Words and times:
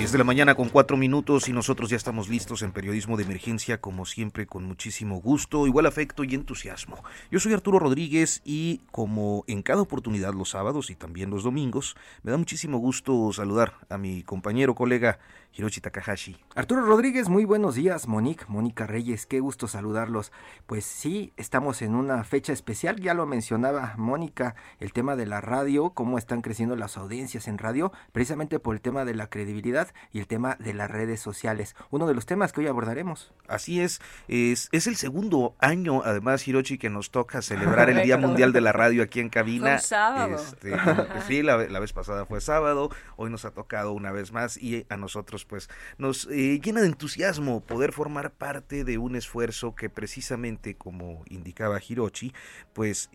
10 0.00 0.12
de 0.12 0.16
la 0.18 0.24
mañana 0.24 0.54
con 0.54 0.70
cuatro 0.70 0.96
minutos 0.96 1.46
y 1.50 1.52
nosotros 1.52 1.90
ya 1.90 1.96
estamos 1.98 2.30
listos 2.30 2.62
en 2.62 2.72
periodismo 2.72 3.18
de 3.18 3.24
emergencia, 3.24 3.82
como 3.82 4.06
siempre, 4.06 4.46
con 4.46 4.64
muchísimo 4.64 5.20
gusto, 5.20 5.66
igual 5.66 5.84
afecto 5.84 6.24
y 6.24 6.34
entusiasmo. 6.34 7.04
Yo 7.30 7.38
soy 7.38 7.52
Arturo 7.52 7.78
Rodríguez 7.78 8.40
y 8.42 8.80
como 8.92 9.44
en 9.46 9.60
cada 9.60 9.82
oportunidad 9.82 10.32
los 10.32 10.48
sábados 10.48 10.88
y 10.88 10.94
también 10.94 11.28
los 11.28 11.42
domingos, 11.42 11.96
me 12.22 12.30
da 12.30 12.38
muchísimo 12.38 12.78
gusto 12.78 13.30
saludar 13.34 13.74
a 13.90 13.98
mi 13.98 14.22
compañero, 14.22 14.74
colega 14.74 15.18
Hiroshi 15.52 15.80
Takahashi. 15.80 16.36
Arturo 16.54 16.82
Rodríguez, 16.86 17.28
muy 17.28 17.44
buenos 17.44 17.74
días. 17.74 18.06
Monique, 18.06 18.44
Mónica 18.48 18.86
Reyes, 18.86 19.26
qué 19.26 19.40
gusto 19.40 19.66
saludarlos. 19.68 20.32
Pues 20.66 20.84
sí, 20.84 21.32
estamos 21.36 21.82
en 21.82 21.94
una 21.94 22.22
fecha 22.24 22.52
especial, 22.52 23.00
ya 23.00 23.14
lo 23.14 23.26
mencionaba 23.26 23.94
Mónica, 23.96 24.54
el 24.78 24.92
tema 24.92 25.16
de 25.16 25.26
la 25.26 25.40
radio, 25.40 25.90
cómo 25.90 26.18
están 26.18 26.40
creciendo 26.40 26.76
las 26.76 26.96
audiencias 26.96 27.48
en 27.48 27.58
radio, 27.58 27.92
precisamente 28.12 28.58
por 28.60 28.74
el 28.74 28.80
tema 28.80 29.04
de 29.04 29.14
la 29.14 29.28
credibilidad 29.28 29.88
y 30.12 30.20
el 30.20 30.26
tema 30.26 30.56
de 30.60 30.74
las 30.74 30.90
redes 30.90 31.20
sociales. 31.20 31.74
Uno 31.90 32.06
de 32.06 32.14
los 32.14 32.26
temas 32.26 32.52
que 32.52 32.60
hoy 32.60 32.66
abordaremos. 32.68 33.32
Así 33.48 33.80
es, 33.80 34.00
es, 34.28 34.68
es 34.72 34.86
el 34.86 34.96
segundo 34.96 35.56
año, 35.58 36.02
además, 36.04 36.46
Hiroshi, 36.46 36.78
que 36.78 36.90
nos 36.90 37.10
toca 37.10 37.42
celebrar 37.42 37.90
el 37.90 38.02
Día 38.02 38.16
Mundial 38.16 38.52
de 38.52 38.60
la 38.60 38.72
Radio 38.72 39.02
aquí 39.02 39.20
en 39.20 39.28
cabina. 39.28 39.78
Fue 39.78 39.86
sábado. 39.86 40.36
Este, 40.36 40.76
sí, 41.26 41.42
la, 41.42 41.56
la 41.56 41.80
vez 41.80 41.92
pasada 41.92 42.24
fue 42.26 42.40
sábado, 42.40 42.90
hoy 43.16 43.30
nos 43.30 43.44
ha 43.44 43.50
tocado 43.50 43.92
una 43.92 44.12
vez 44.12 44.32
más 44.32 44.56
y 44.56 44.86
a 44.88 44.96
nosotros 44.96 45.39
pues 45.44 45.68
nos 45.98 46.26
eh, 46.30 46.60
llena 46.62 46.80
de 46.80 46.88
entusiasmo 46.88 47.60
poder 47.60 47.92
formar 47.92 48.32
parte 48.32 48.84
de 48.84 48.98
un 48.98 49.16
esfuerzo 49.16 49.74
que 49.74 49.88
precisamente, 49.90 50.74
como 50.74 51.24
indicaba 51.28 51.80
Hiroshi, 51.86 52.32
pues 52.72 53.10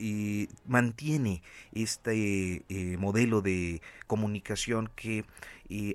mantiene 0.66 1.42
este 1.74 2.64
eh, 2.70 2.98
modelo 2.98 3.42
de 3.42 3.82
comunicación 4.08 4.90
que 4.96 5.26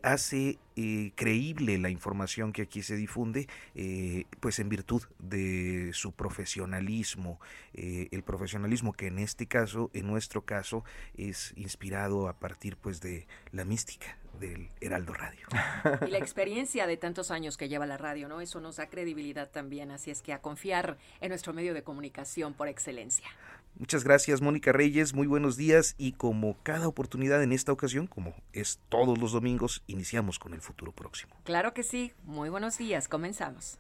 hace 0.03 0.59
creíble 1.15 1.79
la 1.79 1.91
información 1.91 2.53
que 2.53 2.63
aquí 2.63 2.83
se 2.83 2.97
difunde, 2.97 3.49
pues 4.41 4.59
en 4.59 4.69
virtud 4.69 5.03
de 5.19 5.91
su 5.93 6.13
profesionalismo, 6.13 7.41
el 7.75 8.23
profesionalismo 8.23 8.93
que 8.93 9.09
en 9.09 9.19
este 9.19 9.47
caso, 9.47 9.91
en 9.93 10.07
nuestro 10.07 10.45
caso, 10.45 10.85
es 11.15 11.53
inspirado 11.57 12.29
a 12.29 12.39
partir 12.39 12.77
pues 12.77 13.01
de 13.01 13.27
la 13.53 13.65
mística 13.65 14.17
del 14.39 14.71
Heraldo 14.81 15.13
Radio. 15.13 15.47
Y 16.07 16.11
la 16.11 16.19
experiencia 16.19 16.87
de 16.87 16.97
tantos 16.97 17.31
años 17.31 17.59
que 17.59 17.69
lleva 17.69 17.85
la 17.85 17.99
radio, 17.99 18.27
¿no? 18.29 18.41
Eso 18.41 18.61
nos 18.61 18.77
da 18.77 18.89
credibilidad 18.89 19.51
también, 19.51 19.91
así 19.91 20.11
es 20.11 20.23
que 20.23 20.33
a 20.33 20.41
confiar 20.41 20.97
en 21.21 21.29
nuestro 21.29 21.53
medio 21.53 21.75
de 21.75 21.83
comunicación 21.83 22.55
por 22.55 22.69
excelencia. 22.69 23.29
Muchas 23.79 24.05
gracias, 24.05 24.43
Mónica 24.43 24.73
Reyes, 24.73 25.15
muy 25.15 25.27
buenos 25.27 25.57
días 25.57 25.95
y 25.97 26.13
como 26.13 26.57
cada 26.63 26.87
oportunidad 26.87 27.43
en 27.43 27.53
esta 27.53 27.73
ocasión, 27.73 28.07
como 28.07 28.35
es 28.53 28.79
todos 28.89 29.19
los 29.19 29.33
domingos, 29.33 29.83
iniciamos 29.87 30.39
con 30.39 30.53
el 30.53 30.61
futuro 30.61 30.93
próximo. 30.93 31.35
Claro 31.45 31.73
que 31.73 31.83
sí, 31.83 32.13
muy 32.25 32.51
buenos 32.51 32.77
días, 32.77 33.09
comenzamos. 33.09 33.79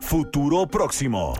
Futuro 0.00 0.66
próximo. 0.66 1.34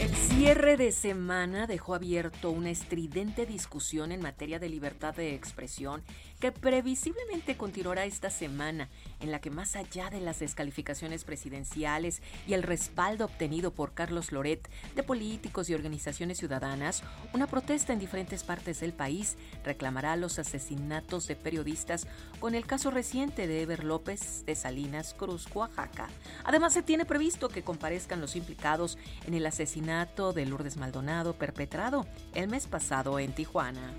El 0.00 0.14
cierre 0.14 0.78
de 0.78 0.92
semana 0.92 1.66
dejó 1.66 1.94
abierto 1.94 2.50
una 2.50 2.70
estridente 2.70 3.44
discusión 3.44 4.12
en 4.12 4.22
materia 4.22 4.58
de 4.58 4.70
libertad 4.70 5.14
de 5.14 5.34
expresión 5.34 6.02
que 6.40 6.50
previsiblemente 6.52 7.56
continuará 7.56 8.06
esta 8.06 8.30
semana, 8.30 8.88
en 9.20 9.30
la 9.30 9.40
que 9.40 9.50
más 9.50 9.76
allá 9.76 10.10
de 10.10 10.20
las 10.20 10.40
descalificaciones 10.40 11.24
presidenciales 11.24 12.22
y 12.46 12.54
el 12.54 12.62
respaldo 12.62 13.26
obtenido 13.26 13.72
por 13.72 13.92
Carlos 13.92 14.32
Loret 14.32 14.68
de 14.96 15.02
políticos 15.02 15.68
y 15.68 15.74
organizaciones 15.74 16.38
ciudadanas, 16.38 17.02
una 17.34 17.46
protesta 17.46 17.92
en 17.92 17.98
diferentes 17.98 18.42
partes 18.42 18.80
del 18.80 18.94
país 18.94 19.36
reclamará 19.64 20.16
los 20.16 20.38
asesinatos 20.38 21.28
de 21.28 21.36
periodistas 21.36 22.06
con 22.40 22.54
el 22.54 22.66
caso 22.66 22.90
reciente 22.90 23.46
de 23.46 23.62
Ever 23.62 23.84
López 23.84 24.44
de 24.46 24.54
Salinas 24.54 25.14
Cruz, 25.14 25.46
Oaxaca. 25.54 26.08
Además, 26.44 26.72
se 26.72 26.82
tiene 26.82 27.04
previsto 27.04 27.50
que 27.50 27.62
comparezcan 27.62 28.20
los 28.20 28.34
implicados 28.34 28.96
en 29.26 29.34
el 29.34 29.44
asesinato 29.44 30.32
de 30.32 30.46
Lourdes 30.46 30.78
Maldonado 30.78 31.34
perpetrado 31.34 32.06
el 32.34 32.48
mes 32.48 32.66
pasado 32.66 33.18
en 33.18 33.34
Tijuana. 33.34 33.94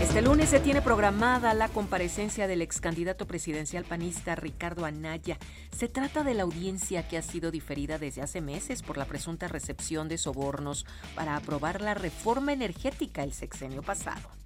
Este 0.00 0.22
lunes 0.22 0.48
se 0.48 0.60
tiene 0.60 0.80
programada 0.80 1.52
la 1.52 1.68
comparecencia 1.68 2.46
del 2.46 2.62
ex 2.62 2.80
candidato 2.80 3.26
presidencial 3.26 3.84
panista 3.84 4.34
Ricardo 4.34 4.86
Anaya. 4.86 5.36
Se 5.76 5.88
trata 5.88 6.24
de 6.24 6.32
la 6.32 6.44
audiencia 6.44 7.06
que 7.06 7.18
ha 7.18 7.22
sido 7.22 7.50
diferida 7.50 7.98
desde 7.98 8.22
hace 8.22 8.40
meses 8.40 8.82
por 8.82 8.96
la 8.96 9.04
presunta 9.04 9.46
recepción 9.46 10.08
de 10.08 10.16
sobornos 10.16 10.86
para 11.14 11.36
aprobar 11.36 11.82
la 11.82 11.92
reforma 11.92 12.54
energética 12.54 13.22
el 13.22 13.34
sexenio 13.34 13.82
pasado. 13.82 14.39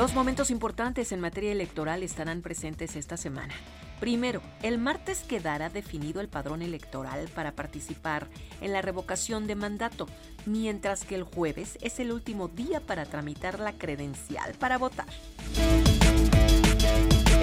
Dos 0.00 0.14
momentos 0.14 0.50
importantes 0.50 1.12
en 1.12 1.20
materia 1.20 1.52
electoral 1.52 2.02
estarán 2.02 2.40
presentes 2.40 2.96
esta 2.96 3.18
semana. 3.18 3.52
Primero, 4.00 4.40
el 4.62 4.78
martes 4.78 5.24
quedará 5.28 5.68
definido 5.68 6.22
el 6.22 6.28
padrón 6.28 6.62
electoral 6.62 7.28
para 7.34 7.52
participar 7.52 8.26
en 8.62 8.72
la 8.72 8.80
revocación 8.80 9.46
de 9.46 9.56
mandato, 9.56 10.06
mientras 10.46 11.04
que 11.04 11.16
el 11.16 11.24
jueves 11.24 11.76
es 11.82 12.00
el 12.00 12.12
último 12.12 12.48
día 12.48 12.80
para 12.80 13.04
tramitar 13.04 13.60
la 13.60 13.74
credencial 13.74 14.54
para 14.54 14.78
votar. 14.78 15.04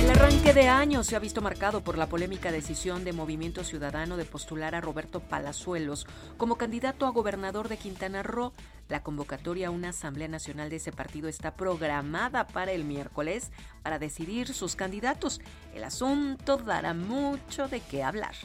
El 0.08 0.14
arranque 0.14 0.54
de 0.54 0.70
año 0.70 1.04
se 1.04 1.18
ha 1.18 1.20
visto 1.20 1.42
marcado 1.42 1.82
por 1.84 1.98
la 1.98 2.08
polémica 2.08 2.50
decisión 2.50 3.04
de 3.04 3.12
Movimiento 3.12 3.66
Ciudadano 3.66 4.16
de 4.16 4.24
postular 4.24 4.74
a 4.74 4.80
Roberto 4.80 5.20
Palazuelos 5.20 6.08
como 6.38 6.56
candidato 6.56 7.08
a 7.08 7.10
gobernador 7.10 7.68
de 7.68 7.76
Quintana 7.76 8.24
Roo. 8.24 8.54
La 8.88 9.04
convocatoria 9.04 9.68
a 9.68 9.72
una 9.72 9.90
Asamblea 9.90 10.30
Nacional 10.30 10.70
de 10.70 10.78
ese 10.78 10.94
partido 10.94 11.28
está 11.28 11.56
programada 11.56 12.48
para 12.48 12.72
el 12.72 12.86
miércoles 12.86 13.52
para 13.84 14.00
decidir 14.00 14.54
sus 14.54 14.78
candidatos. 14.78 15.42
El 15.76 15.84
asunto 15.84 16.56
dará 16.56 16.94
mucho 16.94 17.68
de 17.68 17.82
qué 17.82 18.02
hablar. 18.02 18.36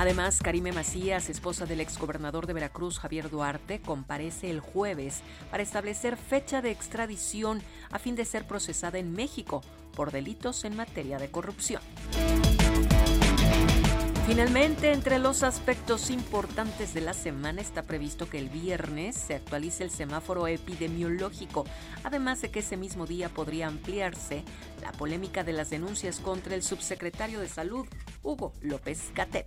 Además, 0.00 0.38
Karime 0.40 0.70
Macías, 0.70 1.28
esposa 1.28 1.66
del 1.66 1.80
exgobernador 1.80 2.46
de 2.46 2.52
Veracruz, 2.52 3.00
Javier 3.00 3.30
Duarte, 3.30 3.80
comparece 3.80 4.48
el 4.48 4.60
jueves 4.60 5.22
para 5.50 5.64
establecer 5.64 6.16
fecha 6.16 6.62
de 6.62 6.70
extradición 6.70 7.60
a 7.90 7.98
fin 7.98 8.14
de 8.16 8.24
ser 8.24 8.46
procesada 8.46 8.98
en 8.98 9.12
México 9.12 9.62
por 9.94 10.12
delitos 10.12 10.64
en 10.64 10.76
materia 10.76 11.18
de 11.18 11.30
corrupción. 11.30 11.82
Finalmente, 14.28 14.92
entre 14.92 15.18
los 15.18 15.42
aspectos 15.42 16.10
importantes 16.10 16.92
de 16.92 17.00
la 17.00 17.14
semana 17.14 17.62
está 17.62 17.82
previsto 17.82 18.28
que 18.28 18.38
el 18.38 18.50
viernes 18.50 19.16
se 19.16 19.34
actualice 19.34 19.84
el 19.84 19.90
semáforo 19.90 20.46
epidemiológico, 20.46 21.64
además 22.04 22.42
de 22.42 22.50
que 22.50 22.58
ese 22.58 22.76
mismo 22.76 23.06
día 23.06 23.30
podría 23.30 23.68
ampliarse 23.68 24.44
la 24.82 24.92
polémica 24.92 25.44
de 25.44 25.54
las 25.54 25.70
denuncias 25.70 26.20
contra 26.20 26.54
el 26.54 26.62
subsecretario 26.62 27.40
de 27.40 27.48
Salud, 27.48 27.86
Hugo 28.22 28.52
López 28.60 29.12
Catel. 29.14 29.46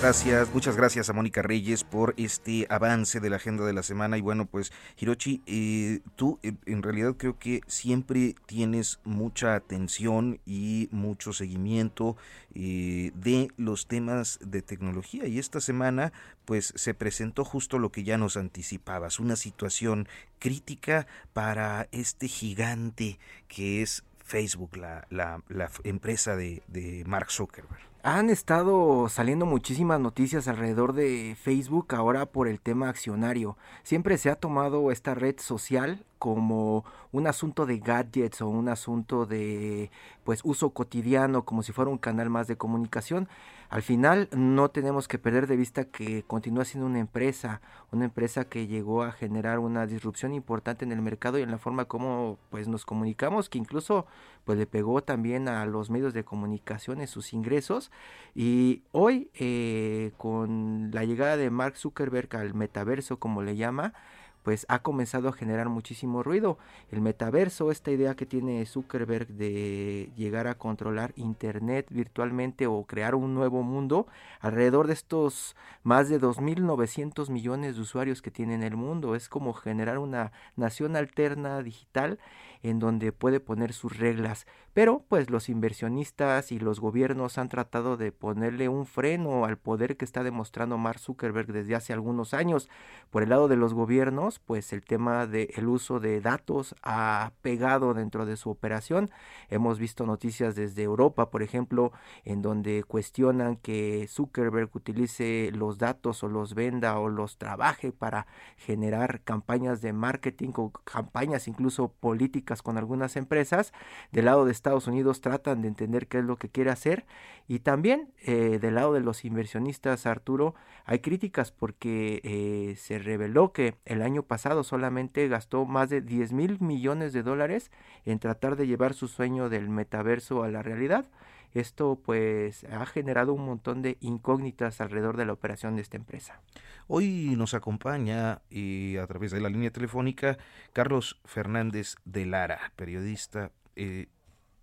Gracias, 0.00 0.54
muchas 0.54 0.78
gracias 0.78 1.10
a 1.10 1.12
Mónica 1.12 1.42
Reyes 1.42 1.84
por 1.84 2.14
este 2.16 2.66
avance 2.70 3.20
de 3.20 3.28
la 3.28 3.36
agenda 3.36 3.66
de 3.66 3.74
la 3.74 3.82
semana. 3.82 4.16
Y 4.16 4.22
bueno, 4.22 4.46
pues 4.46 4.72
Hirochi, 4.96 5.42
eh, 5.46 6.00
tú 6.16 6.38
eh, 6.42 6.54
en 6.64 6.82
realidad 6.82 7.16
creo 7.18 7.38
que 7.38 7.60
siempre 7.66 8.34
tienes 8.46 8.98
mucha 9.04 9.54
atención 9.54 10.40
y 10.46 10.88
mucho 10.90 11.34
seguimiento 11.34 12.16
eh, 12.54 13.12
de 13.14 13.48
los 13.58 13.88
temas 13.88 14.38
de 14.42 14.62
tecnología. 14.62 15.26
Y 15.26 15.38
esta 15.38 15.60
semana 15.60 16.14
pues 16.46 16.72
se 16.76 16.94
presentó 16.94 17.44
justo 17.44 17.78
lo 17.78 17.92
que 17.92 18.02
ya 18.02 18.16
nos 18.16 18.38
anticipabas, 18.38 19.20
una 19.20 19.36
situación 19.36 20.08
crítica 20.38 21.06
para 21.34 21.88
este 21.92 22.26
gigante 22.26 23.18
que 23.48 23.82
es 23.82 24.02
Facebook, 24.24 24.78
la, 24.78 25.06
la, 25.10 25.42
la 25.48 25.70
empresa 25.84 26.36
de, 26.36 26.62
de 26.68 27.04
Mark 27.04 27.30
Zuckerberg. 27.30 27.89
Han 28.02 28.30
estado 28.30 29.10
saliendo 29.10 29.44
muchísimas 29.44 30.00
noticias 30.00 30.48
alrededor 30.48 30.94
de 30.94 31.36
Facebook 31.38 31.94
ahora 31.94 32.24
por 32.24 32.48
el 32.48 32.58
tema 32.58 32.88
accionario. 32.88 33.58
Siempre 33.82 34.16
se 34.16 34.30
ha 34.30 34.36
tomado 34.36 34.90
esta 34.90 35.14
red 35.14 35.38
social 35.38 36.02
como 36.18 36.86
un 37.12 37.26
asunto 37.26 37.66
de 37.66 37.78
gadgets 37.78 38.40
o 38.40 38.48
un 38.48 38.70
asunto 38.70 39.26
de 39.26 39.90
pues 40.24 40.40
uso 40.44 40.70
cotidiano 40.70 41.44
como 41.44 41.62
si 41.62 41.72
fuera 41.72 41.90
un 41.90 41.98
canal 41.98 42.30
más 42.30 42.46
de 42.46 42.56
comunicación. 42.56 43.28
Al 43.70 43.82
final 43.82 44.28
no 44.32 44.68
tenemos 44.70 45.06
que 45.06 45.20
perder 45.20 45.46
de 45.46 45.54
vista 45.54 45.84
que 45.84 46.24
continúa 46.24 46.64
siendo 46.64 46.86
una 46.86 46.98
empresa, 46.98 47.60
una 47.92 48.06
empresa 48.06 48.44
que 48.44 48.66
llegó 48.66 49.04
a 49.04 49.12
generar 49.12 49.60
una 49.60 49.86
disrupción 49.86 50.34
importante 50.34 50.84
en 50.84 50.90
el 50.90 51.00
mercado 51.00 51.38
y 51.38 51.42
en 51.42 51.52
la 51.52 51.58
forma 51.58 51.84
como 51.84 52.36
pues 52.50 52.66
nos 52.66 52.84
comunicamos, 52.84 53.48
que 53.48 53.58
incluso 53.58 54.06
pues 54.44 54.58
le 54.58 54.66
pegó 54.66 55.04
también 55.04 55.46
a 55.46 55.64
los 55.66 55.88
medios 55.88 56.12
de 56.14 56.24
comunicación 56.24 57.00
en 57.00 57.06
sus 57.06 57.32
ingresos. 57.32 57.92
Y 58.34 58.82
hoy 58.90 59.30
eh, 59.34 60.10
con 60.18 60.90
la 60.92 61.04
llegada 61.04 61.36
de 61.36 61.48
Mark 61.50 61.76
Zuckerberg 61.76 62.34
al 62.34 62.54
metaverso 62.54 63.20
como 63.20 63.40
le 63.40 63.54
llama, 63.54 63.92
pues 64.42 64.66
ha 64.68 64.80
comenzado 64.80 65.28
a 65.28 65.32
generar 65.32 65.68
muchísimo 65.68 66.22
ruido. 66.22 66.58
El 66.90 67.00
metaverso, 67.00 67.70
esta 67.70 67.90
idea 67.90 68.14
que 68.14 68.26
tiene 68.26 68.64
Zuckerberg 68.66 69.28
de 69.28 70.10
llegar 70.16 70.46
a 70.46 70.56
controlar 70.56 71.12
Internet 71.16 71.86
virtualmente 71.90 72.66
o 72.66 72.84
crear 72.84 73.14
un 73.14 73.34
nuevo 73.34 73.62
mundo 73.62 74.06
alrededor 74.40 74.86
de 74.86 74.94
estos 74.94 75.56
más 75.82 76.08
de 76.08 76.20
2.900 76.20 77.30
millones 77.30 77.76
de 77.76 77.82
usuarios 77.82 78.22
que 78.22 78.30
tiene 78.30 78.54
en 78.54 78.62
el 78.62 78.76
mundo. 78.76 79.14
Es 79.14 79.28
como 79.28 79.52
generar 79.52 79.98
una 79.98 80.32
nación 80.56 80.96
alterna 80.96 81.62
digital 81.62 82.18
en 82.62 82.78
donde 82.78 83.12
puede 83.12 83.40
poner 83.40 83.72
sus 83.72 83.96
reglas. 83.96 84.46
Pero 84.72 85.04
pues 85.08 85.30
los 85.30 85.48
inversionistas 85.48 86.52
y 86.52 86.58
los 86.58 86.78
gobiernos 86.78 87.38
han 87.38 87.48
tratado 87.48 87.96
de 87.96 88.12
ponerle 88.12 88.68
un 88.68 88.86
freno 88.86 89.44
al 89.44 89.58
poder 89.58 89.96
que 89.96 90.04
está 90.04 90.22
demostrando 90.22 90.78
Mark 90.78 91.00
Zuckerberg 91.00 91.52
desde 91.52 91.74
hace 91.74 91.92
algunos 91.92 92.34
años. 92.34 92.68
Por 93.10 93.22
el 93.22 93.30
lado 93.30 93.48
de 93.48 93.56
los 93.56 93.74
gobiernos, 93.74 94.38
pues 94.38 94.72
el 94.72 94.82
tema 94.82 95.26
del 95.26 95.66
uso 95.66 95.98
de 95.98 96.20
datos 96.20 96.76
ha 96.82 97.32
pegado 97.42 97.94
dentro 97.94 98.26
de 98.26 98.36
su 98.36 98.50
operación. 98.50 99.10
Hemos 99.48 99.78
visto 99.78 100.06
noticias 100.06 100.54
desde 100.54 100.82
Europa, 100.82 101.30
por 101.30 101.42
ejemplo, 101.42 101.92
en 102.24 102.40
donde 102.42 102.84
cuestionan 102.84 103.56
que 103.56 104.06
Zuckerberg 104.08 104.70
utilice 104.74 105.50
los 105.52 105.78
datos 105.78 106.22
o 106.22 106.28
los 106.28 106.54
venda 106.54 106.98
o 106.98 107.08
los 107.08 107.38
trabaje 107.38 107.90
para 107.90 108.26
generar 108.56 109.22
campañas 109.22 109.80
de 109.80 109.92
marketing 109.92 110.50
o 110.56 110.70
campañas 110.70 111.48
incluso 111.48 111.88
políticas 111.88 112.49
con 112.62 112.76
algunas 112.76 113.16
empresas. 113.16 113.72
Del 114.12 114.26
lado 114.26 114.44
de 114.44 114.52
Estados 114.52 114.86
Unidos 114.86 115.20
tratan 115.20 115.62
de 115.62 115.68
entender 115.68 116.08
qué 116.08 116.18
es 116.18 116.24
lo 116.24 116.36
que 116.36 116.48
quiere 116.48 116.70
hacer. 116.70 117.06
Y 117.48 117.60
también 117.60 118.12
eh, 118.26 118.58
del 118.60 118.74
lado 118.74 118.92
de 118.92 119.00
los 119.00 119.24
inversionistas, 119.24 120.06
Arturo, 120.06 120.54
hay 120.84 120.98
críticas 120.98 121.52
porque 121.52 122.20
eh, 122.24 122.76
se 122.76 122.98
reveló 122.98 123.52
que 123.52 123.76
el 123.84 124.02
año 124.02 124.22
pasado 124.22 124.64
solamente 124.64 125.28
gastó 125.28 125.64
más 125.64 125.88
de 125.88 126.00
10 126.00 126.32
mil 126.32 126.60
millones 126.60 127.12
de 127.12 127.22
dólares 127.22 127.70
en 128.04 128.18
tratar 128.18 128.56
de 128.56 128.66
llevar 128.66 128.94
su 128.94 129.08
sueño 129.08 129.48
del 129.48 129.68
metaverso 129.68 130.42
a 130.42 130.48
la 130.48 130.62
realidad. 130.62 131.06
Esto 131.54 132.00
pues 132.04 132.64
ha 132.64 132.86
generado 132.86 133.32
un 133.32 133.44
montón 133.44 133.82
de 133.82 133.96
incógnitas 134.00 134.80
alrededor 134.80 135.16
de 135.16 135.26
la 135.26 135.32
operación 135.32 135.76
de 135.76 135.82
esta 135.82 135.96
empresa. 135.96 136.40
Hoy 136.86 137.34
nos 137.36 137.54
acompaña 137.54 138.42
y 138.50 138.96
a 138.96 139.06
través 139.06 139.30
de 139.30 139.40
la 139.40 139.48
línea 139.48 139.70
telefónica 139.70 140.38
Carlos 140.72 141.20
Fernández 141.24 141.96
de 142.04 142.26
Lara, 142.26 142.72
periodista. 142.76 143.52
Eh, 143.76 144.08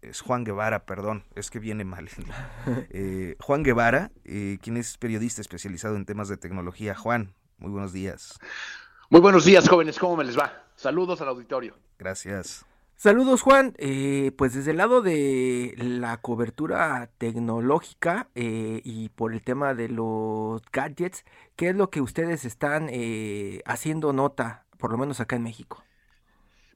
es 0.01 0.21
Juan 0.21 0.43
Guevara, 0.43 0.85
perdón, 0.85 1.23
es 1.35 1.49
que 1.49 1.59
viene 1.59 1.85
mal. 1.85 2.09
Eh, 2.89 3.35
Juan 3.39 3.63
Guevara, 3.63 4.11
eh, 4.25 4.57
quien 4.61 4.77
es 4.77 4.97
periodista 4.97 5.41
especializado 5.41 5.95
en 5.95 6.05
temas 6.05 6.27
de 6.27 6.37
tecnología. 6.37 6.95
Juan, 6.95 7.33
muy 7.57 7.71
buenos 7.71 7.93
días. 7.93 8.37
Muy 9.09 9.21
buenos 9.21 9.45
días, 9.45 9.67
jóvenes, 9.69 9.97
¿cómo 9.97 10.17
me 10.17 10.25
les 10.25 10.37
va? 10.37 10.65
Saludos 10.75 11.21
al 11.21 11.29
auditorio. 11.29 11.75
Gracias. 11.97 12.66
Saludos 12.99 13.43
Juan, 13.43 13.75
eh, 13.77 14.31
pues 14.35 14.55
desde 14.55 14.71
el 14.71 14.77
lado 14.77 15.03
de 15.03 15.75
la 15.77 16.17
cobertura 16.17 17.11
tecnológica 17.19 18.27
eh, 18.33 18.81
y 18.83 19.09
por 19.09 19.33
el 19.33 19.43
tema 19.43 19.75
de 19.75 19.87
los 19.87 20.63
gadgets, 20.71 21.23
¿qué 21.55 21.69
es 21.69 21.75
lo 21.75 21.91
que 21.91 22.01
ustedes 22.01 22.43
están 22.43 22.89
eh, 22.89 23.61
haciendo 23.65 24.13
nota, 24.13 24.65
por 24.79 24.91
lo 24.91 24.97
menos 24.97 25.19
acá 25.19 25.35
en 25.35 25.43
México? 25.43 25.83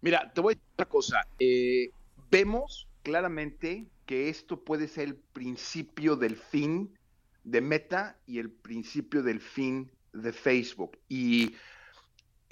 Mira, 0.01 0.31
te 0.31 0.41
voy 0.41 0.53
a 0.53 0.55
decir 0.57 0.69
otra 0.73 0.85
cosa. 0.85 1.27
vemos 2.29 2.87
claramente 3.01 3.87
que 4.05 4.29
esto 4.29 4.63
puede 4.63 4.87
ser 4.87 5.07
el 5.07 5.15
principio 5.15 6.17
del 6.17 6.35
fin 6.35 6.99
de 7.43 7.61
Meta 7.61 8.19
y 8.27 8.37
el 8.37 8.51
principio 8.51 9.23
del 9.23 9.41
fin 9.41 9.89
de 10.13 10.31
Facebook. 10.31 10.99
Y 11.09 11.55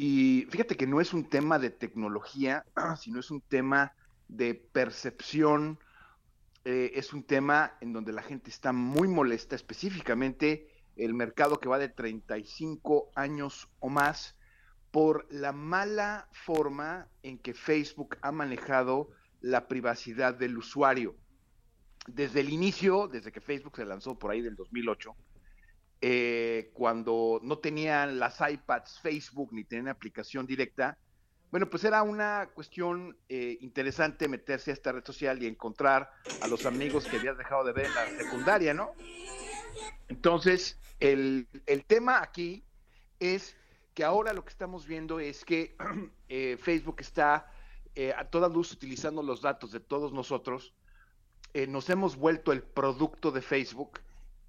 y 0.02 0.48
fíjate 0.50 0.78
que 0.78 0.88
no 0.88 1.02
es 1.02 1.14
un 1.14 1.26
tema 1.28 1.60
de 1.60 1.72
tecnología, 1.72 2.64
sino 3.02 3.20
es 3.20 3.32
un 3.32 3.42
tema 3.42 3.92
de 4.30 4.56
percepción, 4.56 5.78
eh, 6.64 6.92
es 6.96 7.12
un 7.12 7.24
tema 7.24 7.74
en 7.82 7.92
donde 7.92 8.14
la 8.14 8.22
gente 8.22 8.50
está 8.50 8.72
muy 8.72 9.10
molesta, 9.10 9.58
específicamente 9.58 10.70
el 10.96 11.14
mercado 11.14 11.60
que 11.60 11.68
va 11.68 11.78
de 11.78 11.90
35 11.90 13.12
años 13.14 13.68
o 13.82 13.90
más, 13.90 14.38
por 14.90 15.28
la 15.34 15.52
mala 15.52 16.30
forma 16.32 17.10
en 17.22 17.38
que 17.38 17.54
Facebook 17.54 18.16
ha 18.22 18.32
manejado 18.32 19.10
la 19.42 19.68
privacidad 19.68 20.34
del 20.34 20.58
usuario. 20.58 21.18
Desde 22.08 22.40
el 22.40 22.52
inicio, 22.52 23.10
desde 23.10 23.34
que 23.34 23.42
Facebook 23.42 23.76
se 23.76 23.86
lanzó 23.86 24.18
por 24.18 24.32
ahí 24.32 24.40
del 24.40 24.56
2008, 24.56 25.14
eh, 26.02 26.72
cuando 26.74 27.42
no 27.44 27.58
tenían 27.58 28.20
las 28.20 28.40
iPads 28.40 29.02
Facebook 29.02 29.50
ni 29.52 29.66
tenían 29.66 29.90
aplicación 29.90 30.46
directa, 30.46 30.98
bueno, 31.52 31.70
pues 31.70 31.84
era 31.84 32.04
una 32.04 32.50
cuestión 32.54 33.18
eh, 33.28 33.58
interesante 33.60 34.30
meterse 34.30 34.72
a 34.72 34.76
esta 34.76 34.94
red 34.94 35.04
social 35.04 35.44
y 35.44 35.48
encontrar 35.48 36.10
a 36.42 36.48
los 36.48 36.66
amigos 36.66 37.06
que 37.06 37.18
habías 37.18 37.38
dejado 37.38 37.66
de 37.66 37.74
ver 37.74 37.88
en 37.88 37.96
la 37.96 38.24
secundaria, 38.24 38.74
¿no? 38.74 38.94
Entonces, 40.08 40.80
el, 41.00 41.48
tema 41.88 42.22
aquí 42.22 42.64
es 43.20 43.58
que 43.94 44.06
ahora 44.06 44.32
lo 44.32 44.46
que 44.46 44.52
estamos 44.52 44.88
viendo 44.88 45.20
es 45.20 45.44
que 45.44 45.76
eh, 46.30 46.58
Facebook 46.62 46.98
está 47.00 47.52
a 48.16 48.24
toda 48.26 48.48
luz 48.48 48.72
utilizando 48.72 49.22
los 49.22 49.42
datos 49.42 49.72
de 49.72 49.82
todos 49.82 50.14
nosotros. 50.14 50.74
nos 51.68 51.90
hemos 51.90 52.16
vuelto 52.16 52.54
el 52.54 52.64
producto 52.64 53.32
de 53.32 53.42
Facebook 53.42 54.00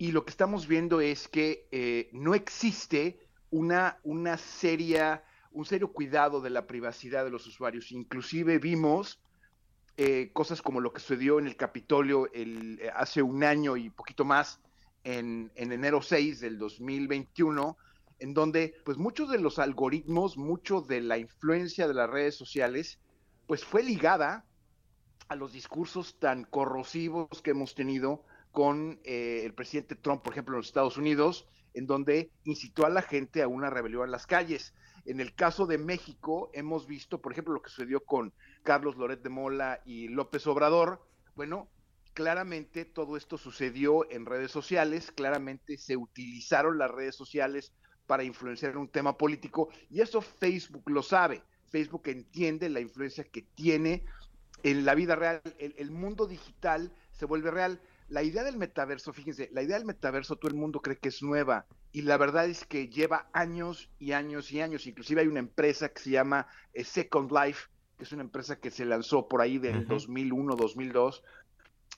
y 0.00 0.12
lo 0.12 0.24
que 0.24 0.30
estamos 0.30 0.66
viendo 0.66 1.02
es 1.02 1.28
que 1.28 1.68
eh, 1.70 2.08
no 2.14 2.34
existe 2.34 3.20
una, 3.50 3.98
una 4.02 4.38
seria, 4.38 5.22
un 5.52 5.66
serio 5.66 5.92
cuidado 5.92 6.40
de 6.40 6.48
la 6.48 6.66
privacidad 6.66 7.22
de 7.22 7.30
los 7.30 7.46
usuarios. 7.46 7.92
Inclusive 7.92 8.58
vimos 8.58 9.20
eh, 9.98 10.30
cosas 10.32 10.62
como 10.62 10.80
lo 10.80 10.94
que 10.94 11.00
sucedió 11.00 11.38
en 11.38 11.46
el 11.46 11.54
Capitolio 11.54 12.30
eh, 12.32 12.90
hace 12.96 13.20
un 13.20 13.44
año 13.44 13.76
y 13.76 13.90
poquito 13.90 14.24
más, 14.24 14.58
en, 15.04 15.52
en, 15.54 15.70
enero 15.70 16.00
6 16.00 16.40
del 16.40 16.56
2021, 16.56 17.76
en 18.20 18.32
donde 18.32 18.76
pues 18.86 18.96
muchos 18.96 19.28
de 19.28 19.38
los 19.38 19.58
algoritmos, 19.58 20.38
mucho 20.38 20.80
de 20.80 21.02
la 21.02 21.18
influencia 21.18 21.86
de 21.86 21.92
las 21.92 22.08
redes 22.08 22.36
sociales, 22.36 22.98
pues 23.46 23.66
fue 23.66 23.82
ligada 23.82 24.46
a 25.28 25.36
los 25.36 25.52
discursos 25.52 26.18
tan 26.18 26.44
corrosivos 26.44 27.42
que 27.42 27.50
hemos 27.50 27.74
tenido 27.74 28.24
con 28.52 29.00
eh, 29.04 29.42
el 29.44 29.54
presidente 29.54 29.94
Trump, 29.94 30.22
por 30.22 30.32
ejemplo, 30.32 30.54
en 30.54 30.58
los 30.58 30.66
Estados 30.66 30.96
Unidos, 30.96 31.46
en 31.74 31.86
donde 31.86 32.30
incitó 32.44 32.86
a 32.86 32.90
la 32.90 33.02
gente 33.02 33.42
a 33.42 33.48
una 33.48 33.70
rebelión 33.70 34.04
en 34.04 34.10
las 34.10 34.26
calles. 34.26 34.74
En 35.06 35.20
el 35.20 35.34
caso 35.34 35.66
de 35.66 35.78
México, 35.78 36.50
hemos 36.52 36.86
visto, 36.86 37.20
por 37.20 37.32
ejemplo, 37.32 37.54
lo 37.54 37.62
que 37.62 37.70
sucedió 37.70 38.00
con 38.00 38.32
Carlos 38.62 38.96
Loret 38.96 39.22
de 39.22 39.28
Mola 39.28 39.80
y 39.84 40.08
López 40.08 40.46
Obrador. 40.46 41.06
Bueno, 41.36 41.68
claramente 42.12 42.84
todo 42.84 43.16
esto 43.16 43.38
sucedió 43.38 44.10
en 44.10 44.26
redes 44.26 44.50
sociales, 44.50 45.12
claramente 45.12 45.78
se 45.78 45.96
utilizaron 45.96 46.78
las 46.78 46.90
redes 46.90 47.14
sociales 47.14 47.72
para 48.06 48.24
influenciar 48.24 48.76
un 48.76 48.88
tema 48.88 49.16
político 49.16 49.68
y 49.88 50.00
eso 50.00 50.20
Facebook 50.20 50.90
lo 50.90 51.02
sabe. 51.02 51.42
Facebook 51.70 52.08
entiende 52.08 52.68
la 52.68 52.80
influencia 52.80 53.24
que 53.24 53.42
tiene 53.42 54.04
en 54.62 54.84
la 54.84 54.94
vida 54.94 55.14
real. 55.14 55.40
El, 55.58 55.90
mundo 55.90 56.26
digital 56.26 56.92
se 57.12 57.24
vuelve 57.24 57.50
real. 57.50 57.80
La 58.10 58.24
idea 58.24 58.42
del 58.42 58.58
metaverso, 58.58 59.12
fíjense, 59.12 59.48
la 59.52 59.62
idea 59.62 59.76
del 59.76 59.86
metaverso 59.86 60.34
todo 60.34 60.50
el 60.50 60.56
mundo 60.56 60.82
cree 60.82 60.98
que 60.98 61.10
es 61.10 61.22
nueva 61.22 61.66
y 61.92 62.02
la 62.02 62.16
verdad 62.16 62.46
es 62.46 62.66
que 62.66 62.88
lleva 62.88 63.30
años 63.32 63.88
y 64.00 64.12
años 64.12 64.50
y 64.50 64.60
años. 64.60 64.88
Inclusive 64.88 65.20
hay 65.20 65.28
una 65.28 65.38
empresa 65.38 65.90
que 65.90 66.02
se 66.02 66.10
llama 66.10 66.48
eh, 66.74 66.82
Second 66.82 67.30
Life, 67.30 67.68
que 67.96 68.02
es 68.02 68.12
una 68.12 68.22
empresa 68.22 68.56
que 68.56 68.72
se 68.72 68.84
lanzó 68.84 69.28
por 69.28 69.40
ahí 69.40 69.58
del 69.58 69.86
2001, 69.86 70.56
2002, 70.56 71.22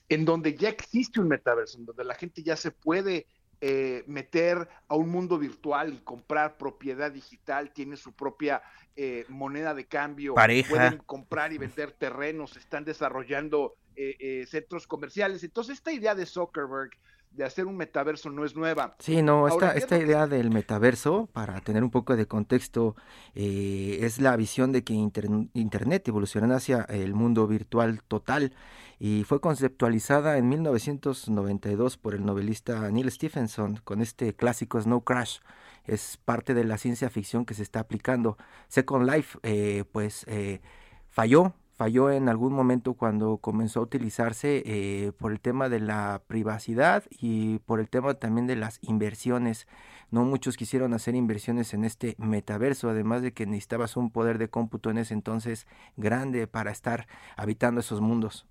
en 0.09 0.23
donde 0.23 0.55
ya 0.55 0.69
existe 0.69 1.19
un 1.19 1.29
metaverso, 1.29 1.79
en 1.79 1.85
donde 1.85 2.03
la 2.03 2.13
gente 2.13 2.43
ya 2.43 2.57
se 2.57 2.69
puede 2.69 3.25
eh, 3.61 4.03
meter 4.05 4.67
a 4.89 4.95
un 4.95 5.09
mundo 5.09 5.39
virtual 5.39 5.93
y 5.93 5.97
comprar 5.97 6.57
propiedad 6.57 7.11
digital, 7.11 7.71
tiene 7.71 7.95
su 7.95 8.11
propia 8.11 8.61
eh, 8.95 9.25
moneda 9.29 9.73
de 9.73 9.85
cambio, 9.85 10.35
pueden 10.35 10.97
comprar 11.05 11.53
y 11.53 11.57
vender 11.57 11.93
terrenos, 11.93 12.55
están 12.55 12.85
desarrollando 12.85 13.77
eh, 13.95 14.45
centros 14.47 14.87
comerciales. 14.87 15.43
Entonces, 15.43 15.77
esta 15.77 15.91
idea 15.91 16.15
de 16.15 16.25
Zuckerberg 16.25 16.91
de 17.33 17.43
hacer 17.43 17.65
un 17.65 17.75
metaverso 17.75 18.29
no 18.29 18.45
es 18.45 18.55
nueva. 18.55 18.95
Sí, 18.99 19.21
no, 19.21 19.47
esta, 19.47 19.73
esta 19.73 19.97
idea 19.97 20.27
del 20.27 20.51
metaverso, 20.51 21.27
para 21.33 21.59
tener 21.61 21.83
un 21.83 21.89
poco 21.89 22.15
de 22.15 22.27
contexto, 22.27 22.95
eh, 23.33 23.99
es 24.01 24.19
la 24.19 24.35
visión 24.35 24.71
de 24.71 24.83
que 24.83 24.93
Internet 24.93 26.07
evolucionará 26.07 26.57
hacia 26.57 26.81
el 26.83 27.13
mundo 27.13 27.47
virtual 27.47 28.03
total 28.07 28.53
y 28.99 29.23
fue 29.23 29.41
conceptualizada 29.41 30.37
en 30.37 30.47
1992 30.47 31.97
por 31.97 32.13
el 32.13 32.23
novelista 32.23 32.89
Neil 32.91 33.11
Stephenson 33.11 33.77
con 33.83 34.01
este 34.01 34.35
clásico 34.35 34.79
Snow 34.79 35.03
Crash. 35.03 35.39
Es 35.85 36.17
parte 36.23 36.53
de 36.53 36.63
la 36.63 36.77
ciencia 36.77 37.09
ficción 37.09 37.45
que 37.45 37.55
se 37.55 37.63
está 37.63 37.79
aplicando. 37.79 38.37
Second 38.67 39.09
Life, 39.09 39.39
eh, 39.43 39.83
pues, 39.91 40.23
eh, 40.27 40.61
falló 41.09 41.53
falló 41.83 42.11
en 42.11 42.29
algún 42.29 42.53
momento 42.53 42.93
cuando 42.93 43.39
comenzó 43.39 43.81
a 43.81 43.83
utilizarse 43.83 44.63
eh, 44.65 45.11
por 45.17 45.33
el 45.33 45.41
tema 45.41 45.67
de 45.67 45.81
la 45.81 46.21
privacidad 46.27 47.03
y 47.09 47.59
por 47.59 47.81
el 47.81 47.89
tema 47.89 48.13
también 48.13 48.47
de 48.47 48.55
las 48.55 48.79
inversiones. 48.83 49.67
No 50.09 50.23
muchos 50.23 50.55
quisieron 50.55 50.93
hacer 50.93 51.13
inversiones 51.13 51.73
en 51.73 51.83
este 51.83 52.15
metaverso, 52.19 52.89
además 52.89 53.21
de 53.21 53.33
que 53.33 53.45
necesitabas 53.45 53.97
un 53.97 54.11
poder 54.11 54.37
de 54.37 54.49
cómputo 54.49 54.91
en 54.91 54.97
ese 54.97 55.13
entonces 55.13 55.67
grande 55.97 56.47
para 56.47 56.71
estar 56.71 57.05
habitando 57.35 57.81
esos 57.81 57.99
mundos. 57.99 58.47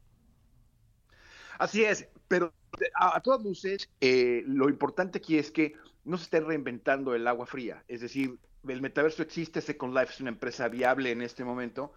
Así 1.59 1.85
es, 1.85 2.07
pero 2.29 2.53
a, 3.01 3.19
todas 3.23 3.43
luces, 3.43 3.89
eh, 4.03 4.43
lo 4.47 4.69
importante 4.69 5.17
aquí 5.17 5.39
es 5.39 5.51
que 5.51 5.73
no 6.05 6.19
se 6.19 6.25
esté 6.25 6.41
reinventando 6.41 7.15
el 7.15 7.27
agua 7.27 7.47
fría. 7.47 7.83
Es 7.89 8.03
decir, 8.03 8.39
el 8.69 8.83
metaverso 8.83 9.23
existe, 9.23 9.63
Second 9.63 9.95
Life 9.95 10.13
es 10.13 10.21
una 10.21 10.29
empresa 10.29 10.69
viable 10.69 11.13
en 11.13 11.23
este 11.23 11.45
momento, 11.45 11.95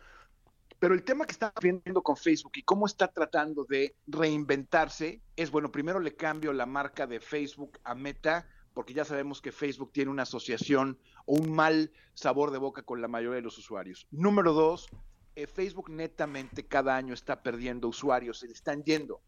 pero 0.80 0.94
el 0.94 1.04
tema 1.04 1.26
que 1.26 1.32
está 1.32 1.54
viendo 1.62 2.02
con 2.04 2.18
Facebook 2.18 2.54
y 2.56 2.64
cómo 2.64 2.86
está 2.86 3.08
tratando 3.08 3.66
de 3.66 3.96
reinventarse 4.08 5.22
es, 5.36 5.52
bueno, 5.52 5.72
primero 5.72 6.00
le 6.00 6.16
cambio 6.16 6.54
la 6.54 6.66
marca 6.66 7.08
de 7.08 7.20
Facebook 7.20 7.80
a 7.84 7.96
Meta, 7.96 8.48
porque 8.74 8.94
ya 8.94 9.06
sabemos 9.06 9.42
que 9.42 9.52
Facebook 9.52 9.92
tiene 9.94 10.12
una 10.12 10.24
asociación 10.24 11.00
o 11.26 11.36
un 11.36 11.54
mal 11.54 11.92
sabor 12.14 12.52
de 12.52 12.58
boca 12.58 12.82
con 12.82 13.02
la 13.02 13.08
mayoría 13.08 13.38
de 13.38 13.42
los 13.42 13.58
usuarios. 13.58 14.08
Número 14.12 14.54
dos, 14.54 14.90
eh, 15.36 15.48
Facebook 15.48 15.90
netamente 15.90 16.66
cada 16.66 16.96
año 16.96 17.14
está 17.14 17.42
perdiendo 17.42 17.88
usuarios, 17.88 18.40
se 18.40 18.48
le 18.48 18.54
están 18.54 18.84
yendo. 18.84 19.22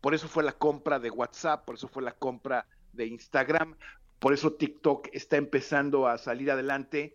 Por 0.00 0.14
eso 0.14 0.28
fue 0.28 0.42
la 0.42 0.52
compra 0.52 0.98
de 0.98 1.10
WhatsApp, 1.10 1.64
por 1.64 1.76
eso 1.76 1.88
fue 1.88 2.02
la 2.02 2.12
compra 2.12 2.66
de 2.92 3.06
Instagram, 3.06 3.76
por 4.18 4.32
eso 4.32 4.52
TikTok 4.52 5.08
está 5.12 5.36
empezando 5.36 6.06
a 6.06 6.18
salir 6.18 6.50
adelante 6.50 7.14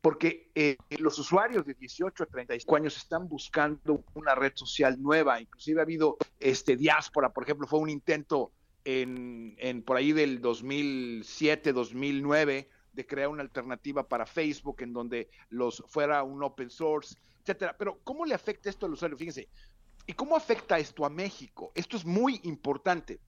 porque 0.00 0.50
eh, 0.54 0.76
los 0.98 1.18
usuarios 1.18 1.64
de 1.66 1.74
18 1.74 2.22
a 2.22 2.26
35 2.26 2.76
años 2.76 2.96
están 2.96 3.28
buscando 3.28 4.04
una 4.14 4.34
red 4.34 4.52
social 4.54 5.00
nueva, 5.00 5.40
inclusive 5.40 5.80
ha 5.80 5.84
habido 5.84 6.16
este 6.40 6.76
diáspora, 6.76 7.32
por 7.32 7.44
ejemplo, 7.44 7.66
fue 7.66 7.80
un 7.80 7.90
intento 7.90 8.52
en, 8.84 9.54
en 9.58 9.82
por 9.82 9.96
ahí 9.96 10.12
del 10.12 10.40
2007, 10.40 11.72
2009 11.72 12.68
de 12.92 13.06
crear 13.06 13.28
una 13.28 13.42
alternativa 13.42 14.06
para 14.06 14.26
Facebook 14.26 14.82
en 14.82 14.92
donde 14.92 15.30
los 15.48 15.82
fuera 15.86 16.22
un 16.22 16.42
open 16.42 16.70
source, 16.70 17.16
etcétera. 17.40 17.76
Pero 17.78 18.00
¿cómo 18.04 18.24
le 18.24 18.34
afecta 18.34 18.68
esto 18.68 18.86
al 18.86 18.92
usuario? 18.92 19.16
Fíjense, 19.16 19.48
¿y 20.06 20.12
cómo 20.12 20.36
afecta 20.36 20.78
esto 20.78 21.04
a 21.04 21.10
México? 21.10 21.72
Esto 21.74 21.96
es 21.96 22.04
muy 22.04 22.40
importante. 22.44 23.20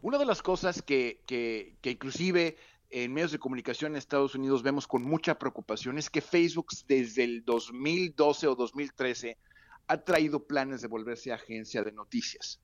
Una 0.00 0.18
de 0.18 0.26
las 0.26 0.42
cosas 0.42 0.82
que, 0.82 1.22
que, 1.26 1.76
que 1.80 1.90
inclusive 1.90 2.56
en 2.92 3.12
medios 3.12 3.32
de 3.32 3.38
comunicación 3.38 3.92
en 3.92 3.96
Estados 3.96 4.34
Unidos 4.34 4.62
vemos 4.62 4.86
con 4.86 5.02
mucha 5.02 5.38
preocupación 5.38 5.96
es 5.96 6.10
que 6.10 6.20
Facebook 6.20 6.68
desde 6.86 7.24
el 7.24 7.42
2012 7.42 8.46
o 8.48 8.54
2013 8.54 9.38
ha 9.86 9.96
traído 10.04 10.46
planes 10.46 10.82
de 10.82 10.88
volverse 10.88 11.32
agencia 11.32 11.82
de 11.82 11.92
noticias. 11.92 12.60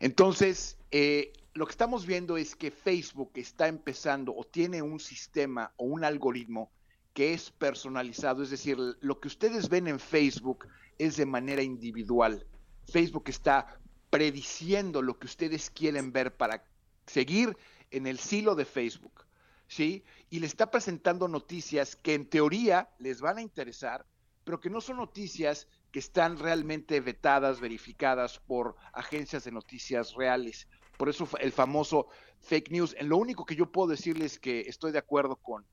Entonces, 0.00 0.78
eh, 0.92 1.32
lo 1.52 1.66
que 1.66 1.72
estamos 1.72 2.06
viendo 2.06 2.36
es 2.36 2.54
que 2.54 2.70
Facebook 2.70 3.32
está 3.34 3.66
empezando 3.66 4.34
o 4.36 4.44
tiene 4.44 4.82
un 4.82 5.00
sistema 5.00 5.72
o 5.76 5.86
un 5.86 6.04
algoritmo 6.04 6.70
que 7.12 7.34
es 7.34 7.50
personalizado, 7.50 8.44
es 8.44 8.50
decir, 8.50 8.78
lo 9.00 9.18
que 9.18 9.26
ustedes 9.26 9.68
ven 9.68 9.88
en 9.88 9.98
Facebook 9.98 10.68
es 10.96 11.16
de 11.16 11.26
manera 11.26 11.62
individual. 11.62 12.46
Facebook 12.86 13.24
está 13.26 13.80
prediciendo 14.10 15.02
lo 15.02 15.18
que 15.18 15.26
ustedes 15.26 15.70
quieren 15.70 16.12
ver 16.12 16.36
para 16.36 16.64
seguir 17.06 17.56
en 17.90 18.06
el 18.06 18.18
silo 18.18 18.54
de 18.54 18.64
Facebook, 18.64 19.24
¿sí? 19.66 20.04
Y 20.30 20.40
le 20.40 20.46
está 20.46 20.70
presentando 20.70 21.28
noticias 21.28 21.96
que 21.96 22.14
en 22.14 22.28
teoría 22.28 22.90
les 22.98 23.20
van 23.20 23.38
a 23.38 23.42
interesar, 23.42 24.06
pero 24.44 24.60
que 24.60 24.70
no 24.70 24.80
son 24.80 24.96
noticias 24.96 25.68
que 25.92 25.98
están 25.98 26.38
realmente 26.38 27.00
vetadas, 27.00 27.60
verificadas 27.60 28.40
por 28.40 28.76
agencias 28.92 29.44
de 29.44 29.52
noticias 29.52 30.14
reales. 30.14 30.68
Por 30.96 31.08
eso 31.08 31.28
el 31.40 31.52
famoso 31.52 32.08
fake 32.40 32.70
news. 32.70 32.94
En 32.98 33.08
lo 33.08 33.16
único 33.16 33.44
que 33.44 33.56
yo 33.56 33.70
puedo 33.70 33.88
decirles 33.88 34.38
que 34.38 34.60
estoy 34.60 34.92
de 34.92 34.98
acuerdo 34.98 35.36
con, 35.36 35.64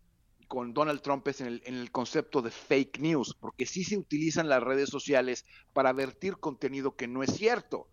con 0.47 0.73
Donald 0.73 1.01
Trump 1.01 1.27
es 1.27 1.41
en 1.41 1.47
el, 1.47 1.63
en 1.65 1.75
el, 1.75 1.91
concepto 1.91 2.41
de 2.41 2.51
fake 2.51 2.99
news, 2.99 3.35
porque 3.39 3.65
sí 3.65 3.83
se 3.83 3.97
utilizan 3.97 4.47
las 4.47 4.63
redes 4.63 4.89
sociales 4.89 5.45
para 5.73 5.93
vertir 5.93 6.37
contenido 6.37 6.95
que 6.95 7.07
no 7.07 7.23
es 7.23 7.33
cierto 7.33 7.87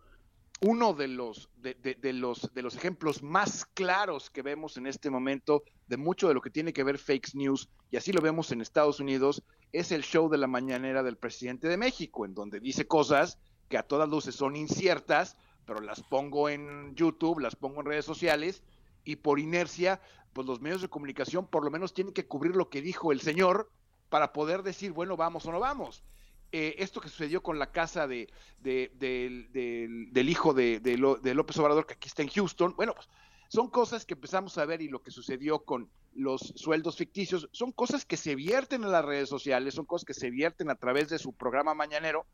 uno 0.63 0.93
de 0.93 1.09
los, 1.09 1.49
de, 1.57 2.13
los, 2.13 2.53
de 2.53 2.61
los 2.61 2.75
ejemplos 2.75 3.21
más 3.21 3.65
claros 3.65 4.29
que 4.29 4.41
vemos 4.41 4.77
en 4.77 4.87
este 4.87 5.09
momento 5.09 5.63
de 5.87 5.97
mucho 5.97 6.29
de 6.29 6.33
lo 6.33 6.41
que 6.41 6.49
tiene 6.49 6.71
que 6.71 6.83
ver 6.83 6.97
fake 6.97 7.35
news, 7.35 7.69
y 7.91 7.97
así 7.97 8.13
lo 8.13 8.21
vemos 8.21 8.51
en 8.51 8.61
Estados 8.61 9.01
Unidos, 9.01 9.43
es 9.73 9.91
el 9.91 10.03
show 10.03 10.29
de 10.29 10.37
la 10.37 10.47
mañanera 10.47 11.03
del 11.03 11.17
presidente 11.17 11.67
de 11.67 11.77
México, 11.77 12.25
en 12.25 12.33
donde 12.33 12.61
dice 12.61 12.87
cosas 12.87 13.37
que 13.67 13.77
a 13.77 13.83
todas 13.83 14.07
luces 14.07 14.35
son 14.35 14.55
inciertas, 14.55 15.35
pero 15.65 15.81
las 15.81 16.01
pongo 16.01 16.47
en 16.47 16.95
YouTube, 16.95 17.39
las 17.39 17.55
pongo 17.55 17.81
en 17.81 17.87
redes 17.87 18.05
sociales, 18.05 18.63
y 19.03 19.17
por 19.17 19.39
inercia, 19.39 19.99
pues 20.31 20.47
los 20.47 20.61
medios 20.61 20.81
de 20.81 20.87
comunicación 20.87 21.45
por 21.45 21.65
lo 21.65 21.71
menos 21.71 21.93
tienen 21.93 22.13
que 22.13 22.25
cubrir 22.25 22.55
lo 22.55 22.69
que 22.69 22.81
dijo 22.81 23.11
el 23.11 23.19
señor 23.19 23.69
para 24.09 24.31
poder 24.31 24.63
decir, 24.63 24.93
bueno, 24.93 25.17
vamos 25.17 25.45
o 25.45 25.51
no 25.51 25.59
vamos. 25.59 26.03
Eh, 26.55 26.75
esto 26.77 27.01
que 27.01 27.09
sucedió 27.09 27.41
con 27.41 27.57
la 27.57 27.71
casa 27.71 28.05
de, 28.07 28.29
del 28.61 30.29
hijo 30.29 30.53
de, 30.53 30.97
López 30.99 31.57
Obrador, 31.57 31.87
que 31.87 31.95
aquí 31.95 32.07
está 32.07 32.21
en 32.21 32.29
Houston, 32.29 32.75
bueno, 32.77 32.93
pues 32.93 33.09
son 33.47 33.71
cosas 33.71 34.05
que 34.05 34.13
empezamos 34.13 34.59
a 34.59 34.65
ver 34.65 34.83
y 34.83 34.87
lo 34.87 35.01
que 35.01 35.09
sucedió 35.09 35.65
con 35.65 35.89
los 36.13 36.53
sueldos 36.55 36.97
ficticios, 36.97 37.49
son 37.53 37.71
cosas 37.71 38.05
que 38.05 38.17
se 38.17 38.35
vierten 38.35 38.83
en 38.83 38.91
las 38.91 39.03
redes 39.03 39.29
sociales, 39.29 39.73
son 39.73 39.85
cosas 39.85 40.05
que 40.05 40.13
se 40.13 40.29
vierten 40.29 40.69
a 40.69 40.75
través 40.75 41.09
de 41.09 41.17
su 41.17 41.33
programa 41.33 41.73
mañanero 41.73 42.27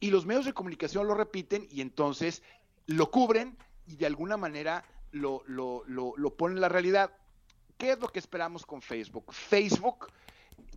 y 0.00 0.10
los 0.10 0.26
medios 0.26 0.44
de 0.44 0.52
comunicación 0.52 1.06
lo 1.06 1.14
repiten 1.14 1.68
y 1.70 1.82
entonces 1.82 2.42
lo 2.86 3.12
cubren 3.12 3.56
y 3.86 3.94
de 3.94 4.06
alguna 4.06 4.36
manera 4.36 4.84
lo, 5.12 5.44
lo, 5.46 5.84
lo, 5.86 6.14
lo 6.16 6.36
ponen 6.36 6.56
en 6.56 6.62
la 6.62 6.68
realidad. 6.68 7.12
¿Qué 7.78 7.92
es 7.92 8.00
lo 8.00 8.08
que 8.08 8.18
esperamos 8.18 8.66
con 8.66 8.82
Facebook? 8.82 9.32
Facebook 9.32 10.08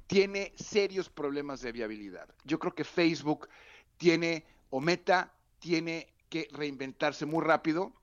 tiene 0.10 0.52
serios 0.56 1.08
problemas 1.08 1.62
de 1.62 1.72
viabilidad. 1.72 2.28
Yo 2.44 2.58
creo 2.58 2.74
que 2.74 2.84
Facebook 2.84 3.48
tiene, 3.96 4.44
o 4.72 4.82
Meta, 4.82 5.32
tiene 5.60 6.12
que 6.30 6.48
reinventarse 6.52 7.28
muy 7.28 7.46
rápido. 7.46 7.94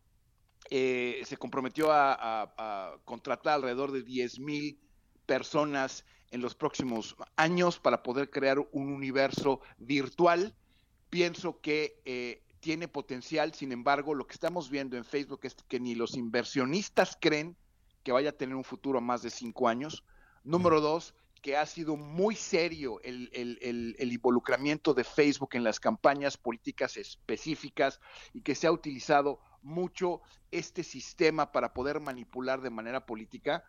Eh, 0.70 1.20
se 1.26 1.36
comprometió 1.36 1.88
a, 1.90 3.00
contratar 3.04 3.54
alrededor 3.54 3.90
de 3.90 4.04
10 4.04 4.38
mil 4.38 4.78
personas 5.26 6.04
en 6.30 6.42
los 6.42 6.54
próximos 6.54 7.16
años 7.34 7.80
para 7.80 8.04
poder 8.04 8.30
crear 8.30 8.60
un 8.60 8.92
universo 8.92 9.60
virtual. 9.76 10.54
Pienso 11.10 11.60
que 11.60 12.00
eh, 12.04 12.44
tiene 12.60 12.86
potencial, 12.86 13.52
sin 13.52 13.72
embargo, 13.72 14.14
lo 14.14 14.28
que 14.28 14.34
estamos 14.34 14.70
viendo 14.70 14.96
en 14.96 15.04
Facebook 15.04 15.40
es 15.42 15.56
que 15.66 15.80
ni 15.80 15.96
los 15.96 16.16
inversionistas 16.16 17.18
creen 17.20 17.56
que 18.04 18.12
vaya 18.12 18.30
a 18.30 18.38
tener 18.38 18.54
un 18.54 18.62
futuro 18.62 18.98
a 18.98 19.02
más 19.02 19.22
de 19.22 19.30
cinco 19.30 19.66
años. 19.66 20.04
Número 20.44 20.80
dos, 20.80 21.12
que 21.42 21.56
ha 21.56 21.66
sido 21.66 21.96
muy 21.96 22.34
serio 22.34 23.00
el, 23.02 23.30
el, 23.32 24.12
involucramiento 24.12 24.94
de 24.94 25.04
Facebook 25.04 25.50
en 25.52 25.64
las 25.64 25.80
campañas 25.80 26.36
políticas 26.36 26.96
específicas 26.96 28.00
y 28.32 28.40
que 28.40 28.54
se 28.54 28.66
ha 28.66 28.72
utilizado 28.72 29.40
mucho 29.62 30.22
este 30.50 30.82
sistema 30.82 31.52
para 31.52 31.72
poder 31.72 32.00
manipular 32.00 32.60
de 32.60 32.70
manera 32.70 33.06
política. 33.06 33.64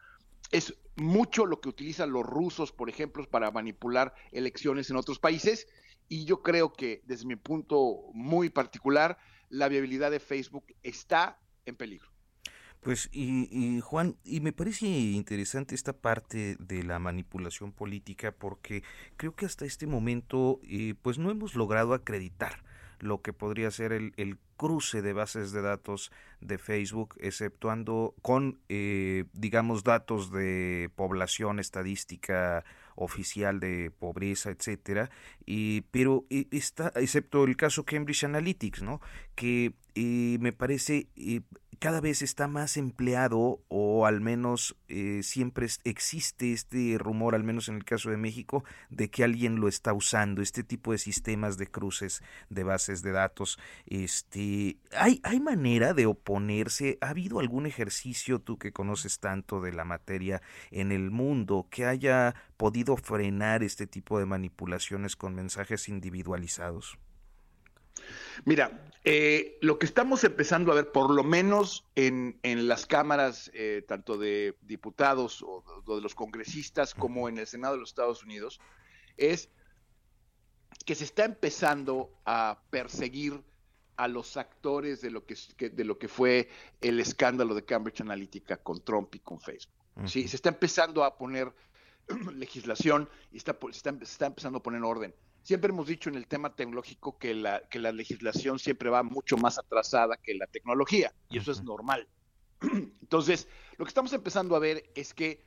Es 0.52 0.76
mucho 0.96 1.46
lo 1.46 1.60
que 1.60 1.70
utilizan 1.70 2.12
los 2.12 2.26
rusos, 2.26 2.72
por 2.72 2.90
ejemplo, 2.90 3.28
para 3.30 3.52
manipular 3.52 4.14
elecciones 4.32 4.90
en 4.90 4.98
otros 4.98 5.20
países. 5.20 5.68
Y 6.08 6.26
yo 6.26 6.42
creo 6.42 6.74
que 6.74 7.02
desde 7.06 7.26
mi 7.26 7.36
punto 7.36 8.10
muy 8.14 8.50
particular, 8.50 9.18
la 9.50 9.68
viabilidad 9.68 10.12
de 10.12 10.20
Facebook 10.20 10.66
está 10.84 11.40
en 11.66 11.76
peligro. 11.76 12.17
Pues 12.82 13.10
y, 13.12 13.82
Juan, 13.82 14.16
y 14.24 14.40
me 14.40 14.54
parece 14.54 14.88
interesante 14.88 15.76
esta 15.76 15.94
parte 15.94 16.56
de 16.60 16.84
la 16.84 17.00
manipulación 17.00 17.72
política 17.72 18.32
porque 18.32 18.84
creo 19.18 19.36
que 19.36 19.46
hasta 19.46 19.66
este 19.66 19.88
momento 19.88 20.60
eh, 20.64 20.94
pues 21.02 21.18
no 21.18 21.32
hemos 21.32 21.56
logrado 21.56 21.94
acreditar 21.94 22.64
lo 23.00 23.22
que 23.22 23.34
podría 23.34 23.72
ser 23.72 23.92
el, 23.92 24.14
el, 24.18 24.38
cruce 24.58 25.04
de 25.04 25.14
bases 25.14 25.52
de 25.52 25.62
datos 25.62 26.12
de 26.42 26.58
Facebook, 26.58 27.16
exceptuando 27.20 28.16
con, 28.24 28.60
eh, 28.70 29.26
digamos, 29.34 29.84
datos 29.84 30.32
de 30.32 30.90
población 30.96 31.60
estadística 31.60 32.66
oficial 32.96 33.60
de 33.60 33.92
pobreza, 33.92 34.50
etcétera, 34.50 35.12
y, 35.46 35.82
pero 35.92 36.26
eh, 36.32 36.48
está, 36.50 36.92
excepto 36.96 37.44
el 37.44 37.56
caso 37.56 37.86
Cambridge 37.86 38.24
Analytics, 38.24 38.82
¿no? 38.82 39.00
Que 39.36 39.74
eh, 39.94 40.38
me 40.40 40.52
parece 40.52 41.08
cada 41.80 42.02
vez 42.02 42.22
está 42.22 42.48
más 42.48 42.78
empleado 42.78 43.62
o 43.68 44.06
al 44.06 44.22
menos 44.22 44.76
eh, 44.88 45.22
siempre 45.24 45.68
existe 45.84 46.54
este 46.54 46.98
rumor, 46.98 47.36
al 47.36 47.44
menos 47.44 47.70
en 47.70 47.76
el 47.76 47.86
caso 47.86 48.10
de 48.10 48.18
México, 48.18 48.64
de 48.90 49.10
que 49.10 49.24
alguien 49.24 49.60
lo 49.60 49.68
está 49.68 49.94
usando, 49.94 50.42
este 50.42 50.64
tipo 50.64 50.92
de 50.92 50.98
sistemas 50.98 51.58
de 51.58 51.68
cruces 51.68 52.22
de 52.50 52.64
bases 52.64 53.02
de 53.02 53.12
datos. 53.12 53.60
Este, 53.86 54.78
¿hay, 54.96 55.20
¿Hay 55.24 55.40
manera 55.40 55.94
de 55.94 56.06
oponerse? 56.06 56.98
¿Ha 57.02 57.10
habido 57.10 57.40
algún 57.40 57.66
ejercicio, 57.66 58.40
tú 58.40 58.58
que 58.58 58.72
conoces 58.74 59.20
tanto 59.20 59.62
de 59.62 59.74
la 59.74 59.84
materia 59.84 60.42
en 60.72 60.92
el 60.92 61.12
mundo, 61.12 61.68
que 61.70 61.86
haya 61.86 62.36
podido 62.58 62.98
frenar 62.98 63.64
este 63.64 63.88
tipo 63.88 64.20
de 64.20 64.26
manipulaciones 64.26 65.16
con 65.16 65.36
mensajes 65.36 65.90
individualizados? 65.90 66.98
Mira, 68.46 68.88
eh, 69.10 69.58
lo 69.62 69.80
que 69.80 69.86
estamos 69.86 70.24
empezando 70.26 70.72
a 70.72 70.76
ver, 70.76 70.92
por 70.92 71.10
lo 71.12 71.24
menos 71.24 71.86
en, 71.96 72.38
las 72.44 72.86
cámaras, 72.86 73.50
eh, 73.54 73.84
tanto 73.88 74.18
de 74.18 74.58
diputados 74.62 75.42
o, 75.44 75.64
de 75.88 76.02
los 76.02 76.14
congresistas 76.14 76.94
como 76.94 77.30
en 77.30 77.38
el 77.38 77.48
Senado 77.48 77.76
de 77.76 77.80
los 77.80 77.90
Estados 77.90 78.24
Unidos, 78.24 78.60
es 79.16 79.50
que 80.86 80.94
se 80.94 81.06
está 81.06 81.24
empezando 81.24 82.12
a 82.26 82.60
perseguir 82.70 83.42
a 83.96 84.10
los 84.10 84.36
actores 84.36 85.00
de 85.02 85.10
lo 85.10 85.26
que, 85.26 85.36
de 85.70 85.84
lo 85.86 85.98
que 85.98 86.10
fue 86.10 86.50
el 86.82 87.00
escándalo 87.00 87.56
de 87.56 87.64
Cambridge 87.64 88.02
Analytica 88.02 88.58
con 88.58 88.84
Trump 88.84 89.16
y 89.16 89.20
con 89.20 89.40
Facebook. 89.40 89.74
¿sí? 90.06 90.28
Se 90.28 90.36
está 90.36 90.50
empezando 90.50 91.06
a 91.06 91.18
poner 91.18 91.54
legislación 92.34 93.10
y 93.32 93.38
está, 93.38 93.58
se 93.72 93.90
está 94.02 94.26
empezando 94.26 94.60
a 94.60 94.64
poner 94.64 94.84
orden 94.84 95.16
siempre 95.48 95.70
hemos 95.70 95.88
dicho 95.88 96.10
en 96.10 96.16
el 96.16 96.27
tema 96.27 96.54
tecnológico 96.54 97.18
que 97.18 97.34
la, 97.34 97.62
que 97.70 97.80
la 97.80 97.94
legislación 97.94 98.60
siempre 98.60 98.89
va 98.89 99.01
mucho 99.01 99.38
más 99.38 99.58
atrasada 99.58 100.18
que 100.18 100.34
la 100.34 100.46
tecnología, 100.46 101.13
y 101.30 101.38
eso 101.38 101.54
es 101.54 101.63
normal. 101.63 102.06
Entonces, 102.62 103.48
lo 103.77 103.86
que 103.86 103.89
estamos 103.89 104.12
empezando 104.12 104.58
a 104.58 104.60
ver 104.60 104.92
es 104.94 105.13
que 105.13 105.42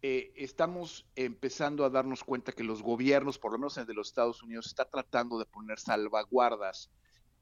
eh, 0.00 0.32
estamos 0.36 1.04
empezando 1.16 1.84
a 1.84 1.90
darnos 1.90 2.24
cuenta 2.24 2.52
que 2.52 2.64
los 2.64 2.82
gobiernos, 2.82 3.38
por 3.38 3.52
lo 3.52 3.58
menos 3.58 3.76
el 3.76 3.84
de 3.84 3.92
los 3.92 4.08
Estados 4.08 4.42
Unidos, 4.42 4.68
está 4.68 4.86
tratando 4.86 5.38
de 5.38 5.44
poner 5.44 5.78
salvaguardas 5.78 6.88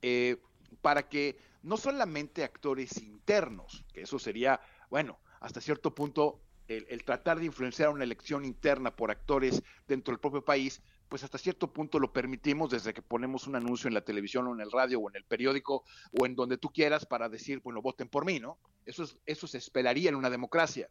eh, 0.02 0.42
para 0.80 1.08
que 1.08 1.38
no 1.62 1.76
solamente 1.76 2.42
actores 2.42 3.00
internos, 3.00 3.84
que 3.92 4.02
eso 4.02 4.18
sería, 4.18 4.60
bueno, 4.90 5.20
hasta 5.38 5.60
cierto 5.60 5.94
punto 5.94 6.40
el, 6.66 6.86
el, 6.88 7.04
tratar 7.04 7.38
de 7.38 7.46
influenciar 7.46 7.90
una 7.90 8.02
elección 8.02 8.44
interna 8.44 8.96
por 8.96 9.12
actores 9.12 9.62
dentro 9.86 10.10
del 10.10 10.18
propio 10.18 10.44
país, 10.44 10.82
pues 11.08 11.23
hasta 11.25 11.38
cierto 11.38 11.73
punto 11.73 11.99
lo 11.99 12.12
permitimos 12.12 12.70
desde 12.70 12.92
que 12.92 13.02
ponemos 13.02 13.46
un 13.46 13.56
anuncio 13.56 13.88
en 13.88 13.94
la 13.94 14.04
televisión 14.04 14.46
o 14.46 14.54
en 14.54 14.61
el 14.61 14.70
radio 14.70 15.00
o 15.00 15.11
en 15.11 15.16
el 15.16 15.25
periódico 15.25 15.84
o 16.18 16.26
en 16.26 16.34
donde 16.34 16.58
tú 16.58 16.70
quieras 16.70 17.06
para 17.06 17.28
decir, 17.28 17.60
bueno, 17.60 17.82
voten 17.82 18.08
por 18.08 18.25
mí, 18.25 18.40
¿no? 18.40 18.58
Eso, 18.86 19.04
es, 19.04 19.17
eso 19.26 19.47
se 19.47 19.58
esperaría 19.58 20.08
en 20.08 20.17
una 20.17 20.30
democracia. 20.30 20.88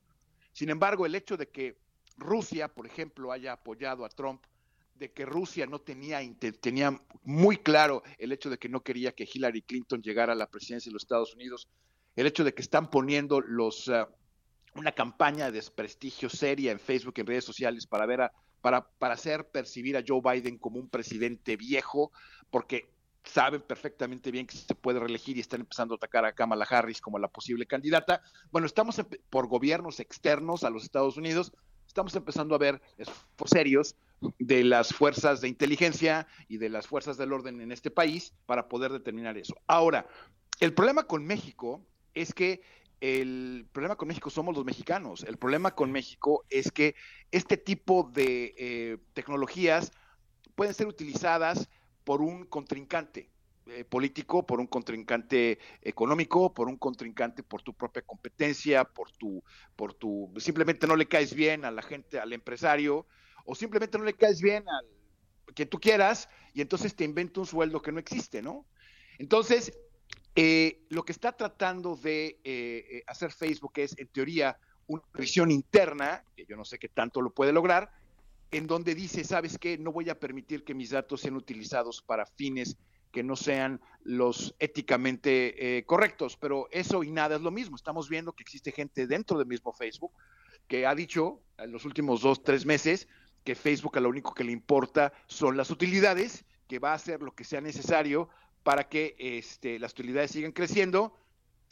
Sin 0.52 0.70
embargo, 0.70 1.06
el 1.06 1.16
hecho 1.16 1.38
de 1.38 1.50
que 1.50 1.78
Rusia, 2.18 2.68
por 2.68 2.86
ejemplo, 2.86 3.32
haya 3.32 3.54
apoyado 3.54 4.06
a 4.06 4.10
Trump, 4.10 4.44
de 4.96 5.12
que 5.12 5.26
Rusia 5.26 5.66
no 5.66 5.80
tenía, 5.80 6.20
tenía 6.62 7.02
muy 7.24 7.58
claro 7.58 8.04
el 8.20 8.32
hecho 8.32 8.50
de 8.50 8.58
que 8.58 8.70
no 8.70 8.82
quería 8.82 9.12
que 9.14 9.28
Hillary 9.32 9.64
Clinton 9.64 10.02
llegara 10.02 10.34
a 10.34 10.36
la 10.36 10.50
presidencia 10.50 10.90
de 10.90 10.94
los 10.94 11.04
Estados 11.04 11.34
Unidos, 11.34 11.68
el 12.16 12.28
hecho 12.28 12.44
de 12.44 12.54
que 12.54 12.62
están 12.62 12.90
poniendo 12.90 13.42
los... 13.42 13.90
Ah, 13.90 14.08
una 14.76 14.92
campaña 14.92 15.46
de 15.46 15.52
desprestigio 15.52 16.30
seria 16.30 16.72
en 16.72 16.80
Facebook, 16.80 17.14
en 17.18 17.28
redes 17.28 17.46
sociales, 17.46 17.86
para 17.86 18.06
ver 18.06 18.22
a 18.22 18.34
para, 18.64 18.88
para 18.98 19.16
hacer 19.16 19.50
percibir 19.50 19.98
a 19.98 20.04
Joe 20.08 20.22
Biden 20.24 20.58
como 20.58 20.80
un 20.80 20.88
presidente 20.88 21.58
viejo, 21.58 22.14
porque 22.50 22.90
saben 23.26 23.62
perfectamente 23.62 24.32
bien 24.32 24.48
que 24.48 24.56
se 24.56 24.74
puede 24.74 25.02
reelegir 25.02 25.36
y 25.36 25.42
están 25.42 25.60
empezando 25.60 25.94
a 25.94 25.98
atacar 25.98 26.24
a 26.24 26.32
Kamala 26.32 26.64
Harris 26.64 27.02
como 27.02 27.20
la 27.20 27.28
posible 27.28 27.66
candidata. 27.66 28.22
Bueno, 28.52 28.66
estamos 28.66 29.02
por 29.30 29.48
gobiernos 29.48 30.00
externos 30.00 30.64
a 30.64 30.70
los 30.70 30.84
Estados 30.84 31.18
Unidos, 31.18 31.52
estamos 31.86 32.16
empezando 32.16 32.56
a 32.56 32.58
ver 32.58 32.82
esfuerzos 32.98 33.50
serios 33.50 33.96
de 34.40 34.64
las 34.64 34.94
fuerzas 34.94 35.42
de 35.42 35.50
inteligencia 35.50 36.26
y 36.48 36.58
de 36.58 36.70
las 36.70 36.88
fuerzas 36.88 37.18
del 37.18 37.34
orden 37.34 37.60
en 37.60 37.74
este 37.74 37.92
país 37.92 38.34
para 38.46 38.70
poder 38.70 38.94
determinar 38.94 39.38
eso. 39.38 39.56
Ahora, 39.68 40.08
el 40.62 40.74
problema 40.74 41.04
con 41.04 41.26
México 41.26 41.86
es 42.14 42.34
que 42.34 42.62
el 43.04 43.68
problema 43.74 43.98
con 43.98 44.08
México 44.08 44.30
somos 44.30 44.56
los 44.56 44.64
mexicanos. 44.64 45.24
El 45.24 45.36
problema 45.36 45.76
con 45.76 45.92
México 45.92 46.46
es 46.50 46.72
que 46.72 46.96
este 47.32 47.58
tipo 47.58 48.10
de 48.14 48.56
eh, 48.58 48.98
tecnologías 49.14 49.92
pueden 50.56 50.74
ser 50.74 50.88
utilizadas 50.88 51.68
por 52.06 52.22
un 52.22 52.46
contrincante 52.46 53.30
eh, 53.66 53.84
político, 53.84 54.46
por 54.46 54.62
un 54.62 54.68
contrincante 54.68 55.60
económico, 55.82 56.54
por 56.54 56.70
un 56.70 56.78
contrincante 56.78 57.44
por 57.44 57.62
tu 57.62 57.74
propia 57.74 58.04
competencia, 58.04 58.86
por 58.86 59.12
tu, 59.12 59.44
por 59.76 59.94
tu, 59.94 60.32
simplemente 60.38 60.88
no 60.88 60.96
le 60.96 61.06
caes 61.06 61.34
bien 61.34 61.66
a 61.66 61.72
la 61.72 61.82
gente, 61.82 62.22
al 62.22 62.32
empresario, 62.32 63.06
o 63.44 63.54
simplemente 63.54 63.98
no 63.98 64.06
le 64.06 64.14
caes 64.14 64.40
bien 64.42 64.64
al 64.70 65.54
que 65.54 65.66
tú 65.66 65.78
quieras, 65.78 66.30
y 66.54 66.62
entonces 66.62 66.96
te 66.96 67.04
inventa 67.04 67.42
un 67.42 67.48
sueldo 67.48 67.82
que 67.82 67.92
no 67.92 68.00
existe, 68.00 68.42
¿no? 68.42 68.66
Entonces, 69.18 69.74
eh, 70.36 70.82
lo 70.90 71.04
que 71.04 71.12
está 71.12 71.32
tratando 71.32 71.96
de 71.96 72.40
eh, 72.44 72.86
eh, 72.90 73.04
hacer 73.08 73.32
Facebook 73.32 73.74
es, 73.76 73.98
en 73.98 74.08
teoría, 74.08 74.58
una 74.88 75.04
revisión 75.14 75.52
interna, 75.52 76.24
que 76.36 76.46
yo 76.46 76.56
no 76.56 76.66
sé 76.66 76.80
qué 76.80 76.90
tanto 76.90 77.22
lo 77.22 77.32
puede 77.32 77.54
lograr, 77.54 77.92
en 78.52 78.68
donde 78.68 78.96
dice, 78.96 79.24
¿sabes 79.24 79.58
qué? 79.58 79.78
No 79.78 79.92
voy 79.92 80.10
a 80.10 80.20
permitir 80.20 80.64
que 80.64 80.74
mis 80.74 80.92
datos 80.92 81.22
sean 81.22 81.36
utilizados 81.36 82.02
para 82.02 82.26
fines 82.26 82.78
que 83.12 83.24
no 83.24 83.36
sean 83.36 83.80
los 84.04 84.56
éticamente 84.58 85.84
correctos, 85.86 86.36
pero 86.36 86.68
eso 86.72 87.04
y 87.04 87.12
nada 87.12 87.36
es 87.36 87.42
lo 87.44 87.52
mismo. 87.52 87.76
Estamos 87.76 88.10
viendo 88.10 88.34
que 88.34 88.42
existe 88.42 88.72
gente 88.72 89.06
dentro 89.06 89.38
del 89.38 89.46
mismo 89.48 89.72
Facebook 89.72 90.14
que 90.68 90.88
ha 90.88 90.96
dicho 90.96 91.40
en 91.60 91.72
los 91.72 91.86
últimos 91.86 92.22
dos, 92.22 92.44
tres 92.44 92.66
meses 92.66 93.08
que 93.44 93.56
Facebook 93.56 93.98
a 93.98 94.02
lo 94.02 94.10
único 94.10 94.34
que 94.34 94.44
le 94.44 94.52
importa 94.52 95.14
son 95.28 95.58
las 95.58 95.70
utilidades, 95.70 96.46
que 96.68 96.80
va 96.80 96.92
a 96.92 96.96
hacer 96.96 97.22
lo 97.22 97.36
que 97.36 97.44
sea 97.44 97.62
necesario 97.62 98.30
para 98.64 98.88
que 98.90 99.16
este, 99.18 99.78
las 99.80 99.92
utilidades 99.92 100.32
sigan 100.32 100.52
creciendo 100.52 101.16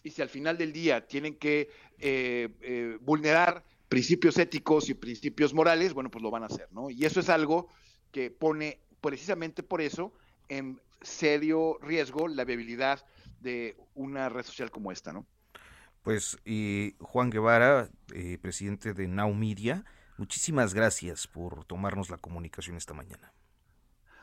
y 0.03 0.11
si 0.11 0.21
al 0.21 0.29
final 0.29 0.57
del 0.57 0.73
día 0.73 1.07
tienen 1.07 1.35
que 1.35 1.69
eh, 1.99 2.49
eh, 2.61 2.97
vulnerar 3.01 3.63
principios 3.87 4.37
éticos 4.37 4.89
y 4.89 4.93
principios 4.93 5.53
morales, 5.53 5.93
bueno, 5.93 6.09
pues 6.09 6.21
lo 6.21 6.31
van 6.31 6.43
a 6.43 6.47
hacer, 6.47 6.67
¿no? 6.71 6.89
Y 6.89 7.05
eso 7.05 7.19
es 7.19 7.29
algo 7.29 7.67
que 8.11 8.31
pone 8.31 8.79
precisamente 8.99 9.63
por 9.63 9.81
eso 9.81 10.13
en 10.49 10.81
serio 11.01 11.77
riesgo 11.81 12.27
la 12.27 12.45
viabilidad 12.45 13.05
de 13.41 13.75
una 13.95 14.29
red 14.29 14.43
social 14.43 14.71
como 14.71 14.91
esta, 14.91 15.13
¿no? 15.13 15.25
Pues 16.03 16.37
y 16.45 16.95
Juan 16.99 17.29
Guevara, 17.29 17.89
eh, 18.13 18.37
presidente 18.41 18.93
de 18.93 19.07
Now 19.07 19.33
Media, 19.33 19.85
muchísimas 20.17 20.73
gracias 20.73 21.27
por 21.27 21.65
tomarnos 21.65 22.09
la 22.09 22.17
comunicación 22.17 22.77
esta 22.77 22.93
mañana. 22.93 23.33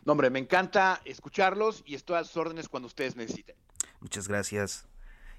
No, 0.04 0.12
hombre, 0.12 0.30
me 0.30 0.38
encanta 0.38 1.00
escucharlos 1.04 1.82
y 1.86 1.94
estoy 1.94 2.16
a 2.16 2.24
sus 2.24 2.36
órdenes 2.36 2.68
cuando 2.68 2.86
ustedes 2.86 3.16
necesiten. 3.16 3.56
Muchas 4.00 4.28
gracias. 4.28 4.88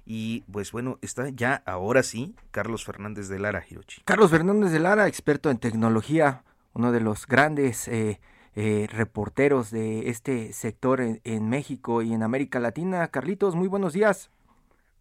Y 0.06 0.42
pues 0.52 0.72
bueno, 0.72 0.98
está 1.02 1.28
ya 1.28 1.62
ahora 1.66 2.02
sí 2.02 2.34
Carlos 2.50 2.84
Fernández 2.84 3.28
de 3.28 3.38
Lara, 3.38 3.64
Hirochi. 3.68 4.02
Carlos 4.04 4.30
Fernández 4.30 4.72
de 4.72 4.80
Lara, 4.80 5.06
experto 5.06 5.50
en 5.50 5.58
tecnología, 5.58 6.42
uno 6.72 6.92
de 6.92 7.00
los 7.00 7.26
grandes 7.26 7.86
eh, 7.88 8.20
eh, 8.56 8.86
reporteros 8.90 9.70
de 9.70 10.08
este 10.08 10.52
sector 10.52 11.00
en, 11.00 11.20
en, 11.24 11.48
México 11.48 12.02
y 12.02 12.12
en 12.12 12.22
América 12.22 12.58
Latina. 12.60 13.06
Carlitos, 13.08 13.54
muy 13.54 13.68
buenos 13.68 13.92
días. 13.92 14.30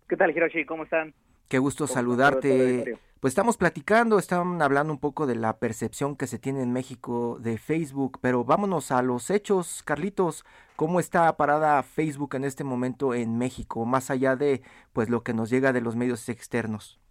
¿Qué 0.08 0.18
tal, 0.18 0.32
Hiroshi? 0.32 0.66
¿Cómo 0.66 0.84
están? 0.84 1.14
Qué 1.50 1.58
gusto 1.58 1.88
saludarte. 1.88 2.96
Pues 3.20 3.32
estamos 3.32 3.58
platicando, 3.58 4.20
están 4.20 4.62
hablando 4.62 4.94
un 4.94 5.00
poco 5.00 5.26
de 5.26 5.36
la 5.36 5.58
percepción 5.58 6.16
que 6.16 6.28
se 6.28 6.38
tiene 6.38 6.62
en 6.62 6.72
México 6.72 7.40
de 7.40 7.58
Facebook, 7.58 8.20
pero 8.22 8.44
vámonos 8.44 8.92
a 8.92 9.02
los 9.02 9.32
hechos, 9.32 9.82
Carlitos. 9.82 10.46
¿Cómo 10.76 11.00
está 11.00 11.36
parada 11.38 11.82
Facebook 11.82 12.36
en 12.36 12.44
este 12.44 12.64
momento 12.64 13.16
en 13.16 13.40
México, 13.40 13.84
más 13.84 14.12
allá 14.12 14.36
de 14.36 14.62
pues 14.94 15.10
lo 15.10 15.24
que 15.24 15.34
nos 15.34 15.50
llega 15.50 15.74
de 15.74 15.82
los 15.82 15.96
medios 15.96 16.30
externos? 16.30 17.02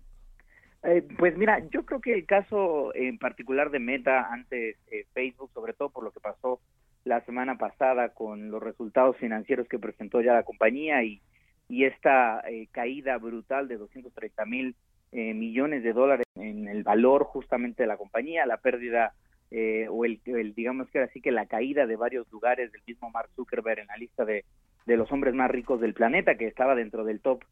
Eh, 0.84 1.04
pues 1.18 1.36
mira, 1.36 1.58
yo 1.70 1.84
creo 1.84 2.00
que 2.00 2.14
el 2.14 2.24
caso 2.24 2.94
en 2.94 3.18
particular 3.18 3.70
de 3.72 3.80
Meta 3.80 4.32
ante 4.32 4.76
eh, 4.86 5.04
Facebook, 5.14 5.50
sobre 5.52 5.72
todo 5.72 5.90
por 5.90 6.04
lo 6.04 6.12
que 6.12 6.20
pasó 6.20 6.60
la 7.02 7.22
semana 7.22 7.58
pasada 7.58 8.10
con 8.10 8.52
los 8.52 8.62
resultados 8.62 9.16
financieros 9.16 9.66
que 9.66 9.80
presentó 9.80 10.20
ya 10.20 10.34
la 10.34 10.44
compañía 10.44 11.02
y, 11.02 11.20
y 11.68 11.84
esta 11.84 12.40
eh, 12.48 12.68
caída 12.72 13.18
brutal 13.18 13.68
de 13.68 13.76
230 13.76 14.44
mil 14.46 14.74
millones 15.10 15.82
de 15.82 15.94
dólares 15.94 16.26
en 16.34 16.68
el 16.68 16.82
valor 16.82 17.24
justamente 17.24 17.82
de 17.82 17.86
la 17.86 17.96
compañía, 17.96 18.44
la 18.44 18.58
pérdida 18.58 19.14
o 19.88 20.04
el, 20.04 20.20
digamos 20.54 20.90
que 20.90 20.98
así 20.98 21.22
que 21.22 21.32
la 21.32 21.46
caída 21.46 21.86
de 21.86 21.96
varios 21.96 22.30
lugares 22.30 22.70
del 22.72 22.82
mismo 22.86 23.08
Mark 23.08 23.30
Zuckerberg 23.34 23.78
en 23.78 23.86
la 23.86 23.96
lista 23.96 24.26
de, 24.26 24.44
de 24.84 24.96
los 24.98 25.10
hombres 25.10 25.32
más 25.32 25.50
ricos 25.50 25.80
del 25.80 25.94
planeta, 25.94 26.36
que 26.36 26.46
estaba 26.46 26.74
dentro 26.74 27.04
del 27.04 27.20
top 27.20 27.42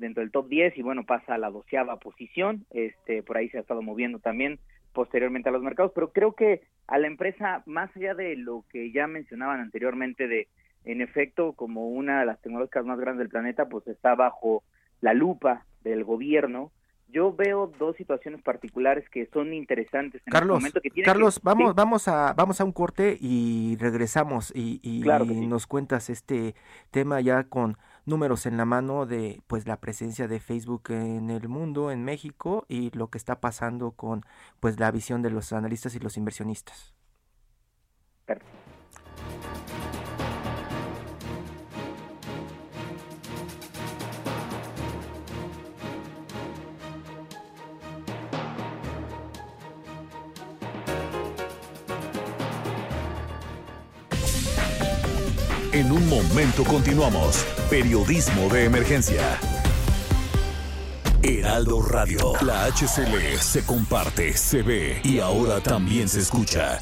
dentro 0.00 0.22
del 0.22 0.32
top 0.32 0.48
10 0.48 0.76
y 0.78 0.82
bueno, 0.82 1.04
pasa 1.04 1.34
a 1.34 1.38
la 1.38 1.50
doceava 1.50 1.98
posición, 1.98 2.64
este, 2.70 3.22
por 3.22 3.36
ahí 3.36 3.48
se 3.50 3.58
ha 3.58 3.60
estado 3.60 3.82
moviendo 3.82 4.18
también 4.18 4.58
posteriormente 4.92 5.48
a 5.48 5.52
los 5.52 5.62
mercados, 5.62 5.92
pero 5.94 6.12
creo 6.12 6.34
que 6.34 6.62
a 6.88 6.98
la 6.98 7.06
empresa, 7.06 7.62
más 7.66 7.94
allá 7.96 8.14
de 8.14 8.34
lo 8.36 8.64
que 8.70 8.90
ya 8.90 9.06
mencionaban 9.06 9.60
anteriormente 9.60 10.26
de, 10.26 10.48
en 10.84 11.00
efecto, 11.00 11.52
como 11.52 11.88
una 11.88 12.20
de 12.20 12.26
las 12.26 12.40
tecnológicas 12.40 12.84
más 12.84 12.98
grandes 12.98 13.20
del 13.20 13.28
planeta, 13.28 13.68
pues 13.68 13.86
está 13.86 14.14
bajo 14.14 14.62
la 15.00 15.14
lupa 15.14 15.66
del 15.82 16.04
gobierno, 16.04 16.72
yo 17.12 17.34
veo 17.34 17.72
dos 17.78 17.96
situaciones 17.96 18.42
particulares 18.42 19.08
que 19.10 19.26
son 19.32 19.52
interesantes 19.52 20.22
en 20.24 20.30
Carlos, 20.30 20.58
este 20.58 20.78
momento 20.78 20.80
que 20.80 21.02
Carlos, 21.02 21.40
vamos, 21.42 21.74
vamos 21.74 22.08
a, 22.08 22.32
vamos 22.34 22.60
a 22.60 22.64
un 22.64 22.72
corte 22.72 23.16
y 23.20 23.76
regresamos 23.78 24.52
y, 24.54 24.80
y, 24.82 25.00
nos 25.46 25.66
cuentas 25.66 26.10
este 26.10 26.54
tema 26.90 27.20
ya 27.20 27.44
con 27.44 27.76
números 28.06 28.46
en 28.46 28.56
la 28.56 28.64
mano 28.64 29.06
de 29.06 29.40
pues 29.46 29.66
la 29.66 29.80
presencia 29.80 30.28
de 30.28 30.40
Facebook 30.40 30.90
en 30.90 31.30
el 31.30 31.48
mundo, 31.48 31.90
en 31.90 32.04
México 32.04 32.64
y 32.68 32.96
lo 32.96 33.08
que 33.08 33.18
está 33.18 33.40
pasando 33.40 33.92
con 33.92 34.24
pues 34.60 34.78
la 34.78 34.90
visión 34.90 35.22
de 35.22 35.30
los 35.30 35.52
analistas 35.52 35.94
y 35.94 35.98
los 35.98 36.16
inversionistas. 36.16 36.94
En 38.28 38.38
momento 56.10 56.64
continuamos. 56.64 57.46
Periodismo 57.70 58.48
de 58.48 58.64
emergencia. 58.64 59.22
Heraldo 61.22 61.80
Radio. 61.82 62.32
La 62.42 62.64
HCL 62.66 63.38
se 63.38 63.64
comparte, 63.64 64.36
se 64.36 64.62
ve 64.62 65.00
y 65.04 65.20
ahora 65.20 65.60
también 65.60 66.08
se 66.08 66.18
escucha. 66.18 66.80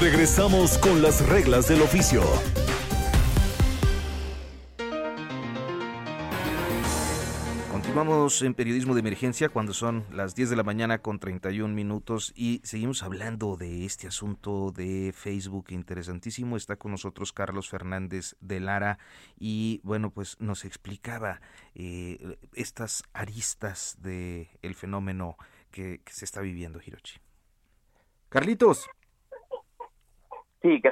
Regresamos 0.00 0.78
con 0.78 1.02
las 1.02 1.26
reglas 1.26 1.66
del 1.66 1.82
oficio. 1.82 2.22
Vamos 8.04 8.42
en 8.42 8.54
periodismo 8.54 8.94
de 8.94 9.00
emergencia 9.00 9.48
cuando 9.48 9.72
son 9.72 10.04
las 10.10 10.34
10 10.34 10.50
de 10.50 10.56
la 10.56 10.64
mañana 10.64 10.98
con 10.98 11.20
31 11.20 11.72
minutos 11.72 12.32
y 12.34 12.60
seguimos 12.64 13.04
hablando 13.04 13.56
de 13.56 13.84
este 13.84 14.08
asunto 14.08 14.72
de 14.72 15.12
Facebook 15.14 15.66
interesantísimo. 15.68 16.56
Está 16.56 16.74
con 16.74 16.90
nosotros 16.90 17.32
Carlos 17.32 17.70
Fernández 17.70 18.34
de 18.40 18.58
Lara 18.58 18.98
y 19.38 19.80
bueno, 19.84 20.10
pues 20.10 20.36
nos 20.40 20.64
explicaba 20.64 21.40
eh, 21.76 22.38
estas 22.54 23.04
aristas 23.12 23.96
del 24.02 24.48
el 24.62 24.74
fenómeno 24.74 25.36
que, 25.70 26.00
se 26.06 26.24
está 26.24 26.40
viviendo, 26.40 26.80
Hirochi. 26.84 27.20
Carlitos. 28.30 28.90
Sí, 30.60 30.82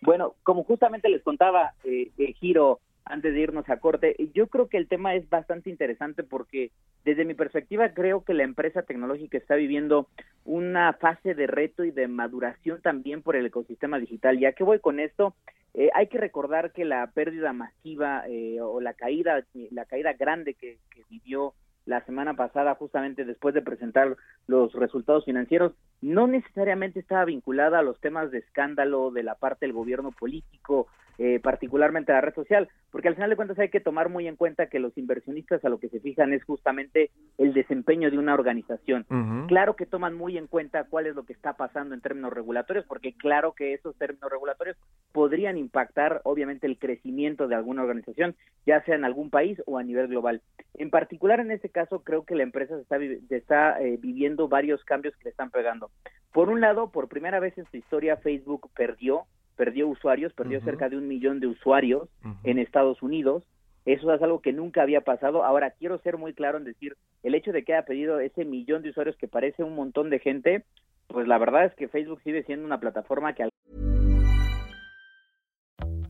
bueno, 0.00 0.34
como 0.42 0.64
justamente 0.64 1.08
les 1.10 1.22
contaba, 1.22 1.74
eh, 1.84 2.10
eh 2.18 2.32
Giro, 2.32 2.80
antes 3.06 3.32
de 3.32 3.40
irnos 3.40 3.68
a 3.70 3.78
corte, 3.78 4.16
yo 4.34 4.48
creo 4.48 4.68
que 4.68 4.76
el 4.76 4.88
tema 4.88 5.14
es 5.14 5.28
bastante 5.30 5.70
interesante 5.70 6.22
porque 6.22 6.72
desde 7.04 7.24
mi 7.24 7.34
perspectiva 7.34 7.94
creo 7.94 8.24
que 8.24 8.34
la 8.34 8.42
empresa 8.42 8.82
tecnológica 8.82 9.38
está 9.38 9.54
viviendo 9.54 10.08
una 10.44 10.92
fase 10.94 11.34
de 11.34 11.46
reto 11.46 11.84
y 11.84 11.92
de 11.92 12.08
maduración 12.08 12.82
también 12.82 13.22
por 13.22 13.36
el 13.36 13.46
ecosistema 13.46 13.98
digital. 13.98 14.38
Ya 14.38 14.52
que 14.52 14.64
voy 14.64 14.80
con 14.80 15.00
esto, 15.00 15.34
eh, 15.78 15.90
hay 15.94 16.06
que 16.06 16.16
recordar 16.16 16.72
que 16.72 16.86
la 16.86 17.06
pérdida 17.08 17.52
masiva 17.52 18.24
eh, 18.28 18.60
o 18.62 18.80
la 18.80 18.94
caída, 18.94 19.44
la 19.70 19.84
caída 19.84 20.14
grande 20.14 20.54
que, 20.54 20.78
vivió 21.10 21.52
la 21.84 22.04
semana 22.04 22.34
pasada, 22.34 22.74
justamente 22.74 23.24
después 23.24 23.54
de 23.54 23.62
presentar 23.62 24.16
los 24.48 24.72
resultados 24.72 25.24
financieros, 25.24 25.72
no 26.00 26.26
necesariamente 26.26 26.98
estaba 26.98 27.26
vinculada 27.26 27.78
a 27.78 27.82
los 27.82 28.00
temas 28.00 28.30
de 28.30 28.38
escándalo 28.38 29.12
de 29.12 29.22
la 29.22 29.36
parte 29.36 29.66
del 29.66 29.74
gobierno 29.74 30.10
político, 30.10 30.88
eh, 31.18 31.40
particularmente 31.40 32.12
la 32.12 32.22
red 32.22 32.34
social, 32.34 32.68
porque 32.96 33.08
al 33.08 33.14
final 33.14 33.28
de 33.28 33.36
cuentas 33.36 33.58
hay 33.58 33.68
que 33.68 33.80
tomar 33.80 34.08
muy 34.08 34.26
en 34.26 34.36
cuenta 34.36 34.70
que 34.70 34.78
los 34.78 34.96
inversionistas 34.96 35.62
a 35.62 35.68
lo 35.68 35.78
que 35.78 35.90
se 35.90 36.00
fijan 36.00 36.32
es 36.32 36.42
justamente 36.44 37.10
el 37.36 37.52
desempeño 37.52 38.10
de 38.10 38.16
una 38.16 38.32
organización. 38.32 39.04
Claro 39.48 39.76
que 39.76 39.84
toman 39.84 40.14
muy 40.14 40.38
en 40.38 40.46
cuenta 40.46 40.84
cuál 40.84 41.06
es 41.06 41.14
lo 41.14 41.26
que 41.26 41.34
está 41.34 41.58
pasando 41.58 41.94
en 41.94 42.00
términos 42.00 42.32
regulatorios, 42.32 42.86
porque 42.86 43.12
claro 43.12 43.52
que 43.52 43.74
esos 43.74 43.94
términos 43.98 44.30
regulatorios 44.30 44.78
podrían 45.12 45.58
impactar 45.58 46.22
obviamente 46.24 46.66
el 46.66 46.78
crecimiento 46.78 47.48
de 47.48 47.56
alguna 47.56 47.82
organización, 47.82 48.34
ya 48.64 48.82
sea 48.84 48.94
en 48.94 49.04
algún 49.04 49.28
país 49.28 49.60
o 49.66 49.76
a 49.76 49.82
nivel 49.82 50.08
global. 50.08 50.40
En 50.72 50.88
particular 50.88 51.40
en 51.40 51.50
este 51.50 51.68
caso 51.68 52.02
creo 52.02 52.24
que 52.24 52.34
la 52.34 52.44
empresa 52.44 52.78
está, 52.80 52.96
está 53.28 53.78
eh, 53.78 53.98
viviendo 54.00 54.48
varios 54.48 54.82
cambios 54.84 55.14
que 55.16 55.24
le 55.24 55.30
están 55.32 55.50
pegando. 55.50 55.90
Por 56.32 56.48
un 56.48 56.62
lado, 56.62 56.90
por 56.90 57.08
primera 57.08 57.40
vez 57.40 57.58
en 57.58 57.66
su 57.70 57.76
historia 57.76 58.16
Facebook 58.16 58.70
perdió 58.74 59.26
perdió 59.56 59.88
usuarios, 59.88 60.32
perdió 60.34 60.60
cerca 60.60 60.88
de 60.88 60.96
un 60.96 61.08
millón 61.08 61.40
de 61.40 61.48
usuarios 61.48 62.08
en 62.44 62.58
Estados 62.86 63.02
Unidos. 63.02 63.42
Eso 63.84 64.12
es 64.12 64.22
algo 64.22 64.40
que 64.40 64.52
nunca 64.52 64.82
había 64.82 65.00
pasado. 65.00 65.44
Ahora, 65.44 65.70
quiero 65.70 65.98
ser 65.98 66.18
muy 66.18 66.34
claro 66.34 66.58
en 66.58 66.64
decir, 66.64 66.96
el 67.22 67.34
hecho 67.34 67.52
de 67.52 67.64
que 67.64 67.72
haya 67.72 67.84
pedido 67.84 68.18
ese 68.18 68.44
millón 68.44 68.82
de 68.82 68.90
usuarios 68.90 69.16
que 69.16 69.28
parece 69.28 69.62
un 69.62 69.76
montón 69.76 70.10
de 70.10 70.18
gente, 70.18 70.64
pues 71.06 71.28
la 71.28 71.38
verdad 71.38 71.66
es 71.66 71.74
que 71.74 71.88
Facebook 71.88 72.20
sigue 72.22 72.42
siendo 72.42 72.66
una 72.66 72.80
plataforma 72.80 73.34
que... 73.34 73.48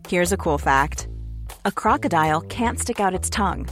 Here's 0.09 0.33
a 0.33 0.37
cool 0.37 0.59
fact. 0.59 1.09
A 1.65 1.71
crocodile 1.71 2.41
can't 2.49 2.79
stick 2.79 3.01
out 3.01 3.13
its 3.13 3.29
tongue. 3.29 3.67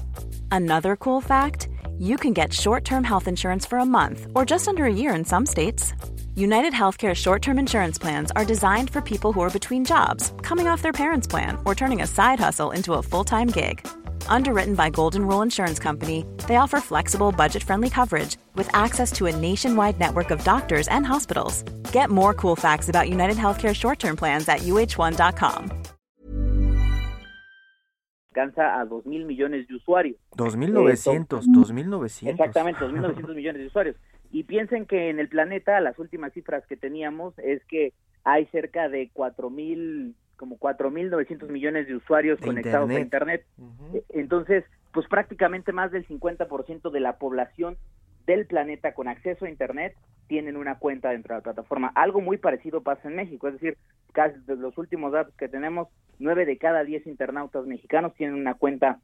Another 0.50 0.96
cool 0.96 1.22
fact, 1.22 1.68
you 1.98 2.16
can 2.16 2.34
get 2.34 2.52
short-term 2.52 3.04
health 3.04 3.28
insurance 3.28 3.64
for 3.66 3.78
a 3.78 3.86
month 3.86 4.26
or 4.34 4.44
just 4.44 4.68
under 4.68 4.84
a 4.84 4.92
year 4.92 5.14
in 5.14 5.24
some 5.24 5.46
states. 5.46 5.94
United 6.36 6.72
Healthcare 6.72 7.14
short 7.14 7.42
term 7.42 7.60
insurance 7.60 7.96
plans 7.96 8.32
are 8.32 8.44
designed 8.44 8.90
for 8.90 9.00
people 9.00 9.32
who 9.32 9.40
are 9.40 9.50
between 9.50 9.84
jobs, 9.84 10.32
coming 10.42 10.66
off 10.66 10.82
their 10.82 10.92
parents' 10.92 11.28
plan, 11.28 11.56
or 11.64 11.76
turning 11.76 12.02
a 12.02 12.06
side 12.08 12.40
hustle 12.40 12.72
into 12.72 12.94
a 12.94 13.02
full 13.02 13.22
time 13.24 13.46
gig. 13.46 13.86
Underwritten 14.26 14.74
by 14.74 14.90
Golden 14.90 15.26
Rule 15.28 15.42
Insurance 15.42 15.78
Company, 15.78 16.24
they 16.48 16.56
offer 16.56 16.80
flexible, 16.80 17.30
budget 17.30 17.62
friendly 17.62 17.88
coverage 17.88 18.36
with 18.56 18.68
access 18.74 19.12
to 19.12 19.26
a 19.26 19.36
nationwide 19.36 20.00
network 20.00 20.32
of 20.32 20.42
doctors 20.42 20.88
and 20.88 21.06
hospitals. 21.06 21.62
Get 21.92 22.10
more 22.10 22.34
cool 22.34 22.56
facts 22.56 22.88
about 22.88 23.08
United 23.08 23.36
Healthcare 23.36 23.74
short 23.74 24.00
term 24.00 24.16
plans 24.16 24.48
at 24.48 24.62
uh1.com. 24.62 25.70
Alcanza 28.34 28.80
a 28.80 28.84
2 28.84 29.02
mil 29.06 29.24
millones 29.24 29.68
de 29.68 29.74
usuarios. 29.74 30.16
2.900, 30.36 31.38
eh, 31.38 31.46
2.900. 31.52 32.28
Exactamente, 32.28 32.80
2.900 32.80 33.34
millones 33.36 33.60
de 33.60 33.66
usuarios. 33.66 33.96
Y 34.34 34.42
piensen 34.42 34.84
que 34.84 35.10
en 35.10 35.20
el 35.20 35.28
planeta 35.28 35.80
las 35.80 35.96
últimas 36.00 36.32
cifras 36.32 36.66
que 36.66 36.76
teníamos 36.76 37.38
es 37.38 37.64
que 37.66 37.92
hay 38.24 38.46
cerca 38.46 38.88
de 38.88 39.08
cuatro 39.12 39.48
mil 39.48 40.16
como 40.36 40.58
cuatro 40.58 40.90
mil 40.90 41.08
novecientos 41.08 41.48
millones 41.50 41.86
de 41.86 41.94
usuarios 41.94 42.40
conectados 42.40 42.90
a 42.90 42.98
internet. 42.98 43.46
E, 43.92 44.02
entonces, 44.08 44.64
pues 44.92 45.06
prácticamente 45.06 45.70
más 45.70 45.92
del 45.92 46.04
50% 46.08 46.90
de 46.90 46.98
la 46.98 47.16
población 47.16 47.76
del 48.26 48.46
planeta 48.46 48.92
con 48.92 49.06
acceso 49.06 49.44
a 49.44 49.50
internet 49.50 49.94
tienen 50.26 50.56
una 50.56 50.80
cuenta 50.80 51.10
dentro 51.10 51.34
de 51.34 51.38
la 51.38 51.44
plataforma. 51.44 51.92
Algo 51.94 52.20
muy 52.20 52.36
parecido 52.36 52.82
pasa 52.82 53.06
en 53.08 53.14
México, 53.14 53.46
es 53.46 53.54
decir, 53.54 53.78
casi 54.12 54.40
de 54.46 54.56
los 54.56 54.76
últimos 54.78 55.12
datos 55.12 55.32
que 55.36 55.48
tenemos, 55.48 55.86
nueve 56.18 56.44
de 56.44 56.58
cada 56.58 56.82
diez 56.82 57.06
internautas 57.06 57.66
mexicanos 57.66 58.12
tienen 58.14 58.34
una 58.34 58.54
cuenta 58.54 58.98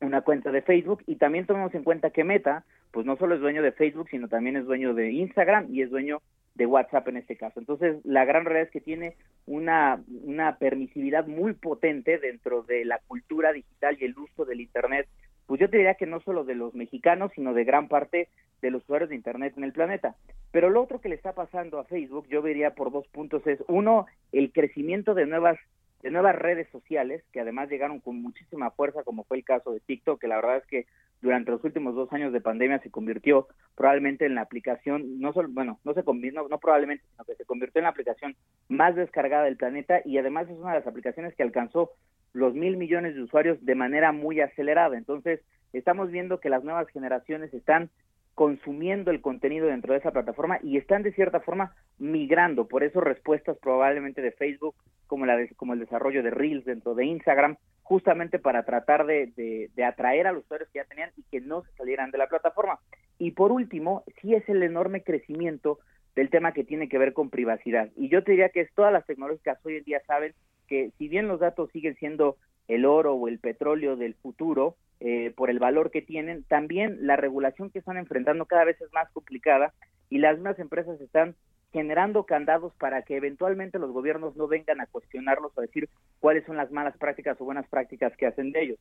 una 0.00 0.20
cuenta 0.20 0.52
de 0.52 0.62
Facebook 0.62 1.02
y 1.06 1.16
también 1.16 1.46
tomemos 1.46 1.74
en 1.74 1.84
cuenta 1.84 2.10
que 2.10 2.22
Meta, 2.22 2.64
pues 2.92 3.06
no 3.06 3.16
solo 3.16 3.34
es 3.34 3.40
dueño 3.40 3.62
de 3.62 3.72
Facebook, 3.72 4.08
sino 4.10 4.28
también 4.28 4.56
es 4.56 4.64
dueño 4.64 4.94
de 4.94 5.12
Instagram 5.12 5.66
y 5.70 5.82
es 5.82 5.90
dueño 5.90 6.20
de 6.54 6.66
WhatsApp 6.66 7.08
en 7.08 7.18
este 7.18 7.36
caso. 7.36 7.60
Entonces, 7.60 8.04
la 8.04 8.24
gran 8.24 8.44
realidad 8.44 8.66
es 8.66 8.72
que 8.72 8.80
tiene 8.80 9.16
una, 9.46 10.02
una 10.24 10.56
permisividad 10.58 11.26
muy 11.26 11.52
potente 11.52 12.18
dentro 12.18 12.62
de 12.62 12.84
la 12.84 12.98
cultura 13.06 13.52
digital 13.52 13.96
y 14.00 14.04
el 14.04 14.18
uso 14.18 14.44
del 14.44 14.60
Internet 14.60 15.08
pues 15.48 15.62
yo 15.62 15.70
te 15.70 15.78
diría 15.78 15.94
que 15.94 16.06
no 16.06 16.20
solo 16.20 16.44
de 16.44 16.54
los 16.54 16.74
mexicanos, 16.74 17.32
sino 17.34 17.54
de 17.54 17.64
gran 17.64 17.88
parte 17.88 18.28
de 18.60 18.70
los 18.70 18.82
usuarios 18.82 19.08
de 19.08 19.16
Internet 19.16 19.54
en 19.56 19.64
el 19.64 19.72
planeta. 19.72 20.14
Pero 20.52 20.68
lo 20.68 20.82
otro 20.82 21.00
que 21.00 21.08
le 21.08 21.14
está 21.14 21.32
pasando 21.32 21.78
a 21.78 21.84
Facebook, 21.84 22.28
yo 22.28 22.42
vería 22.42 22.74
por 22.74 22.92
dos 22.92 23.08
puntos, 23.08 23.46
es 23.46 23.58
uno, 23.66 24.04
el 24.30 24.52
crecimiento 24.52 25.14
de 25.14 25.24
nuevas 25.24 25.58
de 26.02 26.10
nuevas 26.10 26.36
redes 26.36 26.68
sociales 26.70 27.24
que 27.32 27.40
además 27.40 27.68
llegaron 27.68 28.00
con 28.00 28.22
muchísima 28.22 28.70
fuerza, 28.70 29.02
como 29.02 29.24
fue 29.24 29.38
el 29.38 29.44
caso 29.44 29.72
de 29.72 29.80
TikTok, 29.80 30.20
que 30.20 30.28
la 30.28 30.36
verdad 30.36 30.58
es 30.58 30.66
que 30.66 30.86
durante 31.20 31.50
los 31.50 31.64
últimos 31.64 31.94
dos 31.94 32.12
años 32.12 32.32
de 32.32 32.40
pandemia 32.40 32.78
se 32.78 32.90
convirtió 32.90 33.48
probablemente 33.74 34.24
en 34.24 34.36
la 34.36 34.42
aplicación, 34.42 35.18
no 35.18 35.32
solo, 35.32 35.48
bueno, 35.50 35.80
no 35.84 35.94
se 35.94 36.04
convirtió, 36.04 36.46
no, 36.48 36.58
probablemente, 36.58 37.04
sino 37.10 37.24
que 37.24 37.34
se 37.34 37.44
convirtió 37.44 37.80
en 37.80 37.84
la 37.84 37.90
aplicación 37.90 38.36
más 38.68 38.94
descargada 38.94 39.44
del 39.44 39.56
planeta 39.56 40.00
y 40.04 40.18
además 40.18 40.48
es 40.48 40.56
una 40.56 40.72
de 40.72 40.78
las 40.78 40.86
aplicaciones 40.86 41.34
que 41.34 41.42
alcanzó 41.42 41.90
los 42.32 42.54
mil 42.54 42.76
millones 42.76 43.14
de 43.14 43.22
usuarios 43.22 43.64
de 43.64 43.74
manera 43.74 44.12
muy 44.12 44.40
acelerada. 44.40 44.96
Entonces, 44.96 45.40
estamos 45.72 46.10
viendo 46.10 46.38
que 46.40 46.50
las 46.50 46.62
nuevas 46.62 46.88
generaciones 46.90 47.52
están 47.52 47.90
consumiendo 48.38 49.10
el 49.10 49.20
contenido 49.20 49.66
dentro 49.66 49.92
de 49.92 49.98
esa 49.98 50.12
plataforma 50.12 50.60
y 50.62 50.76
están 50.76 51.02
de 51.02 51.10
cierta 51.10 51.40
forma 51.40 51.74
migrando. 51.98 52.68
Por 52.68 52.84
eso 52.84 53.00
respuestas 53.00 53.58
probablemente 53.58 54.22
de 54.22 54.30
Facebook, 54.30 54.76
como, 55.08 55.26
la 55.26 55.44
como 55.56 55.72
el 55.72 55.80
desarrollo 55.80 56.22
de 56.22 56.30
Reels 56.30 56.64
dentro 56.64 56.94
de 56.94 57.04
Instagram, 57.04 57.56
justamente 57.82 58.38
para 58.38 58.62
tratar 58.62 59.06
de, 59.06 59.32
de, 59.74 59.84
atraer 59.84 60.28
a 60.28 60.32
los 60.32 60.44
usuarios 60.44 60.70
que 60.72 60.78
ya 60.78 60.84
tenían 60.84 61.10
y 61.16 61.24
que 61.24 61.40
no 61.40 61.64
se 61.64 61.72
salieran 61.72 62.12
de 62.12 62.18
la 62.18 62.28
plataforma. 62.28 62.78
Y 63.18 63.32
por 63.32 63.50
último, 63.50 64.04
sí 64.22 64.36
es 64.36 64.48
el 64.48 64.62
enorme 64.62 65.02
crecimiento 65.02 65.80
del 66.14 66.30
tema 66.30 66.52
que 66.52 66.62
tiene 66.62 66.88
que 66.88 66.98
ver 66.98 67.14
con 67.14 67.30
privacidad. 67.30 67.90
Y 67.96 68.08
yo 68.08 68.22
te 68.22 68.30
diría 68.30 68.50
que 68.50 68.60
es 68.60 68.72
todas 68.72 68.92
las 68.92 69.04
tecnológicas 69.04 69.58
hoy 69.66 69.78
en 69.78 69.82
día 69.82 70.00
saben 70.06 70.32
que 70.68 70.92
si 70.96 71.08
bien 71.08 71.26
los 71.26 71.40
datos 71.40 71.72
siguen 71.72 71.96
siendo 71.96 72.36
el 72.68 72.84
oro 72.84 73.14
o 73.14 73.28
el 73.28 73.38
petróleo 73.38 73.96
del 73.96 74.14
futuro, 74.14 74.76
eh, 75.00 75.32
por 75.36 75.50
el 75.50 75.58
valor 75.58 75.90
que 75.90 76.02
tienen, 76.02 76.44
también 76.44 76.98
la 77.06 77.16
regulación 77.16 77.70
que 77.70 77.78
están 77.78 77.96
enfrentando 77.96 78.46
cada 78.46 78.64
vez 78.64 78.80
es 78.80 78.92
más 78.92 79.10
complicada 79.10 79.72
y 80.10 80.18
las 80.18 80.34
mismas 80.34 80.58
empresas 80.58 81.00
están 81.00 81.34
generando 81.72 82.24
candados 82.24 82.72
para 82.74 83.02
que 83.02 83.16
eventualmente 83.16 83.78
los 83.78 83.92
gobiernos 83.92 84.36
no 84.36 84.48
vengan 84.48 84.80
a 84.80 84.86
cuestionarlos 84.86 85.52
o 85.54 85.60
a 85.60 85.66
decir 85.66 85.88
cuáles 86.18 86.44
son 86.46 86.56
las 86.56 86.70
malas 86.70 86.96
prácticas 86.96 87.40
o 87.40 87.44
buenas 87.44 87.68
prácticas 87.68 88.16
que 88.16 88.26
hacen 88.26 88.52
de 88.52 88.62
ellos. 88.62 88.78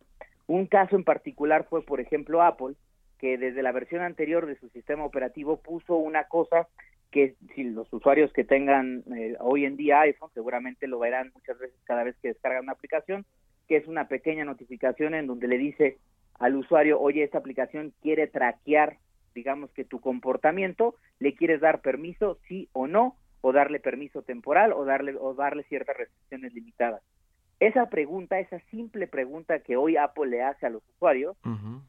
Un 0.47 0.67
caso 0.67 0.95
en 0.95 1.04
particular 1.04 1.65
fue, 1.69 1.84
por 1.84 2.00
ejemplo, 2.00 2.41
Apple, 2.41 2.76
que 3.19 3.38
desde 3.38 3.63
la 3.63 3.71
versión 3.71 4.02
anterior 4.02 4.45
de 4.45 4.58
su 4.58 4.69
sistema 4.69 5.04
operativo 5.04 5.58
puso 5.58 5.95
una 5.95 6.26
cosa 6.26 6.67
que 7.12 7.36
si 7.56 7.63
los 7.63 7.91
usuarios 7.91 8.32
que 8.34 8.43
tengan 8.43 9.04
eh, 9.15 9.36
hoy 9.39 9.65
en 9.65 9.78
día 9.78 10.02
iPhone 10.02 10.30
seguramente 10.34 10.88
lo 10.88 11.00
verán 11.00 11.32
muchas 11.34 11.58
veces 11.58 11.78
cada 11.86 12.04
vez 12.04 12.15
que 12.21 12.30
descargan 12.30 12.63
una 12.63 12.73
aplicación, 12.73 13.26
que 13.67 13.77
es 13.77 13.88
una 13.88 14.08
pequeña 14.08 14.45
notificación 14.45 15.13
en 15.13 15.27
donde 15.27 15.47
le 15.47 15.58
dice 15.58 15.97
al 16.39 16.56
usuario, 16.56 16.99
oye, 16.99 17.23
esta 17.23 17.39
aplicación 17.39 17.93
quiere 18.01 18.27
traquear, 18.27 18.97
digamos 19.34 19.71
que 19.71 19.84
tu 19.84 19.99
comportamiento, 19.99 20.95
le 21.19 21.36
quieres 21.36 21.62
dar 21.62 21.82
permiso, 21.82 22.38
sí 22.47 22.69
o 22.73 22.88
no, 22.88 23.15
o 23.41 23.53
darle 23.53 23.80
permiso 23.80 24.23
temporal 24.23 24.73
o 24.73 24.86
darle 24.86 25.15
o 25.19 25.34
darle 25.34 25.63
ciertas 25.63 25.97
restricciones 25.97 26.53
limitadas. 26.53 27.01
Esa 27.60 27.89
pregunta, 27.89 28.39
esa 28.39 28.60
simple 28.69 29.08
pregunta 29.08 29.60
que 29.60 29.77
hoy 29.77 29.97
Apple 29.97 30.27
le 30.27 30.43
hace 30.43 30.65
a 30.65 30.69
los 30.69 30.84
usuarios, 30.95 31.36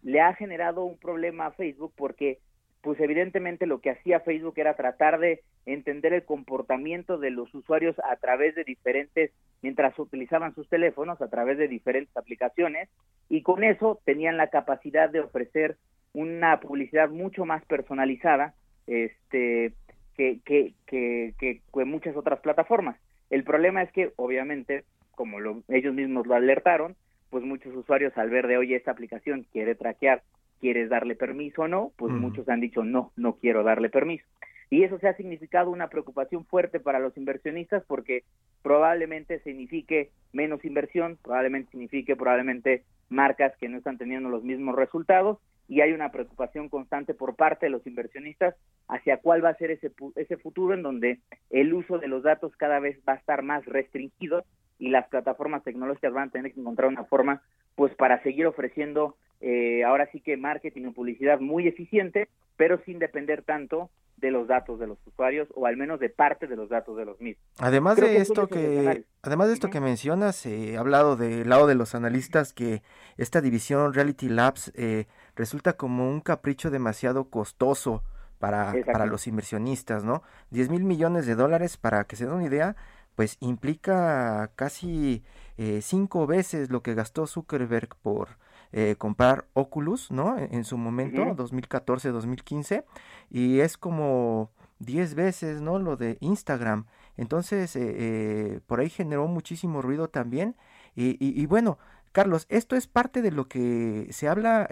le 0.03 0.21
ha 0.21 0.35
generado 0.35 0.85
un 0.85 0.99
problema 0.99 1.47
a 1.47 1.51
Facebook 1.53 1.93
porque 1.95 2.39
pues 2.83 3.01
evidentemente 3.01 3.67
lo 3.67 3.81
que 3.81 3.91
hacía 3.91 4.21
Facebook 4.21 4.55
era 4.57 4.75
tratar 4.75 5.19
de 5.19 5.43
entender 5.67 6.13
el 6.13 6.25
comportamiento 6.25 7.19
de 7.19 7.31
los 7.31 7.53
usuarios 7.55 7.97
a 8.09 8.17
través 8.17 8.55
de 8.55 8.65
diferentes, 8.65 9.33
mientras 9.63 9.99
utilizaban 9.99 10.55
sus 10.55 10.69
teléfonos, 10.69 11.21
a 11.21 11.29
través 11.29 11.59
de 11.59 11.69
diferentes 11.69 12.17
aplicaciones, 12.17 12.89
y 13.29 13.43
con 13.43 13.65
eso 13.65 14.01
tenían 14.05 14.37
la 14.37 14.49
capacidad 14.49 15.11
de 15.11 15.21
ofrecer 15.21 15.77
una 16.13 16.61
publicidad 16.61 17.11
mucho 17.11 17.45
más 17.45 17.65
personalizada 17.67 18.55
este, 18.87 19.73
que, 20.17 20.41
que, 20.45 20.73
que, 20.87 21.35
que, 21.39 21.85
muchas 21.85 22.17
otras 22.17 22.41
plataformas. 22.41 22.97
El 23.31 23.45
problema 23.45 23.83
es 23.83 23.93
que, 23.93 24.13
obviamente, 24.17 24.85
como 25.13 25.41
lo, 25.41 25.63
ellos 25.69 25.95
mismos 25.95 26.27
lo 26.27 26.35
alertaron, 26.35 26.97
pues 27.31 27.45
muchos 27.45 27.75
usuarios 27.75 28.17
al 28.17 28.31
ver 28.31 28.47
de, 28.47 28.57
oye, 28.57 28.77
esta 28.77 28.91
aplicación 28.91 29.47
quiere 29.53 29.75
traquear 29.75 30.23
¿quieres 30.61 30.89
darle 30.89 31.15
permiso 31.15 31.63
o 31.63 31.69
no? 31.69 31.93
Pues 31.97 32.13
muchos 32.13 32.49
han 32.49 32.61
dicho, 32.61 32.85
no, 32.85 33.13
no 33.17 33.35
quiero 33.35 33.63
darle 33.63 33.89
permiso. 33.91 34.25
Y 34.71 34.83
eso 34.83 34.99
se 34.99 35.09
ha 35.09 35.17
significado 35.17 35.71
una 35.71 35.89
preocupación 35.89 36.45
fuerte 36.45 36.79
para 36.79 36.99
los 36.99 37.17
inversionistas 37.17 37.83
porque 37.87 38.25
probablemente 38.63 39.41
signifique 39.41 40.11
menos 40.33 40.65
inversión, 40.65 41.19
probablemente 41.23 41.71
signifique 41.71 42.17
probablemente 42.17 42.85
marcas 43.09 43.57
que 43.57 43.69
no 43.69 43.79
están 43.79 43.97
teniendo 43.97 44.29
los 44.29 44.45
mismos 44.45 44.75
resultados 44.75 45.39
y 45.69 45.81
hay 45.81 45.93
una 45.93 46.11
preocupación 46.11 46.69
constante 46.69 47.15
por 47.15 47.37
parte 47.37 47.67
de 47.67 47.71
los 47.71 47.87
inversionistas 47.87 48.55
hacia 48.89 49.19
cuál 49.19 49.45
va 49.45 49.51
a 49.51 49.57
ser 49.57 49.71
ese, 49.71 49.93
ese 50.17 50.37
futuro 50.37 50.75
en 50.75 50.83
donde 50.83 51.21
el 51.51 51.73
uso 51.73 51.99
de 51.99 52.09
los 52.09 52.23
datos 52.23 52.55
cada 52.57 52.79
vez 52.79 52.99
va 53.09 53.15
a 53.15 53.17
estar 53.17 53.43
más 53.43 53.65
restringido 53.65 54.45
y 54.79 54.91
las 54.91 55.09
plataformas 55.09 55.65
tecnológicas 55.65 56.13
van 56.13 56.29
a 56.29 56.33
tener 56.33 56.53
que 56.53 56.61
encontrar 56.61 56.89
una 56.89 57.05
forma 57.05 57.43
pues 57.75 57.95
para 57.95 58.23
seguir 58.23 58.47
ofreciendo 58.47 59.17
eh, 59.41 59.85
ahora 59.85 60.09
sí 60.11 60.21
que 60.21 60.37
marketing 60.37 60.89
y 60.89 60.91
publicidad 60.91 61.41
muy 61.41 61.69
eficiente, 61.69 62.29
pero 62.57 62.79
sin 62.85 62.99
depender 62.99 63.43
tanto 63.43 63.91
de 64.17 64.33
los 64.33 64.49
datos 64.49 64.81
de 64.81 64.89
los 64.89 64.99
usuarios 65.07 65.49
o 65.55 65.67
al 65.67 65.77
menos 65.77 66.01
de 66.01 66.09
parte 66.09 66.49
de 66.49 66.57
los 66.57 66.69
datos 66.69 66.97
de 66.97 67.05
los 67.05 67.21
mismos. 67.21 67.45
Además 67.59 67.97
de 67.97 68.17
esto 68.17 68.49
que 68.49 69.05
además 69.23 69.47
de 69.47 69.55
esto 69.55 69.71
que 69.71 69.81
mencionas, 69.81 70.45
he 70.45 70.77
hablado 70.77 71.17
del 71.17 71.49
lado 71.49 71.69
de 71.69 71.77
los 71.77 71.95
analistas 71.95 72.53
que 72.53 72.83
esta 73.17 73.41
división 73.41 73.95
Reality 73.95 74.29
Labs 74.29 74.73
eh, 74.75 75.07
resulta 75.37 75.75
como 75.75 76.09
un 76.09 76.21
capricho 76.21 76.71
demasiado 76.71 77.31
costoso 77.31 78.03
para, 78.41 78.75
para 78.87 79.07
los 79.07 79.27
inversionistas, 79.27 80.05
¿no? 80.05 80.23
10 80.51 80.71
mil 80.71 80.85
millones 80.85 81.27
de 81.27 81.35
dólares, 81.35 81.77
para 81.77 82.05
que 82.05 82.17
se 82.17 82.25
den 82.25 82.35
una 82.35 82.47
idea, 82.47 82.77
pues 83.19 83.37
implica 83.41 84.53
casi 84.55 85.25
eh, 85.57 85.81
cinco 85.83 86.29
veces 86.29 86.71
lo 86.71 86.85
que 86.85 86.95
gastó 86.95 87.27
Zuckerberg 87.27 87.97
por 87.97 88.39
eh, 88.71 88.95
comprar 88.97 89.49
Oculus, 89.55 90.13
¿no? 90.13 90.39
En, 90.39 90.63
su 90.63 90.79
momento, 90.79 91.23
2014-2015, 91.35 92.85
y 93.29 93.59
es 93.59 93.77
como 93.77 94.53
10 94.79 95.17
veces, 95.17 95.61
¿no? 95.61 95.81
Lo 95.81 95.97
de 95.97 96.19
Instagram. 96.21 96.87
Entonces, 97.17 97.75
eh, 97.75 97.81
eh, 97.99 98.61
por 98.69 98.79
ahí 98.79 98.89
generó 98.89 99.27
muchísimo 99.27 99.83
ruido 99.83 100.07
también. 100.07 100.55
Y, 100.95 101.17
y, 101.19 101.45
bueno, 101.47 101.77
Carlos, 102.13 102.47
esto 102.49 102.77
es 102.77 102.87
parte 102.87 103.21
de 103.21 103.33
lo 103.33 103.49
que 103.49 104.07
se 104.13 104.29
habla, 104.29 104.69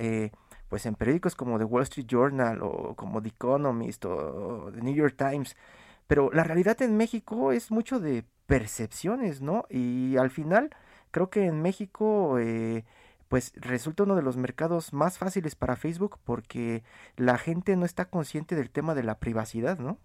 pues 0.69 0.87
en 0.87 0.95
periódicos 0.95 1.35
como 1.35 1.59
The 1.59 1.65
Wall 1.65 1.83
Street 1.83 2.07
Journal 2.07 2.63
o 2.63 2.95
como 2.95 3.21
The 3.21 3.31
Economist 3.31 4.05
o 4.05 4.71
The 4.73 4.83
New 4.83 4.95
York 4.95 5.17
Times. 5.17 5.57
Pero 6.07 6.31
la 6.33 6.45
realidad 6.45 6.81
en 6.83 6.97
México 6.97 7.51
es 7.51 7.73
mucho 7.73 7.99
de 7.99 8.25
percepciones, 8.47 9.43
¿no? 9.43 9.67
Y 9.69 10.17
al 10.17 10.31
final, 10.31 10.71
creo 11.11 11.31
que 11.31 11.47
en 11.47 11.63
México 11.63 12.39
eh, 12.39 12.85
pues 13.29 13.53
resulta 13.57 14.05
uno 14.05 14.17
de 14.17 14.23
los 14.23 14.37
mercados 14.37 14.93
más 14.93 15.19
fáciles 15.19 15.55
para 15.57 15.77
Facebook 15.77 16.19
porque 16.25 16.83
la 17.17 17.39
gente 17.39 17.77
no 17.77 17.85
está 17.85 18.07
consciente 18.07 18.55
del 18.55 18.71
tema 18.71 18.95
de 18.95 19.03
la 19.03 19.19
privacidad, 19.19 19.79
¿no? 19.79 19.99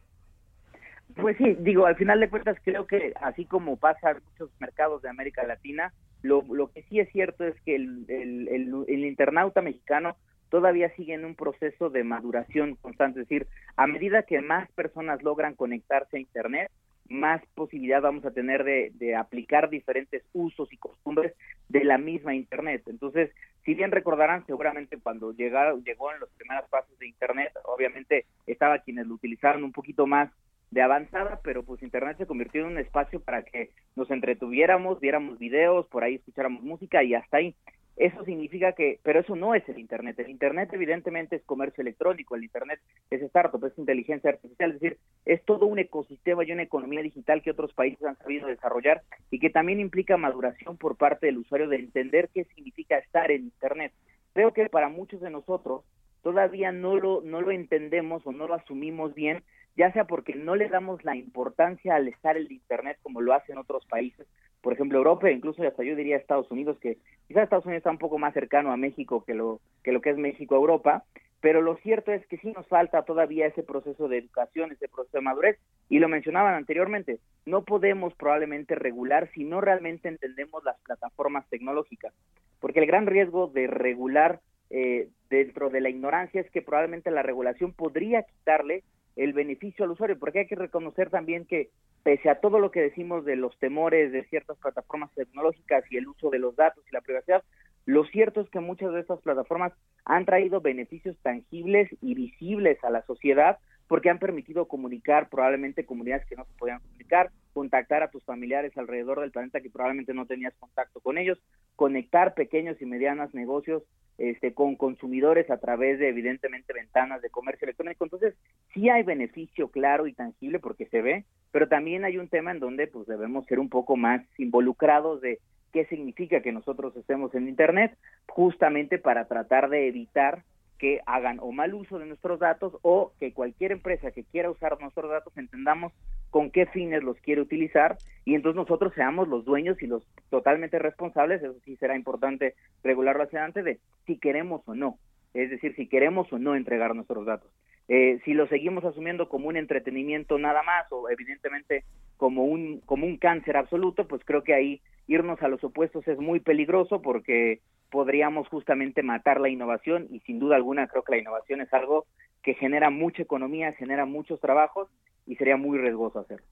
Pues 1.16 1.38
sí, 1.38 1.56
digo, 1.60 1.86
al 1.86 1.98
final 1.98 2.20
de 2.20 2.30
cuentas 2.30 2.58
creo 2.64 2.88
que 2.88 3.14
así 3.22 3.46
como 3.46 3.78
pasa 3.78 4.12
en 4.12 4.24
muchos 4.24 4.50
mercados 4.60 5.02
de 5.02 5.10
América 5.10 5.44
Latina, 5.46 5.94
lo, 6.22 6.44
que 6.74 6.84
sí 6.84 7.00
es 7.00 7.10
cierto 7.12 7.44
es 7.44 7.60
que 7.62 7.76
el, 7.76 8.06
el, 8.08 9.06
internauta 9.06 9.62
mexicano 9.62 10.16
todavía 10.50 10.94
sigue 10.96 11.14
en 11.14 11.26
un 11.26 11.36
proceso 11.36 11.90
de 11.90 12.04
maduración 12.04 12.76
constante, 12.76 13.22
es 13.22 13.28
decir, 13.28 13.48
a 13.76 13.88
medida 13.88 14.24
que 14.24 14.42
más 14.42 14.70
personas 14.72 15.24
logran 15.24 15.56
conectarse 15.56 16.18
a 16.18 16.20
Internet, 16.20 16.72
más 17.10 17.42
posibilidad 17.56 18.02
vamos 18.02 18.26
a 18.26 18.32
tener 18.32 18.64
de, 18.64 18.92
de, 18.96 19.16
aplicar 19.16 19.70
diferentes 19.70 20.24
usos 20.34 20.72
y 20.72 20.78
costumbres 20.78 21.34
de 21.70 21.84
la 21.84 21.98
misma 21.98 22.34
Internet. 22.34 22.84
Entonces, 22.88 23.32
si 23.66 23.74
bien 23.74 23.92
recordarán, 23.92 24.46
seguramente 24.46 24.98
cuando 24.98 25.34
llegaron, 25.34 25.84
llegó 25.84 26.12
en 26.12 26.20
los 26.20 26.30
primeros 26.32 26.70
pasos 26.70 26.98
de 27.00 27.08
Internet, 27.08 27.52
obviamente 27.66 28.26
estaba 28.48 28.80
quienes 28.80 29.08
lo 29.08 29.16
utilizaron 29.16 29.64
un 29.64 29.72
poquito 29.72 30.08
más 30.08 30.32
de 30.72 30.82
avanzada, 30.82 31.42
pero 31.44 31.64
pues 31.64 31.84
Internet 31.84 32.18
se 32.18 32.26
convirtió 32.26 32.62
en 32.62 32.68
un 32.68 32.78
espacio 32.78 33.20
para 33.20 33.44
que 33.44 33.72
nos 33.96 34.10
entretuviéramos, 34.10 35.02
viéramos 35.02 35.38
videos, 35.38 35.86
por 35.88 36.04
ahí 36.04 36.16
escucháramos 36.16 36.64
música 36.64 37.04
y 37.04 37.14
hasta 37.14 37.38
ahí. 37.38 37.56
Eso 37.98 38.24
significa 38.24 38.72
que, 38.72 39.00
pero 39.04 39.20
eso 39.20 39.36
no 39.36 39.54
es 39.54 39.68
el 39.70 39.78
Internet. 39.78 40.18
El 40.20 40.30
Internet 40.30 40.70
evidentemente 40.74 41.36
es 41.36 41.44
comercio 41.44 41.82
electrónico, 41.82 42.36
el 42.36 42.44
Internet 42.44 42.80
es 43.10 43.22
startup, 43.24 43.64
es 43.66 43.78
inteligencia 43.78 44.30
artificial, 44.30 44.72
es 44.72 44.80
decir, 44.80 44.98
es 45.26 45.44
todo 45.44 45.66
un 45.66 45.78
ecosistema 45.78 46.44
y 46.44 46.52
una 46.52 46.64
economía 46.64 47.02
digital 47.02 47.42
que 47.42 47.52
otros 47.52 47.74
países 47.74 48.04
han 48.04 48.18
sabido 48.18 48.48
desarrollar 48.48 49.04
y 49.30 49.40
que 49.40 49.50
también 49.50 49.80
implica 49.80 50.18
maduración 50.18 50.78
por 50.78 50.96
parte 50.96 51.28
del 51.28 51.40
usuario 51.40 51.68
de 51.68 51.78
entender 51.78 52.30
qué 52.34 52.46
significa 52.46 52.98
estar 52.98 53.30
en 53.30 53.44
Internet. 53.44 53.92
Creo 54.34 54.54
que 54.54 54.70
para 54.70 54.90
muchos 54.90 55.22
de 55.22 55.30
nosotros 55.30 55.84
todavía 56.24 56.72
no 56.72 56.96
lo, 56.96 57.22
no 57.22 57.42
lo 57.42 57.52
entendemos 57.52 58.26
o 58.26 58.32
no 58.32 58.48
lo 58.48 58.54
asumimos 58.54 59.14
bien, 59.14 59.44
ya 59.76 59.92
sea 59.92 60.06
porque 60.06 60.36
no 60.36 60.56
le 60.56 60.70
damos 60.70 61.04
la 61.04 61.16
importancia 61.16 61.96
al 61.96 62.08
estar 62.08 62.38
en 62.38 62.52
Internet 62.52 62.98
como 63.02 63.22
lo 63.22 63.34
hacen 63.34 63.58
otros 63.58 63.86
países, 63.86 64.28
por 64.62 64.74
ejemplo, 64.74 64.97
Europa 64.97 65.30
incluso 65.32 65.63
hasta 65.63 65.84
yo 65.84 65.95
diría 65.95 66.17
Estados 66.17 66.50
Unidos, 66.52 66.78
que 66.80 66.97
quizás 67.28 67.43
Estados 67.43 67.65
Unidos 67.65 67.80
está 67.80 67.91
un 67.91 67.97
poco 67.97 68.17
más 68.17 68.34
cercano 68.34 68.71
a 68.71 68.78
México 68.78 69.24
que 69.26 69.34
lo 69.34 69.60
que, 69.84 69.91
lo 69.91 70.02
que 70.02 70.12
es 70.12 70.17
México 70.17 70.56
a 70.56 70.60
Europa, 70.60 71.04
pero 71.41 71.62
lo 71.62 71.76
cierto 71.78 72.12
es 72.12 72.26
que 72.28 72.38
sí 72.38 72.52
nos 72.52 72.67
falta 72.67 73.02
todavía 73.02 73.47
ese 73.47 73.63
proceso 73.63 74.08
de 74.08 74.19
educación, 74.19 74.71
ese 74.71 74.88
proceso 74.88 75.17
de 75.17 75.24
madurez, 75.24 75.58
y 75.89 76.00
lo 76.00 76.08
mencionaban 76.08 76.54
anteriormente, 76.54 77.19
no 77.45 77.63
podemos 77.63 78.13
probablemente 78.13 78.76
regular 78.76 79.30
si 79.34 79.43
no 79.43 79.60
realmente 79.60 80.08
entendemos 80.08 80.63
las 80.63 80.80
plataformas 80.82 81.50
tecnológicas, 81.50 82.13
porque 82.60 82.80
el 82.80 82.86
gran 82.86 83.08
riesgo 83.08 83.47
de 83.47 83.65
regular 83.67 84.39
eh, 84.69 85.10
dentro 85.30 85.69
de 85.69 85.82
la 85.82 85.89
ignorancia 85.89 86.39
es 86.39 86.50
que 86.52 86.62
probablemente 86.62 87.10
la 87.10 87.24
regulación 87.24 87.74
podría 87.74 88.24
quitarle 88.24 88.84
el 89.15 89.34
beneficio 89.34 89.86
al 89.86 89.91
usuario, 89.91 90.17
porque 90.17 90.39
hay 90.39 90.47
que 90.47 90.56
reconocer 90.56 91.10
también 91.10 91.45
que 91.45 91.69
pese 92.04 92.30
a 92.30 92.39
todo 92.39 92.60
lo 92.60 92.71
que 92.71 92.82
decimos 92.82 93.26
de 93.26 93.36
los 93.36 93.58
temores 93.60 94.12
de 94.12 94.24
ciertas 94.26 94.58
plataformas 94.58 95.12
tecnológicas 95.13 95.84
y 95.91 95.97
el 95.97 96.08
uso 96.08 96.30
de 96.30 96.39
los 96.39 96.56
datos 96.56 96.84
y 96.88 96.93
la 96.93 97.02
privacidad, 97.02 97.43
lo 97.86 98.06
cierto 98.06 98.41
es 98.41 98.50
que 98.50 98.60
muchas 98.60 98.93
de 98.93 99.02
estas 99.02 99.21
plataformas 99.21 99.74
han 100.06 100.26
traído 100.26 100.62
beneficios 100.62 101.17
tangibles 101.21 101.89
y 102.02 102.15
visibles 102.15 102.84
a 102.84 102.89
la 102.89 103.04
sociedad 103.06 103.58
porque 103.92 104.10
han 104.10 104.20
permitido 104.20 104.70
comunicar 104.70 105.28
probablemente 105.28 105.86
comunidades 105.86 106.26
que 106.26 106.38
no 106.38 106.46
se 106.46 106.54
podían 106.58 106.80
comunicar, 106.80 107.30
contactar 107.52 108.04
a 108.04 108.10
tus 108.10 108.24
familiares 108.24 108.72
alrededor 108.78 109.20
del 109.20 109.32
planeta 109.32 109.60
que 109.60 109.70
probablemente 109.70 110.14
no 110.14 110.26
tenías 110.26 110.54
contacto 110.62 111.02
con 111.02 111.18
ellos, 111.18 111.38
conectar 111.76 112.34
pequeños 112.34 112.82
y 112.82 112.86
medianos 112.86 113.34
negocios 113.34 113.84
este, 114.18 114.54
con 114.54 114.78
consumidores 114.78 115.52
a 115.52 115.58
través 115.58 116.00
de 116.00 116.08
evidentemente 116.08 116.72
ventanas 116.72 117.22
de 117.22 117.30
comercio 117.30 117.66
electrónico. 117.66 118.06
Entonces, 118.06 118.34
sí 118.74 118.88
hay 118.88 119.04
beneficio 119.04 119.68
claro 119.68 120.08
y 120.08 120.14
tangible 120.14 120.60
porque 120.60 120.86
se 120.86 121.02
ve, 121.02 121.26
pero 121.52 121.68
también 121.68 122.06
hay 122.06 122.18
un 122.18 122.30
tema 122.30 122.52
en 122.52 122.62
donde 122.62 122.88
pues 122.88 123.08
debemos 123.08 123.46
ser 123.48 123.60
un 123.60 123.68
poco 123.68 123.98
más 123.98 124.22
involucrados 124.38 125.20
de 125.20 125.40
qué 125.74 125.84
significa 125.88 126.42
que 126.42 126.54
nosotros 126.54 126.96
estemos 126.96 127.36
en 127.36 127.50
Internet, 127.50 127.98
justamente 128.30 129.00
para 129.00 129.26
tratar 129.26 129.70
de 129.70 129.90
evitar 129.90 130.44
que 130.82 131.00
hagan 131.06 131.38
o 131.39 131.52
mal 131.52 131.76
uso 131.76 132.00
de 132.00 132.08
nuestros 132.08 132.39
datos 132.39 132.74
o 132.82 133.13
que 133.20 133.34
cualquier 133.34 133.72
empresa 133.72 134.10
que 134.10 134.24
quiera 134.24 134.50
usar 134.50 134.82
nuestros 134.82 135.12
datos 135.12 135.32
entendamos 135.38 135.94
con 136.32 136.50
qué 136.50 136.65
fines 136.65 137.04
los 137.04 137.17
quiere 137.17 137.39
utilizar 137.39 138.00
y 138.26 138.34
entonces 138.34 138.56
nosotros 138.56 138.91
seamos 138.96 139.28
los 139.28 139.46
dueños 139.46 139.80
y 139.84 139.86
los 139.86 140.04
totalmente 140.32 140.80
responsables, 140.80 141.44
eso 141.44 141.54
sí 141.65 141.76
será 141.76 141.96
importante 141.96 142.56
regularlo 142.84 143.22
hacia 143.22 143.41
adelante, 143.41 143.62
de 143.62 143.80
si 144.08 144.17
queremos 144.17 144.63
o 144.65 144.74
no, 144.74 144.98
es 145.36 145.52
decir, 145.52 145.76
si 145.76 145.88
queremos 145.88 146.34
o 146.34 146.39
no 146.39 146.56
entregar 146.56 146.96
nuestros 146.96 147.28
datos. 147.28 147.52
Eh, 147.94 148.22
si 148.24 148.34
lo 148.34 148.48
seguimos 148.48 148.86
asumiendo 148.86 149.28
como 149.28 149.50
un 149.50 149.58
entretenimiento 149.58 150.40
nada 150.40 150.64
más 150.64 150.90
o 150.92 151.10
evidentemente 151.10 151.84
como 152.16 152.46
un, 152.46 152.80
como 152.86 153.06
un 153.06 153.18
cáncer 153.18 153.58
absoluto, 153.58 154.08
pues 154.08 154.22
creo 154.24 154.46
que 154.46 154.54
ahí 154.54 154.82
irnos 155.08 155.42
a 155.42 155.50
los 155.50 155.62
opuestos 155.62 156.08
es 156.08 156.18
muy 156.18 156.40
peligroso 156.40 157.02
porque 157.02 157.60
podríamos 157.90 158.48
justamente 158.48 159.04
matar 159.04 159.42
la 159.42 159.50
innovación 159.50 160.08
y 160.10 160.22
sin 160.22 160.40
duda 160.40 160.56
alguna 160.56 160.88
creo 160.88 161.04
que 161.04 161.16
la 161.16 161.22
innovación 161.22 161.60
es 161.60 161.74
algo 161.74 162.06
que 162.42 162.54
genera 162.54 162.90
mucha 162.90 163.24
economía, 163.24 163.74
genera 163.74 164.06
muchos 164.06 164.40
trabajos 164.40 164.88
y 165.28 165.36
sería 165.36 165.58
muy 165.58 165.78
riesgoso 165.78 166.20
hacerlo. 166.20 166.46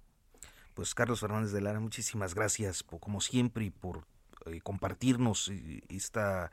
Pues 0.74 0.94
Carlos 0.94 1.22
Fernández 1.22 1.54
de 1.54 1.62
Lara, 1.62 1.80
muchísimas 1.80 2.36
gracias 2.36 2.84
por, 2.84 3.00
como 3.00 3.22
siempre 3.22 3.64
y 3.64 3.70
por 3.70 4.00
eh, 4.46 4.60
compartirnos 4.62 5.48
eh, 5.48 5.84
esta 5.88 6.52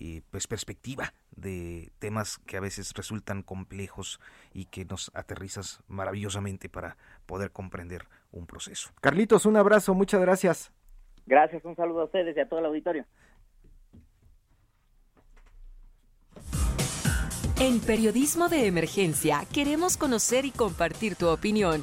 eh, 0.00 0.22
pues 0.30 0.46
perspectiva 0.46 1.12
de 1.36 1.92
temas 1.98 2.38
que 2.38 2.56
a 2.56 2.60
veces 2.60 2.92
resultan 2.94 3.42
complejos 3.42 4.20
y 4.52 4.66
que 4.66 4.84
nos 4.84 5.10
aterrizas 5.14 5.80
maravillosamente 5.88 6.68
para 6.68 6.96
poder 7.26 7.50
comprender 7.50 8.06
un 8.30 8.46
proceso. 8.46 8.90
Carlitos, 9.00 9.46
un 9.46 9.56
abrazo, 9.56 9.94
muchas 9.94 10.20
gracias. 10.20 10.72
Gracias, 11.26 11.64
un 11.64 11.76
saludo 11.76 12.02
a 12.02 12.04
ustedes 12.04 12.36
y 12.36 12.40
a 12.40 12.48
todo 12.48 12.60
el 12.60 12.66
auditorio. 12.66 13.06
En 17.60 17.80
Periodismo 17.80 18.48
de 18.48 18.66
Emergencia 18.66 19.44
queremos 19.52 19.96
conocer 19.96 20.44
y 20.44 20.50
compartir 20.50 21.14
tu 21.14 21.28
opinión. 21.28 21.82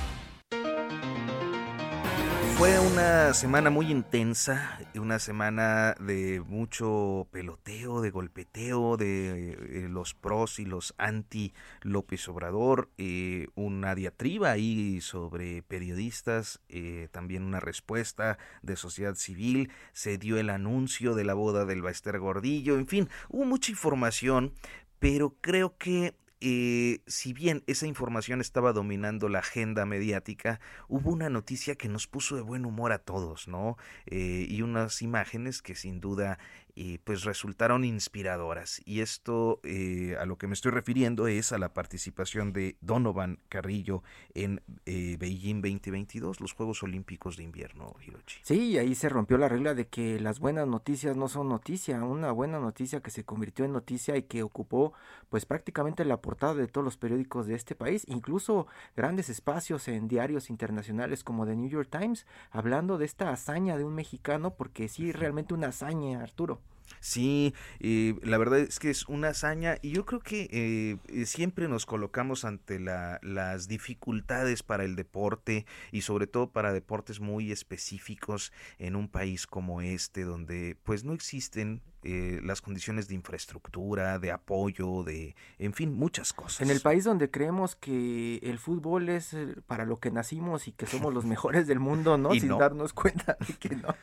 Fue 2.61 2.77
una 2.79 3.33
semana 3.33 3.71
muy 3.71 3.89
intensa, 3.89 4.77
una 4.93 5.17
semana 5.17 5.95
de 5.99 6.43
mucho 6.45 7.27
peloteo, 7.31 8.01
de 8.01 8.11
golpeteo, 8.11 8.97
de 8.97 9.53
eh, 9.53 9.87
los 9.89 10.13
pros 10.13 10.59
y 10.59 10.65
los 10.65 10.93
anti 10.99 11.55
López 11.81 12.29
Obrador, 12.29 12.91
eh, 12.99 13.47
una 13.55 13.95
diatriba 13.95 14.51
ahí 14.51 15.01
sobre 15.01 15.63
periodistas, 15.63 16.61
eh, 16.69 17.07
también 17.11 17.41
una 17.41 17.59
respuesta 17.59 18.37
de 18.61 18.75
sociedad 18.75 19.15
civil, 19.15 19.71
se 19.93 20.19
dio 20.19 20.37
el 20.37 20.51
anuncio 20.51 21.15
de 21.15 21.23
la 21.23 21.33
boda 21.33 21.65
del 21.65 21.81
Baester 21.81 22.19
Gordillo, 22.19 22.77
en 22.77 22.85
fin, 22.85 23.09
hubo 23.29 23.43
mucha 23.43 23.71
información, 23.71 24.53
pero 24.99 25.35
creo 25.41 25.79
que 25.79 26.13
eh, 26.41 27.01
si 27.05 27.33
bien 27.33 27.63
esa 27.67 27.85
información 27.85 28.41
estaba 28.41 28.73
dominando 28.73 29.29
la 29.29 29.39
agenda 29.39 29.85
mediática, 29.85 30.59
hubo 30.87 31.11
una 31.11 31.29
noticia 31.29 31.75
que 31.75 31.87
nos 31.87 32.07
puso 32.07 32.35
de 32.35 32.41
buen 32.41 32.65
humor 32.65 32.91
a 32.91 32.97
todos, 32.97 33.47
¿no? 33.47 33.77
Eh, 34.07 34.47
y 34.49 34.63
unas 34.63 35.03
imágenes 35.03 35.61
que 35.61 35.75
sin 35.75 36.01
duda 36.01 36.39
y 36.75 36.97
pues 36.99 37.23
resultaron 37.23 37.83
inspiradoras. 37.83 38.81
Y 38.85 39.01
esto 39.01 39.59
eh, 39.63 40.15
a 40.19 40.25
lo 40.25 40.37
que 40.37 40.47
me 40.47 40.53
estoy 40.53 40.71
refiriendo 40.71 41.27
es 41.27 41.51
a 41.51 41.57
la 41.57 41.73
participación 41.73 42.53
de 42.53 42.77
Donovan 42.81 43.39
Carrillo 43.49 44.03
en 44.33 44.61
eh, 44.85 45.17
Beijing 45.19 45.61
2022, 45.61 46.39
los 46.39 46.53
Juegos 46.53 46.83
Olímpicos 46.83 47.37
de 47.37 47.43
Invierno, 47.43 47.95
Hirochi. 48.05 48.39
Sí, 48.43 48.77
ahí 48.77 48.95
se 48.95 49.09
rompió 49.09 49.37
la 49.37 49.49
regla 49.49 49.73
de 49.73 49.87
que 49.87 50.19
las 50.19 50.39
buenas 50.39 50.67
noticias 50.67 51.15
no 51.17 51.27
son 51.27 51.49
noticia, 51.49 52.03
una 52.03 52.31
buena 52.31 52.59
noticia 52.59 53.01
que 53.01 53.11
se 53.11 53.23
convirtió 53.23 53.65
en 53.65 53.73
noticia 53.73 54.17
y 54.17 54.23
que 54.23 54.43
ocupó 54.43 54.93
pues 55.29 55.45
prácticamente 55.45 56.05
la 56.05 56.21
portada 56.21 56.55
de 56.55 56.67
todos 56.67 56.85
los 56.85 56.97
periódicos 56.97 57.47
de 57.47 57.55
este 57.55 57.75
país, 57.75 58.05
incluso 58.07 58.67
grandes 58.95 59.29
espacios 59.29 59.87
en 59.87 60.07
diarios 60.07 60.49
internacionales 60.49 61.23
como 61.23 61.45
The 61.45 61.55
New 61.55 61.69
York 61.69 61.89
Times, 61.91 62.25
hablando 62.51 62.97
de 62.97 63.05
esta 63.05 63.31
hazaña 63.31 63.77
de 63.77 63.83
un 63.83 63.95
mexicano, 63.95 64.55
porque 64.55 64.87
sí, 64.87 65.11
realmente 65.11 65.53
una 65.53 65.67
hazaña, 65.67 66.21
Arturo. 66.21 66.60
Sí, 67.01 67.55
eh, 67.79 68.15
la 68.21 68.37
verdad 68.37 68.59
es 68.59 68.77
que 68.77 68.91
es 68.91 69.09
una 69.09 69.29
hazaña 69.29 69.77
y 69.81 69.89
yo 69.89 70.05
creo 70.05 70.19
que 70.19 70.47
eh, 70.51 70.97
eh, 71.07 71.25
siempre 71.25 71.67
nos 71.67 71.87
colocamos 71.87 72.45
ante 72.45 72.79
la, 72.79 73.19
las 73.23 73.67
dificultades 73.67 74.61
para 74.61 74.83
el 74.83 74.95
deporte 74.95 75.65
y 75.91 76.01
sobre 76.01 76.27
todo 76.27 76.51
para 76.51 76.71
deportes 76.71 77.19
muy 77.19 77.51
específicos 77.51 78.53
en 78.77 78.95
un 78.95 79.07
país 79.09 79.47
como 79.47 79.81
este 79.81 80.23
donde 80.23 80.77
pues 80.83 81.03
no 81.03 81.13
existen 81.13 81.81
eh, 82.03 82.39
las 82.43 82.61
condiciones 82.61 83.07
de 83.07 83.13
infraestructura, 83.13 84.17
de 84.17 84.31
apoyo, 84.31 85.03
de, 85.03 85.35
en 85.59 85.73
fin, 85.73 85.93
muchas 85.93 86.33
cosas. 86.33 86.61
En 86.61 86.71
el 86.71 86.81
país 86.81 87.03
donde 87.03 87.29
creemos 87.29 87.75
que 87.75 88.37
el 88.37 88.57
fútbol 88.57 89.09
es 89.09 89.35
para 89.67 89.85
lo 89.85 89.99
que 89.99 90.09
nacimos 90.09 90.67
y 90.67 90.71
que 90.71 90.87
somos 90.87 91.13
los 91.13 91.25
mejores 91.25 91.67
del 91.67 91.79
mundo, 91.79 92.17
¿no? 92.17 92.31
Sin 92.33 92.57
darnos 92.57 92.93
cuenta 92.93 93.37
de 93.47 93.53
que 93.53 93.75
no. 93.75 93.95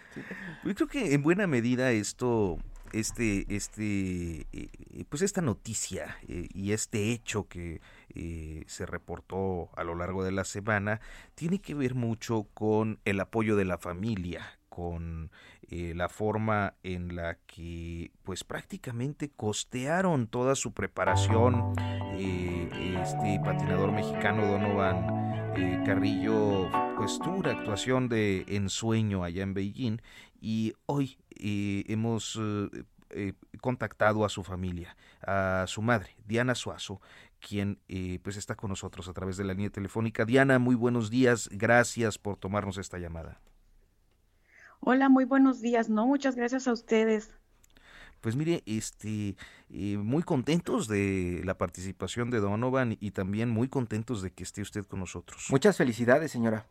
Yo 0.65 0.75
creo 0.77 0.87
que 0.87 1.13
en 1.13 1.25
buena 1.25 1.49
medida 1.49 1.91
esto 1.91 2.59
este, 2.93 3.47
este, 3.55 4.47
eh, 4.53 5.05
pues 5.09 5.23
esta 5.23 5.41
noticia 5.41 6.17
eh, 6.29 6.49
y 6.53 6.73
este 6.73 7.13
hecho 7.13 7.49
que 7.49 7.81
eh, 8.15 8.65
se 8.67 8.87
reportó 8.87 9.71
a 9.77 9.85
lo 9.85 9.95
largo 9.95 10.25
de 10.25 10.33
la 10.33 10.45
semana 10.45 11.01
tiene 11.35 11.61
que 11.61 11.75
ver 11.75 11.95
mucho 11.95 12.47
con 12.55 13.01
el 13.05 13.21
apoyo 13.21 13.57
de 13.57 13.65
la 13.65 13.79
familia, 13.79 14.59
con 14.69 15.31
la 15.71 16.09
forma 16.09 16.75
en 16.83 17.15
la 17.15 17.37
que 17.47 18.11
pues 18.23 18.43
prácticamente 18.43 19.29
costearon 19.29 20.27
toda 20.27 20.55
su 20.55 20.73
preparación 20.73 21.75
este 22.17 23.39
patinador 23.45 23.93
mexicano 23.93 24.47
Donovan 24.47 25.85
Carrillo 25.85 26.71
pues 26.99 27.21
tuvo 27.21 27.37
una 27.37 27.53
actuación 27.53 28.09
de 28.09 28.45
ensueño 28.49 29.23
allá 29.23 29.45
en 29.45 29.55
Beijing 29.55 29.99
y 30.41 30.75
hoy 30.87 31.17
eh, 31.31 31.85
hemos 31.87 32.37
eh, 32.41 32.85
eh, 33.11 33.33
contactado 33.61 34.25
a 34.25 34.29
su 34.29 34.43
familia, 34.43 34.97
a 35.25 35.65
su 35.69 35.81
madre, 35.81 36.17
Diana 36.27 36.57
Suazo, 36.57 37.01
quien 37.39 37.79
pues 38.25 38.37
está 38.37 38.57
con 38.57 38.71
nosotros 38.71 39.07
a 39.07 39.13
través 39.13 39.37
de 39.37 39.45
la 39.45 39.55
línea 39.55 39.71
telefónica. 39.71 40.25
Diana, 40.25 40.59
muy 40.59 40.75
buenos 40.75 41.09
días, 41.09 41.49
gracias 41.53 42.19
por 42.19 42.37
tomarnos 42.37 42.79
esta 42.79 42.99
llamada. 42.99 43.41
Hola, 44.81 45.09
muy 45.09 45.25
buenos 45.25 45.61
días. 45.61 45.89
No, 45.89 46.05
muchas 46.05 46.35
gracias 46.35 46.67
a 46.67 46.73
ustedes. 46.73 47.31
Pues 48.21 48.35
mire, 48.35 48.65
este, 48.67 49.37
muy 49.69 50.25
contentos 50.25 50.89
de 50.89 51.43
la 51.45 51.57
participación 51.57 52.31
de 52.31 52.41
Donovan 52.41 52.97
y 52.99 53.13
también 53.13 53.51
muy 53.51 53.69
contentos 53.69 54.21
de 54.21 54.33
que 54.33 54.43
esté 54.43 54.63
usted 54.63 54.85
con 54.85 54.99
nosotros. 54.99 55.47
Muchas 55.51 55.77
felicidades, 55.77 56.33
señora. 56.33 56.67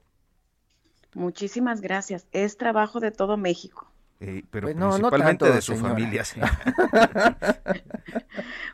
Muchísimas 1.14 1.82
gracias. 1.82 2.28
Es 2.32 2.58
trabajo 2.58 3.00
de 3.00 3.12
todo 3.12 3.38
México. 3.38 3.92
Eh, 4.20 4.44
pero 4.50 4.66
pues 4.66 4.76
principalmente 4.76 5.52
de 5.52 5.62
su 5.62 5.76
familia. 5.76 6.24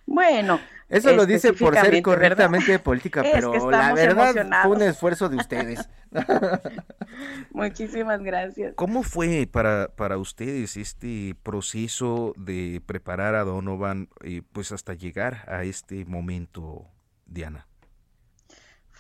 bueno. 0.06 0.60
Eso 0.88 1.12
lo 1.14 1.26
dice 1.26 1.54
por 1.54 1.76
ser 1.76 2.02
correctamente 2.02 2.80
política, 2.80 3.24
pero 3.24 3.70
la 3.70 3.94
verdad 3.94 4.34
fue 4.62 4.76
un 4.76 4.82
esfuerzo 4.84 5.28
de 5.28 5.38
ustedes. 5.38 5.90
Muchísimas 7.52 8.22
gracias. 8.22 8.74
¿Cómo 8.76 9.04
fue 9.04 9.50
para, 9.52 9.90
para 9.96 10.18
ustedes 10.18 10.78
este 10.78 11.36
proceso 11.42 12.34
de 12.38 12.82
preparar 12.86 13.36
a 13.36 13.44
Donovan 13.44 14.10
eh, 14.24 14.44
pues 14.54 14.72
hasta 14.72 14.94
llegar 14.94 15.44
a 15.50 15.64
este 15.64 16.06
momento, 16.06 16.86
Diana? 17.26 17.68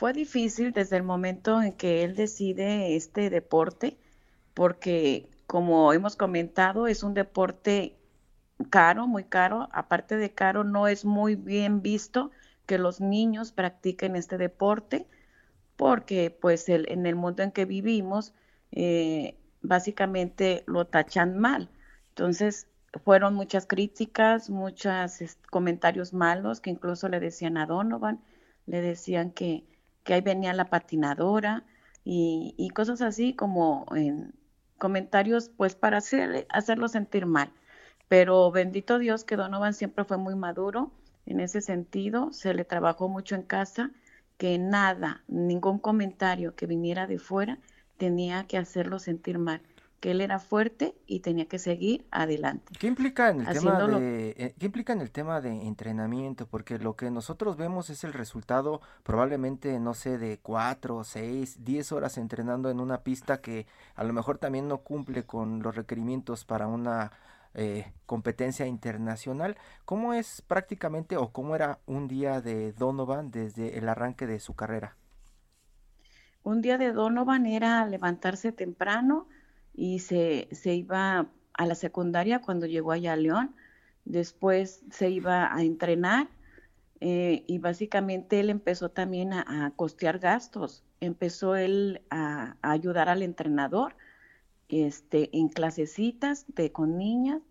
Fue 0.04 0.12
difícil 0.12 0.74
desde 0.74 0.98
el 0.98 1.04
momento 1.04 1.62
en 1.62 1.72
que 1.72 2.04
él 2.04 2.14
decide 2.14 2.98
este 2.98 3.30
deporte, 3.30 3.98
porque 4.54 5.30
como 5.48 5.94
hemos 5.94 6.18
comentado, 6.18 6.88
es 6.88 7.04
un 7.04 7.14
deporte 7.14 7.96
caro, 8.70 9.08
muy 9.08 9.24
caro. 9.24 9.70
Aparte 9.72 10.18
de 10.18 10.30
caro, 10.30 10.66
no 10.66 10.90
es 10.90 11.06
muy 11.06 11.36
bien 11.36 11.82
visto 11.82 12.32
que 12.66 12.78
los 12.78 13.00
niños 13.00 13.54
practiquen 13.54 14.18
este 14.18 14.38
deporte, 14.38 15.08
porque 15.78 16.38
pues 16.38 16.68
en 16.68 17.06
el 17.06 17.16
mundo 17.16 17.42
en 17.42 17.54
que 17.54 17.64
vivimos, 17.64 18.34
eh, 18.74 19.38
básicamente 19.62 20.66
lo 20.68 20.86
tachan 20.86 21.40
mal. 21.40 21.70
Entonces, 22.10 22.68
fueron 23.06 23.36
muchas 23.36 23.66
críticas, 23.66 24.50
muchos 24.50 25.38
comentarios 25.50 26.12
malos 26.12 26.60
que 26.60 26.72
incluso 26.72 27.08
le 27.08 27.22
decían 27.22 27.56
a 27.56 27.68
Donovan, 27.68 28.20
le 28.66 28.82
decían 28.82 29.32
que 29.32 29.64
que 30.04 30.14
ahí 30.14 30.22
venía 30.22 30.54
la 30.54 30.70
patinadora 30.70 31.64
y, 32.06 32.70
cosas 32.76 33.02
así 33.02 33.34
como 33.34 33.86
en 33.96 34.34
comentarios 34.78 35.50
pues 35.50 35.76
para 35.76 35.98
hacer, 35.98 36.46
hacerlo 36.50 36.88
sentir 36.90 37.26
mal. 37.26 37.52
Pero 38.10 38.52
bendito 38.52 39.00
Dios 39.00 39.24
que 39.24 39.38
Donovan 39.38 39.74
siempre 39.74 40.04
fue 40.06 40.18
muy 40.18 40.36
maduro 40.36 40.92
en 41.26 41.40
ese 41.40 41.62
sentido, 41.62 42.34
se 42.34 42.54
le 42.54 42.66
trabajó 42.66 43.08
mucho 43.08 43.36
en 43.36 43.44
casa, 43.44 43.92
que 44.38 44.58
nada, 44.60 45.24
ningún 45.28 45.80
comentario 45.80 46.56
que 46.56 46.68
viniera 46.68 47.08
de 47.08 47.20
fuera 47.20 47.60
tenía 47.98 48.46
que 48.46 48.58
hacerlo 48.58 49.00
sentir 49.00 49.40
mal 49.40 49.62
que 50.04 50.12
él 50.12 50.20
era 50.20 50.40
fuerte 50.40 50.98
y 51.08 51.22
tenía 51.22 51.46
que 51.46 51.58
seguir 51.58 52.06
adelante. 52.12 52.74
¿Qué 52.78 52.88
implica 52.88 53.30
en 53.30 53.40
el 53.40 53.54
tema 53.54 53.88
de 53.88 54.36
eh, 54.38 54.54
qué 54.60 54.66
implica 54.66 54.92
en 54.92 55.00
el 55.00 55.12
tema 55.12 55.40
de 55.40 55.66
entrenamiento? 55.66 56.46
Porque 56.46 56.78
lo 56.78 56.98
que 56.98 57.10
nosotros 57.10 57.56
vemos 57.56 57.90
es 57.90 58.04
el 58.04 58.12
resultado 58.12 58.82
probablemente 59.04 59.80
no 59.80 59.94
sé 59.94 60.18
de 60.18 60.40
cuatro, 60.40 61.06
seis, 61.06 61.64
diez 61.64 61.94
horas 61.94 62.18
entrenando 62.18 62.70
en 62.70 62.82
una 62.82 62.98
pista 62.98 63.40
que 63.40 63.66
a 63.96 64.04
lo 64.04 64.12
mejor 64.12 64.40
también 64.40 64.68
no 64.68 64.80
cumple 64.80 65.24
con 65.24 65.64
los 65.64 65.74
requerimientos 65.74 66.44
para 66.44 66.68
una 66.68 67.14
eh, 67.54 67.94
competencia 68.06 68.68
internacional. 68.68 69.56
¿Cómo 69.86 70.14
es 70.14 70.42
prácticamente 70.42 71.16
o 71.16 71.32
cómo 71.32 71.56
era 71.56 71.80
un 71.86 72.10
día 72.10 72.42
de 72.42 72.74
Donovan 72.74 73.32
desde 73.32 73.78
el 73.78 73.88
arranque 73.88 74.28
de 74.28 74.42
su 74.42 74.54
carrera? 74.54 74.98
Un 76.44 76.62
día 76.62 76.78
de 76.78 76.92
Donovan 76.92 77.46
era 77.46 77.86
levantarse 77.86 78.52
temprano, 78.52 79.30
y 79.74 80.00
se, 80.00 80.48
se 80.52 80.76
iba 80.76 81.28
a 81.54 81.66
la 81.66 81.76
secundaria 81.76 82.42
cuando 82.42 82.66
llegó 82.66 82.92
allá 82.92 83.14
a 83.14 83.18
León. 83.18 83.56
Después 84.06 84.84
se 84.92 85.10
iba 85.10 85.54
a 85.54 85.64
entrenar 85.64 86.30
eh, 87.00 87.44
y 87.48 87.58
básicamente 87.60 88.40
él 88.40 88.50
empezó 88.50 88.90
también 88.90 89.34
a, 89.34 89.74
costear 89.76 90.20
gastos. 90.20 90.84
Empezó 91.00 91.56
él 91.56 92.02
a, 92.10 92.58
ayudar 92.62 93.10
al 93.10 93.22
entrenador 93.24 93.96
este, 94.70 95.30
en 95.38 95.50
clasecitas 95.50 96.46
de, 96.48 96.72
con 96.72 96.98
niñas 96.98 97.42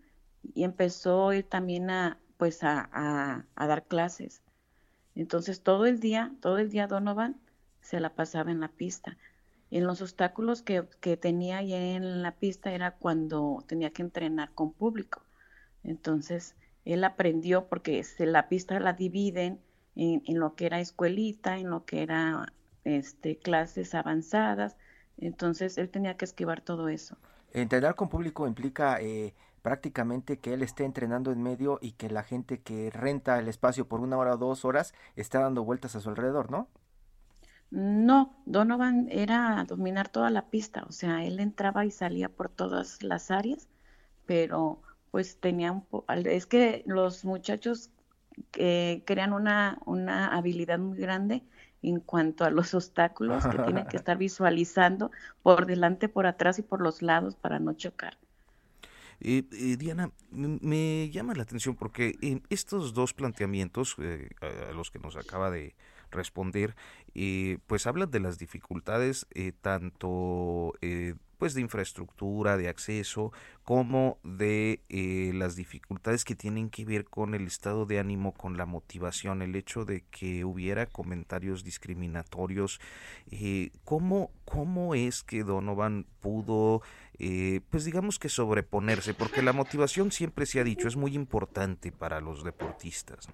y 0.54 0.64
empezó 0.64 1.32
él 1.32 1.44
también 1.44 1.90
a, 1.90 2.18
pues 2.36 2.62
a, 2.64 3.46
a 3.54 3.66
dar 3.66 3.84
clases. 3.84 4.42
Entonces 5.14 5.62
todo 5.62 5.86
el 5.86 6.00
día, 6.00 6.32
todo 6.40 6.58
el 6.58 6.70
día 6.70 6.86
Donovan 6.86 7.36
se 7.80 8.00
la 8.00 8.14
pasaba 8.14 8.50
en 8.50 8.60
la 8.60 8.68
pista. 8.68 9.18
En 9.72 9.86
los 9.86 10.02
obstáculos 10.02 10.60
que, 10.60 10.82
tenía 11.16 11.56
ahí 11.56 11.72
en 11.72 12.22
la 12.22 12.32
pista 12.32 12.72
era 12.72 12.90
cuando 12.90 13.64
tenía 13.66 13.88
que 13.88 14.02
entrenar 14.02 14.52
con 14.52 14.74
público. 14.74 15.22
Entonces, 15.82 16.54
él 16.84 17.02
aprendió 17.04 17.68
porque 17.68 18.04
se, 18.04 18.26
la 18.26 18.50
pista 18.50 18.78
la 18.80 18.92
dividen 18.92 19.60
en, 19.96 20.20
lo 20.38 20.56
que 20.56 20.66
era 20.66 20.78
escuelita, 20.78 21.56
en 21.56 21.70
lo 21.70 21.86
que 21.86 22.02
era 22.02 22.52
este, 22.84 23.38
clases 23.38 23.94
avanzadas. 23.94 24.76
Entonces, 25.16 25.78
él 25.78 25.88
tenía 25.88 26.18
que 26.18 26.26
esquivar 26.26 26.60
todo 26.60 26.90
eso. 26.90 27.16
Entrenar 27.54 27.94
con 27.94 28.10
público 28.10 28.46
implica 28.46 29.00
eh, 29.00 29.32
prácticamente 29.62 30.38
que 30.38 30.52
él 30.52 30.62
esté 30.62 30.84
entrenando 30.84 31.32
en 31.32 31.42
medio 31.42 31.78
y 31.80 31.92
que 31.92 32.10
la 32.10 32.24
gente 32.24 32.60
que 32.60 32.90
renta 32.90 33.38
el 33.38 33.48
espacio 33.48 33.88
por 33.88 34.00
una 34.00 34.18
hora 34.18 34.34
o 34.34 34.36
dos 34.36 34.66
horas 34.66 34.92
está 35.16 35.40
dando 35.40 35.64
vueltas 35.64 35.96
a 35.96 36.00
su 36.00 36.10
alrededor, 36.10 36.50
¿no? 36.50 36.68
No, 37.72 38.36
Donovan 38.44 39.08
era 39.10 39.64
dominar 39.66 40.10
toda 40.10 40.28
la 40.28 40.50
pista, 40.50 40.84
o 40.86 40.92
sea, 40.92 41.24
él 41.24 41.40
entraba 41.40 41.86
y 41.86 41.90
salía 41.90 42.28
por 42.28 42.50
todas 42.50 43.02
las 43.02 43.30
áreas, 43.30 43.66
pero 44.26 44.82
pues 45.10 45.40
tenía 45.40 45.72
un 45.72 45.86
es 46.26 46.44
que 46.44 46.82
los 46.84 47.24
muchachos 47.24 47.88
que 48.50 49.02
crean 49.06 49.32
una, 49.32 49.78
una 49.86 50.36
habilidad 50.36 50.78
muy 50.78 50.98
grande 50.98 51.44
en 51.80 52.00
cuanto 52.00 52.44
a 52.44 52.50
los 52.50 52.74
obstáculos 52.74 53.46
que 53.46 53.58
tienen 53.60 53.86
que 53.86 53.96
estar 54.02 54.18
visualizando 54.18 55.10
por 55.42 55.64
delante, 55.64 56.10
por 56.10 56.26
atrás 56.26 56.58
y 56.58 56.62
por 56.62 56.82
los 56.82 57.00
lados 57.00 57.36
para 57.36 57.58
no 57.58 57.72
chocar. 57.72 58.18
Eh, 59.20 59.44
eh, 59.50 59.76
Diana, 59.78 60.10
me 60.30 61.08
llama 61.08 61.32
la 61.34 61.44
atención 61.44 61.74
porque 61.74 62.16
en 62.20 62.42
estos 62.50 62.92
dos 62.92 63.14
planteamientos 63.14 63.96
eh, 63.98 64.28
a 64.42 64.72
los 64.72 64.90
que 64.90 64.98
nos 64.98 65.16
acaba 65.16 65.50
de 65.50 65.74
responder, 66.12 66.76
pues 67.66 67.86
hablan 67.86 68.10
de 68.10 68.20
las 68.20 68.38
dificultades 68.38 69.26
tanto 69.60 70.74
pues 71.38 71.54
de 71.54 71.60
infraestructura, 71.60 72.56
de 72.56 72.68
acceso, 72.68 73.32
como 73.64 74.18
de 74.22 74.80
las 75.34 75.56
dificultades 75.56 76.24
que 76.24 76.36
tienen 76.36 76.70
que 76.70 76.84
ver 76.84 77.04
con 77.04 77.34
el 77.34 77.48
estado 77.48 77.84
de 77.84 77.98
ánimo, 77.98 78.32
con 78.32 78.56
la 78.56 78.64
motivación, 78.64 79.42
el 79.42 79.56
hecho 79.56 79.84
de 79.84 80.04
que 80.12 80.44
hubiera 80.44 80.86
comentarios 80.86 81.64
discriminatorios. 81.64 82.80
¿cómo, 83.84 84.30
¿Cómo 84.44 84.94
es 84.94 85.24
que 85.24 85.42
Donovan 85.42 86.06
pudo 86.20 86.82
eh, 87.24 87.60
pues 87.70 87.84
digamos 87.84 88.18
que 88.18 88.28
sobreponerse, 88.28 89.14
porque 89.14 89.42
la 89.42 89.52
motivación 89.52 90.10
siempre 90.10 90.44
se 90.44 90.58
ha 90.58 90.64
dicho 90.64 90.88
es 90.88 90.96
muy 90.96 91.14
importante 91.14 91.92
para 91.92 92.20
los 92.20 92.42
deportistas. 92.42 93.28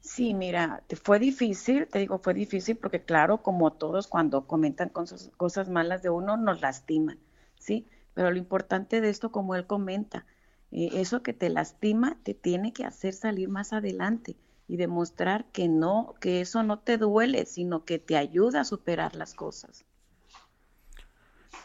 Sí, 0.00 0.32
mira, 0.32 0.82
fue 1.02 1.18
difícil, 1.18 1.86
te 1.86 1.98
digo, 1.98 2.18
fue 2.18 2.32
difícil 2.32 2.76
porque 2.76 3.04
claro, 3.04 3.42
como 3.42 3.72
todos 3.72 4.06
cuando 4.06 4.46
comentan 4.46 4.88
cosas, 4.88 5.30
cosas 5.36 5.68
malas 5.68 6.02
de 6.02 6.10
uno, 6.10 6.36
nos 6.36 6.60
lastiman, 6.60 7.18
¿sí? 7.58 7.88
Pero 8.14 8.30
lo 8.30 8.38
importante 8.38 9.00
de 9.00 9.10
esto, 9.10 9.30
como 9.32 9.54
él 9.54 9.66
comenta, 9.66 10.24
eh, 10.70 10.90
eso 10.94 11.22
que 11.22 11.32
te 11.32 11.50
lastima 11.50 12.18
te 12.22 12.34
tiene 12.34 12.72
que 12.72 12.84
hacer 12.84 13.12
salir 13.12 13.48
más 13.48 13.72
adelante 13.72 14.36
y 14.66 14.76
demostrar 14.76 15.46
que 15.46 15.68
no, 15.68 16.14
que 16.20 16.40
eso 16.40 16.62
no 16.62 16.78
te 16.78 16.98
duele, 16.98 17.46
sino 17.46 17.84
que 17.84 17.98
te 17.98 18.16
ayuda 18.16 18.60
a 18.60 18.64
superar 18.64 19.16
las 19.16 19.34
cosas. 19.34 19.84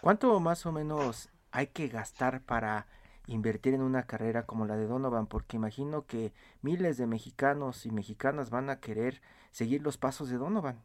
¿Cuánto 0.02 0.40
más 0.40 0.66
o 0.66 0.72
menos 0.72 1.30
hay 1.52 1.68
que 1.68 1.88
gastar 1.88 2.42
para 2.42 2.88
invertir 3.28 3.74
en 3.74 3.82
una 3.82 4.04
carrera 4.04 4.46
como 4.46 4.66
la 4.66 4.78
de 4.78 4.88
Donovan? 4.88 5.28
Porque 5.28 5.58
imagino 5.58 6.06
que 6.06 6.34
miles 6.62 6.98
de 6.98 7.08
mexicanos 7.08 7.86
y 7.86 7.92
mexicanas 7.92 8.50
van 8.50 8.70
a 8.70 8.80
querer 8.80 9.22
seguir 9.52 9.82
los 9.82 9.98
pasos 9.98 10.30
de 10.30 10.38
Donovan. 10.38 10.82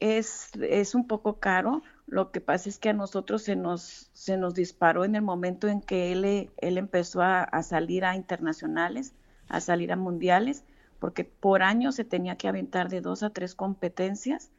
Es, 0.00 0.50
es 0.60 0.94
un 0.94 1.06
poco 1.06 1.38
caro. 1.38 1.82
Lo 2.06 2.30
que 2.30 2.40
pasa 2.40 2.68
es 2.68 2.78
que 2.78 2.88
a 2.88 2.94
nosotros 2.94 3.42
se 3.42 3.54
nos, 3.54 4.10
se 4.14 4.38
nos 4.38 4.54
disparó 4.54 5.04
en 5.04 5.14
el 5.14 5.22
momento 5.22 5.68
en 5.68 5.82
que 5.82 6.10
él, 6.12 6.50
él 6.56 6.78
empezó 6.78 7.20
a, 7.22 7.62
salir 7.62 8.04
a 8.04 8.16
internacionales, 8.16 9.12
a 9.48 9.60
salir 9.60 9.92
a 9.92 9.96
mundiales, 9.96 10.64
porque 10.98 11.24
por 11.24 11.62
año 11.62 11.92
se 11.92 12.04
tenía 12.04 12.36
que 12.36 12.48
aventar 12.48 12.88
de 12.88 13.02
dos 13.02 13.22
a 13.22 13.30
tres 13.30 13.54
competencias 13.54 14.50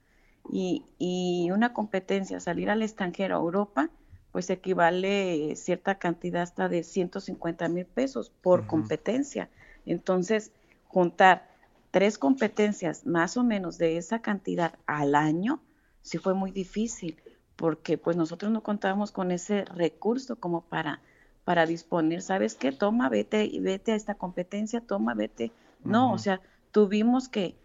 y, 0.52 1.50
una 1.52 1.74
competencia, 1.74 2.40
salir 2.40 2.70
al 2.70 2.82
extranjero, 2.82 3.36
a 3.36 3.40
Europa, 3.40 3.90
pues 4.32 4.50
equivale 4.50 5.56
cierta 5.56 5.96
cantidad 5.96 6.44
hasta 6.44 6.70
de 6.70 6.84
150 6.84 7.68
mil 7.70 7.86
pesos 7.86 8.32
por 8.42 8.68
competencia. 8.68 9.50
Entonces, 9.86 10.52
juntar 10.88 11.50
tres 11.92 12.18
competencias 12.18 13.06
más 13.06 13.38
o 13.38 13.44
menos 13.44 13.78
de 13.78 13.98
esa 13.98 14.22
cantidad 14.22 14.76
al 14.86 15.16
año, 15.16 15.62
sí 16.02 16.18
fue 16.18 16.34
muy 16.34 16.52
difícil, 16.52 17.18
porque 17.56 17.98
pues 17.98 18.16
nosotros 18.16 18.52
no 18.52 18.62
contábamos 18.62 19.12
con 19.12 19.32
ese 19.32 19.66
recurso 19.66 20.36
como 20.36 20.62
para, 20.62 21.02
para 21.44 21.66
disponer, 21.66 22.22
¿sabes 22.22 22.56
qué? 22.56 22.72
Toma, 22.72 23.10
vete 23.10 23.46
y 23.46 23.60
vete 23.60 23.94
a 23.94 23.96
esta 23.96 24.16
competencia, 24.16 24.82
toma, 24.82 25.14
vete. 25.14 25.52
No, 25.84 26.12
o 26.12 26.18
sea, 26.18 26.42
tuvimos 26.72 27.30
que, 27.30 27.56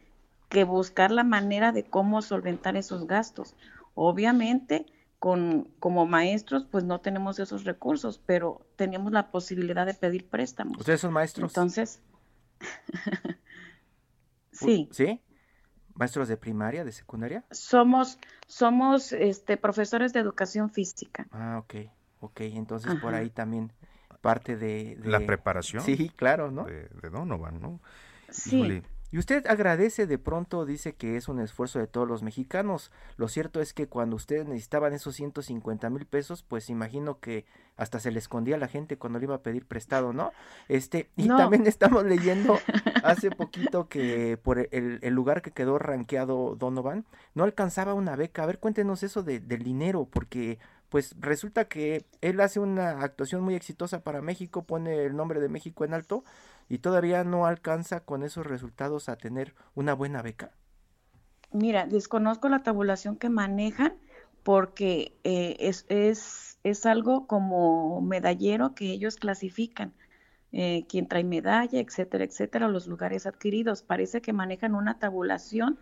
que 0.48 0.64
buscar 0.64 1.10
la 1.10 1.24
manera 1.24 1.72
de 1.72 1.84
cómo 1.84 2.22
solventar 2.22 2.76
esos 2.76 3.06
gastos. 3.06 3.54
Obviamente, 3.94 4.86
con, 5.24 5.70
como 5.78 6.04
maestros, 6.04 6.66
pues 6.70 6.84
no 6.84 7.00
tenemos 7.00 7.38
esos 7.38 7.64
recursos, 7.64 8.20
pero 8.26 8.66
tenemos 8.76 9.10
la 9.10 9.30
posibilidad 9.30 9.86
de 9.86 9.94
pedir 9.94 10.28
préstamos. 10.28 10.76
¿Ustedes 10.76 11.00
son 11.00 11.14
maestros? 11.14 11.50
Entonces, 11.50 12.02
sí. 14.52 14.86
¿Sí? 14.92 15.22
¿Maestros 15.94 16.28
de 16.28 16.36
primaria, 16.36 16.84
de 16.84 16.92
secundaria? 16.92 17.42
Somos, 17.52 18.18
somos 18.46 19.14
este, 19.14 19.56
profesores 19.56 20.12
de 20.12 20.20
educación 20.20 20.68
física. 20.68 21.26
Ah, 21.30 21.56
ok, 21.64 21.90
ok, 22.20 22.40
entonces 22.42 22.94
por 22.96 23.14
ahí 23.14 23.30
también 23.30 23.72
parte 24.20 24.58
de, 24.58 24.98
La 25.04 25.20
preparación. 25.20 25.82
Sí, 25.82 26.10
claro, 26.14 26.50
¿no? 26.50 26.64
De, 26.64 26.90
de 27.00 27.08
Donovan, 27.08 27.62
¿no? 27.62 27.80
Sí. 28.28 28.56
Híjole, 28.56 28.82
Y 29.14 29.18
usted 29.18 29.46
agradece 29.46 30.08
de 30.08 30.18
pronto, 30.18 30.66
dice 30.66 30.96
que 30.96 31.16
es 31.16 31.28
un 31.28 31.38
esfuerzo 31.38 31.78
de 31.78 31.86
todos 31.86 32.08
los 32.08 32.24
mexicanos. 32.24 32.90
Lo 33.16 33.28
cierto 33.28 33.60
es 33.60 33.72
que 33.72 33.86
cuando 33.86 34.16
ustedes 34.16 34.44
necesitaban 34.48 34.92
esos 34.92 35.14
150 35.14 35.88
mil 35.88 36.04
pesos, 36.04 36.42
pues 36.42 36.68
imagino 36.68 37.20
que 37.20 37.44
hasta 37.76 38.00
se 38.00 38.10
le 38.10 38.18
escondía 38.18 38.56
a 38.56 38.58
la 38.58 38.66
gente 38.66 38.98
cuando 38.98 39.20
le 39.20 39.26
iba 39.26 39.36
a 39.36 39.42
pedir 39.44 39.66
prestado, 39.66 40.12
¿no? 40.12 40.32
Este, 40.66 41.10
y 41.14 41.28
No. 41.28 41.36
también 41.36 41.64
estamos 41.68 42.04
leyendo 42.04 42.58
hace 43.04 43.30
poquito 43.30 43.88
que 43.88 44.36
por 44.36 44.58
el, 44.72 44.98
el 45.00 45.14
lugar 45.14 45.42
que 45.42 45.52
quedó 45.52 45.78
rankeado 45.78 46.56
Donovan, 46.56 47.04
no 47.34 47.44
alcanzaba 47.44 47.94
una 47.94 48.16
beca. 48.16 48.42
A 48.42 48.46
ver, 48.46 48.58
cuéntenos 48.58 49.04
eso 49.04 49.22
de, 49.22 49.38
del 49.38 49.62
dinero, 49.62 50.08
porque 50.10 50.58
pues 50.88 51.14
resulta 51.20 51.64
que 51.66 52.04
él 52.20 52.40
hace 52.40 52.60
una 52.60 53.00
actuación 53.02 53.42
muy 53.42 53.54
exitosa 53.54 54.04
para 54.04 54.22
México, 54.22 54.62
pone 54.62 55.04
el 55.04 55.16
nombre 55.16 55.40
de 55.40 55.48
México 55.48 55.84
en 55.84 55.92
alto 55.94 56.22
y 56.74 56.78
todavía 56.78 57.22
no 57.22 57.46
alcanza 57.46 58.00
con 58.00 58.24
esos 58.24 58.44
resultados 58.46 59.08
a 59.08 59.16
tener 59.16 59.54
una 59.76 59.94
buena 59.94 60.22
beca. 60.22 60.50
Mira, 61.52 61.86
desconozco 61.86 62.48
la 62.48 62.62
tabulación 62.62 63.16
que 63.16 63.28
manejan 63.30 63.94
porque 64.42 65.16
eh, 65.24 65.56
es, 65.60 65.86
es, 65.88 66.58
es 66.64 66.84
algo 66.86 67.26
como 67.26 68.00
medallero 68.02 68.74
que 68.74 68.90
ellos 68.92 69.16
clasifican. 69.16 69.94
Eh, 70.52 70.86
quién 70.88 71.08
trae 71.08 71.24
medalla, 71.24 71.80
etcétera, 71.80 72.24
etcétera, 72.24 72.68
los 72.68 72.86
lugares 72.86 73.26
adquiridos. 73.26 73.82
Parece 73.82 74.20
que 74.22 74.32
manejan 74.32 74.74
una 74.74 74.98
tabulación 74.98 75.78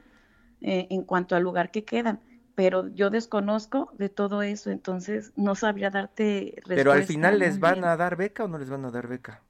eh, 0.62 0.88
en 0.90 1.05
cuanto 1.05 1.36
al 1.36 1.43
lugar 1.45 1.70
que 1.70 1.84
quedan, 1.84 2.20
pero 2.55 2.88
yo 2.88 3.11
desconozco 3.11 3.93
de 3.99 4.09
todo 4.11 4.43
eso, 4.43 4.70
entonces 4.70 5.32
no 5.36 5.55
sabría 5.57 5.90
darte 5.90 6.55
respuesta. 6.66 6.74
Pero 6.74 6.93
al 6.93 7.05
final 7.05 7.38
les 7.38 7.59
van 7.61 7.74
bien. 7.74 7.84
a 7.84 7.97
dar 7.97 8.16
beca 8.16 8.45
o 8.45 8.49
no 8.49 8.59
les 8.59 8.68
van 8.70 8.84
a 8.84 8.90
dar 8.90 9.09
beca. 9.09 9.43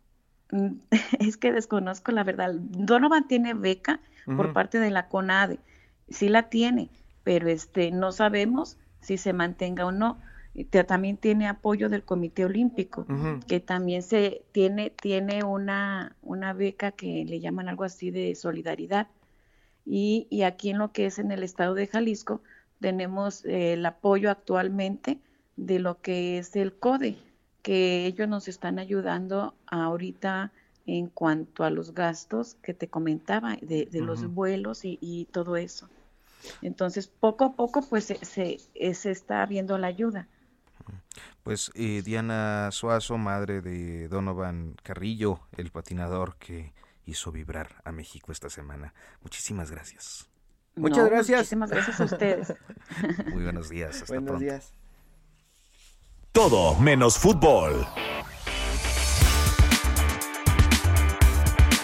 Mm, 0.52 0.76
Es 1.18 1.36
que 1.36 1.52
desconozco 1.52 2.12
la 2.12 2.22
verdad. 2.22 2.54
Donovan 2.54 3.26
tiene 3.26 3.54
beca 3.54 4.00
por 4.24 4.52
parte 4.52 4.78
de 4.78 4.90
la 4.90 5.08
CONADE. 5.08 5.58
Sí 6.08 6.28
la 6.28 6.48
tiene, 6.48 6.90
pero 7.24 7.48
este 7.48 7.90
no 7.90 8.12
sabemos 8.12 8.78
si 9.00 9.18
se 9.18 9.32
mantenga 9.32 9.84
o 9.84 9.90
no. 9.90 10.18
También 10.86 11.16
tiene 11.16 11.48
apoyo 11.48 11.88
del 11.88 12.04
Comité 12.04 12.44
Olímpico, 12.44 13.06
que 13.48 13.58
también 13.58 14.02
se 14.02 14.44
tiene 14.52 14.90
tiene 14.90 15.42
una 15.44 16.14
una 16.22 16.52
beca 16.52 16.92
que 16.92 17.24
le 17.24 17.40
llaman 17.40 17.68
algo 17.68 17.84
así 17.84 18.10
de 18.10 18.34
solidaridad. 18.36 19.08
Y, 19.84 20.28
y 20.30 20.42
aquí 20.42 20.70
en 20.70 20.78
lo 20.78 20.92
que 20.92 21.06
es 21.06 21.18
en 21.18 21.32
el 21.32 21.42
estado 21.42 21.74
de 21.74 21.88
Jalisco 21.88 22.42
tenemos 22.80 23.44
eh, 23.46 23.72
el 23.72 23.84
apoyo 23.86 24.30
actualmente 24.30 25.18
de 25.56 25.78
lo 25.80 26.00
que 26.00 26.38
es 26.38 26.54
el 26.54 26.74
CODE, 26.74 27.16
que 27.62 28.06
ellos 28.06 28.28
nos 28.28 28.48
están 28.48 28.78
ayudando 28.78 29.56
ahorita 29.66 30.52
en 30.86 31.08
cuanto 31.08 31.64
a 31.64 31.70
los 31.70 31.94
gastos 31.94 32.56
que 32.62 32.74
te 32.74 32.88
comentaba, 32.90 33.56
de, 33.62 33.86
de 33.86 34.02
los 34.02 34.24
vuelos 34.26 34.84
y, 34.84 34.98
y 35.00 35.26
todo 35.26 35.56
eso. 35.56 35.90
Entonces, 36.62 37.08
poco 37.08 37.44
a 37.44 37.56
poco, 37.56 37.88
pues 37.88 38.06
se, 38.06 38.24
se, 38.24 38.58
eh, 38.74 38.94
se 38.94 39.10
está 39.12 39.46
viendo 39.46 39.78
la 39.78 39.88
ayuda. 39.88 40.28
Pues 41.42 41.70
eh, 41.74 42.02
Diana 42.04 42.70
Suazo, 42.72 43.18
madre 43.18 43.60
de 43.60 44.08
Donovan 44.08 44.76
Carrillo, 44.82 45.40
el 45.56 45.70
patinador 45.70 46.36
que 46.38 46.74
hizo 47.04 47.32
vibrar 47.32 47.80
a 47.84 47.92
México 47.92 48.32
esta 48.32 48.48
semana. 48.50 48.94
Muchísimas 49.22 49.70
gracias. 49.70 50.28
Muchas 50.76 51.04
No, 51.04 51.06
gracias. 51.06 51.54
Muchísimas 51.54 51.70
gracias 51.70 52.00
a 52.00 52.04
ustedes. 52.04 52.54
Muy 53.30 53.42
buenos 53.42 53.68
días. 53.68 54.02
Hasta 54.02 54.20
Buenos 54.20 54.22
pronto. 54.22 54.52
días. 54.52 54.74
Todo 56.32 56.74
menos 56.80 57.18
fútbol. 57.18 57.86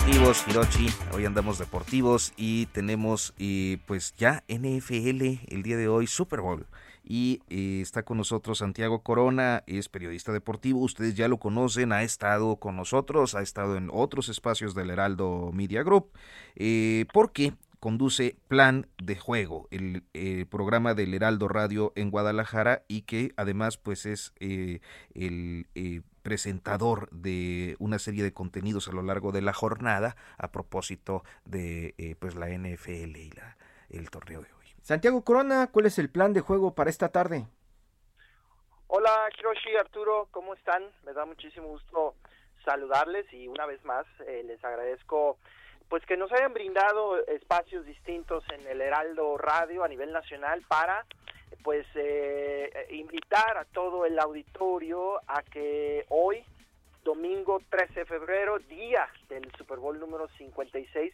Deportivos, 0.06 0.44
Hirochi, 0.48 0.86
hoy 1.12 1.26
andamos 1.26 1.58
deportivos 1.58 2.32
y 2.34 2.64
tenemos 2.66 3.34
eh, 3.38 3.76
pues 3.84 4.14
ya 4.16 4.42
NFL 4.48 5.44
el 5.48 5.62
día 5.62 5.76
de 5.76 5.88
hoy, 5.88 6.06
Super 6.06 6.40
Bowl. 6.40 6.66
Y 7.04 7.42
eh, 7.50 7.80
está 7.82 8.04
con 8.04 8.16
nosotros 8.16 8.58
Santiago 8.58 9.02
Corona, 9.02 9.64
es 9.66 9.90
periodista 9.90 10.32
deportivo, 10.32 10.80
ustedes 10.80 11.14
ya 11.14 11.28
lo 11.28 11.36
conocen, 11.36 11.92
ha 11.92 12.02
estado 12.02 12.56
con 12.56 12.74
nosotros, 12.74 13.34
ha 13.34 13.42
estado 13.42 13.76
en 13.76 13.90
otros 13.92 14.30
espacios 14.30 14.74
del 14.74 14.88
Heraldo 14.88 15.50
Media 15.52 15.82
Group, 15.82 16.08
eh, 16.56 17.04
porque 17.12 17.52
conduce 17.80 18.36
Plan 18.48 18.86
de 19.02 19.16
Juego, 19.16 19.68
el 19.70 20.04
eh, 20.14 20.46
programa 20.50 20.94
del 20.94 21.14
Heraldo 21.14 21.48
Radio 21.48 21.92
en 21.96 22.10
Guadalajara 22.10 22.82
y 22.88 23.02
que 23.02 23.32
además 23.36 23.78
pues 23.78 24.06
es 24.06 24.32
eh, 24.40 24.80
el 25.14 25.66
eh, 25.74 26.02
presentador 26.28 27.08
de 27.10 27.74
una 27.78 27.98
serie 27.98 28.22
de 28.22 28.34
contenidos 28.34 28.86
a 28.86 28.92
lo 28.92 29.02
largo 29.02 29.32
de 29.32 29.40
la 29.40 29.54
jornada 29.54 30.14
a 30.36 30.52
propósito 30.52 31.22
de 31.46 31.94
eh, 31.96 32.16
pues 32.18 32.34
la 32.34 32.48
NFL 32.48 33.16
y 33.16 33.30
la, 33.30 33.56
el 33.88 34.10
torneo 34.10 34.42
de 34.42 34.52
hoy. 34.52 34.66
Santiago 34.82 35.24
Corona, 35.24 35.68
¿cuál 35.72 35.86
es 35.86 35.98
el 35.98 36.10
plan 36.10 36.34
de 36.34 36.42
juego 36.42 36.74
para 36.74 36.90
esta 36.90 37.08
tarde? 37.08 37.46
Hola 38.88 39.10
Hiroshi, 39.38 39.74
Arturo, 39.76 40.28
¿cómo 40.30 40.52
están? 40.54 40.82
Me 41.06 41.14
da 41.14 41.24
muchísimo 41.24 41.68
gusto 41.68 42.14
saludarles 42.62 43.24
y 43.32 43.48
una 43.48 43.64
vez 43.64 43.82
más 43.86 44.04
eh, 44.26 44.42
les 44.44 44.62
agradezco 44.62 45.38
pues 45.88 46.04
que 46.04 46.16
nos 46.16 46.30
hayan 46.32 46.52
brindado 46.52 47.24
espacios 47.26 47.84
distintos 47.86 48.44
en 48.52 48.66
el 48.66 48.80
Heraldo 48.80 49.38
Radio 49.38 49.84
a 49.84 49.88
nivel 49.88 50.12
nacional 50.12 50.62
para 50.68 51.06
pues 51.62 51.86
eh, 51.94 52.86
invitar 52.90 53.56
a 53.56 53.64
todo 53.64 54.04
el 54.04 54.18
auditorio 54.18 55.20
a 55.26 55.42
que 55.42 56.04
hoy 56.08 56.44
domingo 57.04 57.60
13 57.70 58.00
de 58.00 58.06
febrero, 58.06 58.58
día 58.58 59.08
del 59.28 59.50
Super 59.56 59.78
Bowl 59.78 59.98
número 59.98 60.28
56, 60.36 61.12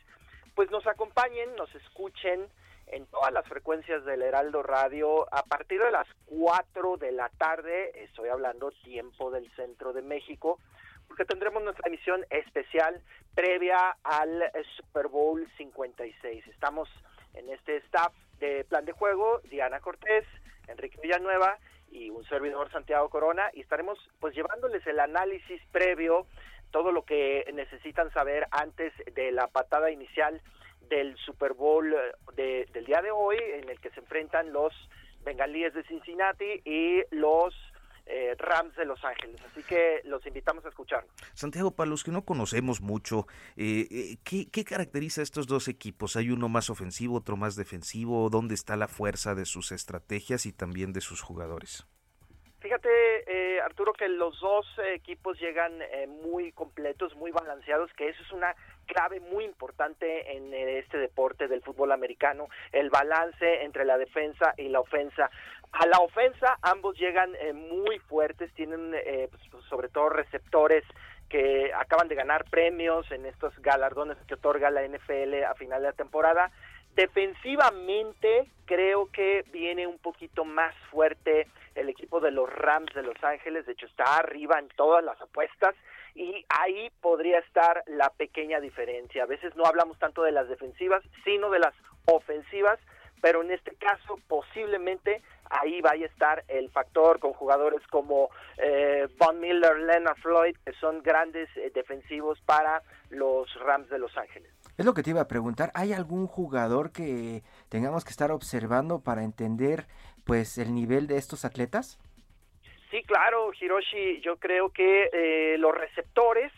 pues 0.55 0.71
nos 0.71 0.87
acompañen, 0.87 1.55
nos 1.57 1.73
escuchen 1.75 2.49
en 2.89 3.07
todas 3.07 3.33
las 3.33 3.47
frecuencias 3.47 4.05
del 4.05 4.23
Heraldo 4.23 4.63
Radio 4.63 5.27
a 5.33 5.43
partir 5.45 5.81
de 5.81 5.91
las 5.91 6.07
4 6.27 6.97
de 6.97 7.13
la 7.13 7.29
tarde, 7.31 7.93
estoy 8.05 8.29
hablando 8.29 8.73
tiempo 8.83 9.31
del 9.31 9.51
centro 9.55 9.93
de 9.93 10.03
México, 10.03 10.59
porque 11.15 11.27
tendremos 11.27 11.63
nuestra 11.63 11.87
emisión 11.87 12.27
especial 12.29 13.01
previa 13.37 13.97
al 14.03 14.51
Super 14.77 15.07
Bowl 15.07 15.47
56. 15.57 16.45
Estamos 16.49 16.89
en 17.35 17.49
este 17.51 17.77
staff 17.77 18.13
de 18.41 18.65
plan 18.65 18.85
de 18.85 18.91
juego, 18.91 19.39
Diana 19.49 19.79
Cortés, 19.79 20.25
Enrique 20.67 20.99
Villanueva 21.01 21.57
y 21.93 22.11
un 22.11 22.25
servidor 22.25 22.69
Santiago 22.73 23.11
Corona 23.11 23.49
y 23.53 23.61
estaremos 23.61 23.97
pues 24.19 24.35
llevándoles 24.35 24.85
el 24.89 24.99
análisis 24.99 25.63
previo, 25.71 26.27
todo 26.73 26.91
lo 26.91 27.05
que 27.05 27.49
necesitan 27.55 28.13
saber 28.13 28.49
antes 28.51 28.93
de 29.15 29.31
la 29.31 29.47
patada 29.47 29.93
inicial 29.93 30.43
del 30.89 31.17
Super 31.19 31.53
Bowl 31.53 31.95
de, 32.35 32.67
del 32.73 32.87
día 32.87 33.03
de 33.03 33.13
hoy 33.13 33.37
en 33.39 33.69
el 33.69 33.79
que 33.79 33.91
se 33.91 34.01
enfrentan 34.01 34.53
los 34.53 34.73
bengalíes 35.23 35.75
de 35.75 35.85
Cincinnati 35.85 36.61
y 36.65 37.05
los 37.13 37.55
eh, 38.07 38.35
Rams 38.39 38.77
de 38.77 38.85
Los 38.85 39.03
Ángeles. 39.05 39.41
Así 39.51 39.63
que 39.63 40.03
los 40.05 40.25
invitamos 40.27 40.65
a 40.65 40.69
escucharnos. 40.69 41.11
Santiago, 41.33 41.71
para 41.71 41.89
los 41.89 42.05
que 42.05 42.11
no 42.11 42.25
conocemos 42.25 42.81
mucho, 42.81 43.27
eh, 43.57 43.87
eh, 43.91 44.17
¿qué, 44.25 44.51
¿qué 44.51 44.65
caracteriza 44.65 45.23
a 45.23 45.25
estos 45.25 45.47
dos 45.47 45.69
equipos? 45.69 46.17
¿Hay 46.17 46.31
uno 46.31 46.49
más 46.49 46.69
ofensivo, 46.69 47.17
otro 47.17 47.37
más 47.37 47.57
defensivo? 47.57 48.29
¿Dónde 48.29 48.55
está 48.55 48.77
la 48.77 48.89
fuerza 48.89 49.35
de 49.35 49.47
sus 49.47 49.73
estrategias 49.73 50.45
y 50.47 50.53
también 50.53 50.93
de 50.93 51.01
sus 51.01 51.23
jugadores? 51.23 51.87
Fíjate, 52.61 52.89
eh, 53.27 53.61
Arturo, 53.61 53.93
que 53.93 54.09
los 54.09 54.41
dos 54.41 54.67
equipos 54.95 55.39
llegan 55.39 55.73
muy 56.23 56.53
completos, 56.53 57.15
muy 57.15 57.31
balanceados, 57.31 57.93
que 57.93 58.09
eso 58.09 58.23
es 58.23 58.33
una 58.33 58.55
clave 58.87 59.21
muy 59.21 59.45
importante 59.45 60.35
en 60.35 60.53
este 60.55 60.97
deporte 60.97 61.47
del 61.47 61.63
fútbol 61.63 61.93
americano, 61.93 62.49
el 62.73 62.89
balance 62.89 63.65
entre 63.65 63.85
la 63.85 63.99
defensa 63.99 64.55
y 64.57 64.69
la 64.69 64.81
ofensa. 64.81 65.31
A 65.75 65.87
la 65.87 65.99
ofensa 65.99 66.57
ambos 66.63 66.97
llegan 66.97 67.35
eh, 67.35 67.53
muy 67.53 67.99
fuertes, 67.99 68.53
tienen 68.55 68.95
eh, 68.95 69.29
pues, 69.31 69.65
sobre 69.65 69.89
todo 69.89 70.09
receptores 70.09 70.85
que 71.29 71.73
acaban 71.75 72.07
de 72.07 72.15
ganar 72.15 72.45
premios 72.45 73.11
en 73.11 73.27
estos 73.27 73.53
galardones 73.61 74.17
que 74.29 74.35
otorga 74.35 74.71
la 74.71 74.87
NFL 74.87 75.43
a 75.45 75.55
final 75.55 75.83
de 75.83 75.89
la 75.89 75.93
temporada. 75.93 76.53
Defensivamente 76.95 78.47
creo 78.67 79.11
que 79.11 79.45
viene 79.51 79.89
un 79.89 79.99
poquito 79.99 80.45
más 80.45 80.73
fuerte 80.93 81.49
el 81.75 81.89
equipo 81.89 82.21
de 82.21 82.31
los 82.31 82.49
Rams 82.49 82.95
de 82.95 83.03
Los 83.03 83.23
Ángeles, 83.25 83.67
de 83.67 83.73
hecho 83.73 83.87
está 83.87 84.17
arriba 84.17 84.61
en 84.61 84.69
todas 84.77 85.03
las 85.03 85.21
apuestas 85.21 85.75
y 86.15 86.47
ahí 86.49 86.93
podría 87.01 87.41
estar 87.41 87.83
la 87.89 88.11
pequeña 88.11 88.61
diferencia. 88.61 89.25
A 89.25 89.27
veces 89.27 89.57
no 89.57 89.65
hablamos 89.65 89.99
tanto 89.99 90.23
de 90.23 90.31
las 90.31 90.49
defensivas, 90.49 91.03
sino 91.25 91.51
de 91.51 91.59
las 91.59 91.75
ofensivas, 92.07 92.79
pero 93.21 93.43
en 93.43 93.51
este 93.51 93.75
caso 93.77 94.19
posiblemente 94.29 95.23
ahí 95.51 95.81
vaya 95.81 96.07
a 96.07 96.09
estar 96.09 96.45
el 96.49 96.71
factor 96.71 97.19
con 97.19 97.33
jugadores 97.33 97.81
como 97.89 98.31
eh, 98.59 99.09
Von 99.19 99.41
Miller, 99.41 99.77
Leonard 99.79 100.17
Floyd, 100.17 100.57
que 100.65 100.73
son 100.75 101.03
grandes 101.03 101.49
eh, 101.57 101.71
defensivos 101.75 102.41
para 102.43 102.83
los 103.11 103.53
Rams 103.61 103.89
de 103.89 103.99
Los 103.99 104.17
Ángeles. 104.17 104.51
Es 104.77 104.85
lo 104.85 104.95
que 104.95 105.03
te 105.03 105.11
iba 105.11 105.21
a 105.21 105.29
preguntar, 105.29 105.71
¿hay 105.75 105.93
algún 105.93 106.27
jugador 106.27 106.93
que 106.93 107.43
tengamos 107.69 108.05
que 108.05 108.11
estar 108.11 108.33
observando 108.33 109.03
para 109.03 109.23
entender 109.23 109.87
pues 110.25 110.59
el 110.59 110.75
nivel 110.75 111.07
de 111.07 111.17
estos 111.17 111.45
atletas? 111.45 111.99
Sí, 112.91 113.03
claro, 113.05 113.51
Hiroshi, 113.53 114.21
yo 114.21 114.37
creo 114.37 114.71
que 114.71 115.11
eh, 115.13 115.59
los 115.59 115.75
receptores 115.75 116.53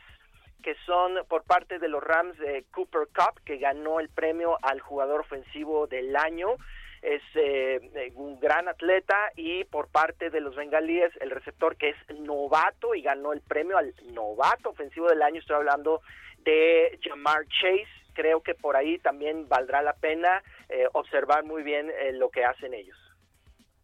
que 0.67 0.75
son 0.85 1.25
por 1.29 1.45
parte 1.45 1.79
de 1.79 1.87
los 1.87 2.03
Rams 2.03 2.37
de 2.39 2.65
Cooper 2.73 3.07
Cup, 3.15 3.41
que 3.45 3.59
ganó 3.59 4.01
el 4.01 4.09
premio 4.09 4.59
al 4.63 4.81
jugador 4.81 5.21
ofensivo 5.21 5.87
del 5.87 6.17
año, 6.17 6.57
es 7.03 7.23
eh, 7.37 8.13
un 8.17 8.41
gran 8.41 8.67
atleta 8.67 9.15
y 9.37 9.63
por 9.63 9.87
parte 9.87 10.29
de 10.29 10.41
los 10.41 10.57
bengalíes 10.57 11.13
el 11.21 11.31
receptor 11.31 11.77
que 11.77 11.91
es 11.91 12.19
novato 12.19 12.97
y 12.97 13.03
ganó 13.03 13.33
el 13.33 13.43
premio 13.43 13.79
al 13.79 13.95
novato 14.13 14.71
ofensivo 14.71 15.09
del 15.09 15.23
año, 15.23 15.39
estoy 15.39 15.55
hablando 15.55 16.01
de 16.39 16.99
Jamar 17.01 17.47
Chase, 17.47 17.87
creo 18.13 18.43
que 18.43 18.57
por 18.57 18.75
ahí 18.75 18.99
también 18.99 19.49
valdrá 19.49 19.83
la 19.83 19.93
pena 19.93 20.43
eh, 20.69 20.89
observar 20.95 21.45
muy 21.45 21.63
bien 21.63 21.91
eh, 21.91 22.11
lo 22.13 22.29
que 22.31 22.45
hacen 22.45 22.75
ellos. 22.75 22.99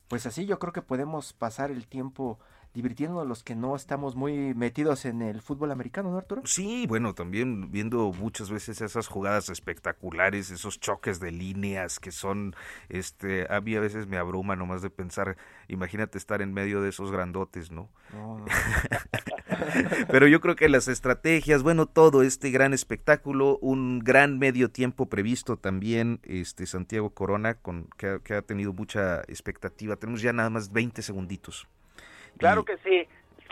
Pues 0.08 0.26
así 0.26 0.46
yo 0.46 0.58
creo 0.58 0.72
que 0.72 0.82
podemos 0.82 1.32
pasar 1.32 1.70
el 1.70 1.86
tiempo 1.86 2.40
divirtiéndonos 2.74 3.26
los 3.26 3.44
que 3.44 3.54
no 3.54 3.76
estamos 3.76 4.16
muy 4.16 4.54
metidos 4.54 5.04
en 5.04 5.22
el 5.22 5.42
fútbol 5.42 5.70
americano, 5.72 6.10
¿no, 6.10 6.18
Arturo? 6.18 6.42
Sí, 6.44 6.86
bueno, 6.86 7.14
también 7.14 7.70
viendo 7.70 8.12
muchas 8.12 8.50
veces 8.50 8.80
esas 8.80 9.08
jugadas 9.08 9.48
espectaculares, 9.50 10.50
esos 10.50 10.80
choques 10.80 11.20
de 11.20 11.32
líneas 11.32 12.00
que 12.00 12.12
son, 12.12 12.54
este, 12.88 13.46
a 13.52 13.60
mí 13.60 13.76
a 13.76 13.80
veces 13.80 14.06
me 14.06 14.16
abruma 14.16 14.56
nomás 14.56 14.80
de 14.80 14.90
pensar, 14.90 15.36
imagínate 15.68 16.16
estar 16.16 16.40
en 16.40 16.52
medio 16.54 16.80
de 16.80 16.88
esos 16.88 17.10
grandotes, 17.12 17.70
¿no? 17.70 17.90
no. 18.12 18.44
Pero 20.08 20.26
yo 20.26 20.40
creo 20.40 20.56
que 20.56 20.68
las 20.68 20.88
estrategias, 20.88 21.62
bueno, 21.62 21.86
todo 21.86 22.22
este 22.22 22.50
gran 22.50 22.72
espectáculo, 22.72 23.58
un 23.58 23.98
gran 23.98 24.38
medio 24.38 24.70
tiempo 24.70 25.06
previsto 25.06 25.58
también, 25.58 26.20
este 26.22 26.66
Santiago 26.66 27.10
Corona, 27.10 27.54
con 27.54 27.88
que, 27.98 28.20
que 28.24 28.34
ha 28.34 28.42
tenido 28.42 28.72
mucha 28.72 29.20
expectativa. 29.22 29.96
Tenemos 29.96 30.22
ya 30.22 30.32
nada 30.32 30.50
más 30.50 30.72
20 30.72 31.02
segunditos. 31.02 31.68
Claro 32.38 32.64
que 32.64 32.76
sí. 32.78 33.06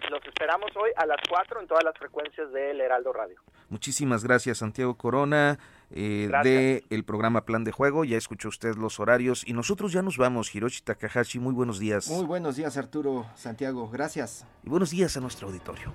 Los 0.09 0.24
esperamos 0.26 0.70
hoy 0.76 0.91
a 0.97 1.05
las 1.05 1.18
4 1.28 1.61
en 1.61 1.66
todas 1.66 1.85
las 1.85 1.97
frecuencias 1.99 2.51
del 2.53 2.81
Heraldo 2.81 3.12
Radio. 3.12 3.41
Muchísimas 3.68 4.24
gracias, 4.24 4.59
Santiago 4.59 4.97
Corona, 4.97 5.59
eh, 5.91 6.31
de 6.43 6.85
el 6.91 7.05
programa 7.05 7.45
Plan 7.45 7.64
de 7.64 7.70
Juego. 7.70 8.05
Ya 8.05 8.16
escuchó 8.16 8.49
usted 8.49 8.74
los 8.76 8.99
horarios 8.99 9.47
y 9.47 9.53
nosotros 9.53 9.93
ya 9.93 10.03
nos 10.03 10.16
vamos. 10.16 10.55
Hiroshi 10.55 10.81
Takahashi, 10.83 11.39
muy 11.39 11.53
buenos 11.53 11.78
días. 11.78 12.09
Muy 12.09 12.24
buenos 12.24 12.57
días, 12.57 12.76
Arturo, 12.76 13.26
Santiago. 13.35 13.89
Gracias. 13.91 14.47
Y 14.64 14.70
buenos 14.70 14.91
días 14.91 15.16
a 15.16 15.20
nuestro 15.20 15.49
auditorio. 15.49 15.93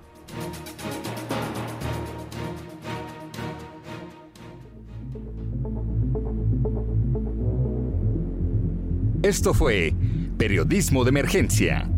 Esto 9.22 9.52
fue 9.52 9.92
Periodismo 10.38 11.02
de 11.02 11.08
Emergencia 11.10 11.88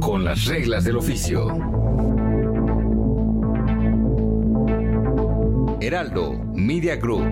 con 0.00 0.24
las 0.24 0.46
reglas 0.46 0.84
del 0.84 0.96
oficio. 0.96 1.46
Heraldo 5.80 6.32
Media 6.54 6.96
Group. 6.96 7.26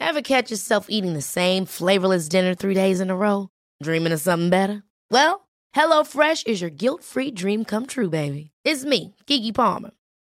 Ever 0.00 0.22
catch 0.22 0.50
yourself 0.50 0.86
eating 0.88 1.14
the 1.14 1.22
same 1.22 1.66
flavorless 1.66 2.28
dinner 2.28 2.54
three 2.54 2.74
days 2.74 3.00
in 3.00 3.10
a 3.10 3.16
row? 3.16 3.48
Dreaming 3.82 4.12
of 4.12 4.20
something 4.20 4.50
better? 4.50 4.82
Well, 5.10 5.48
HelloFresh 5.74 6.46
is 6.46 6.60
your 6.60 6.70
guilt-free 6.70 7.32
dream 7.32 7.64
come 7.64 7.86
true, 7.86 8.10
baby. 8.10 8.50
It's 8.64 8.84
me, 8.84 9.14
Kiki 9.26 9.52
Palmer. 9.52 9.90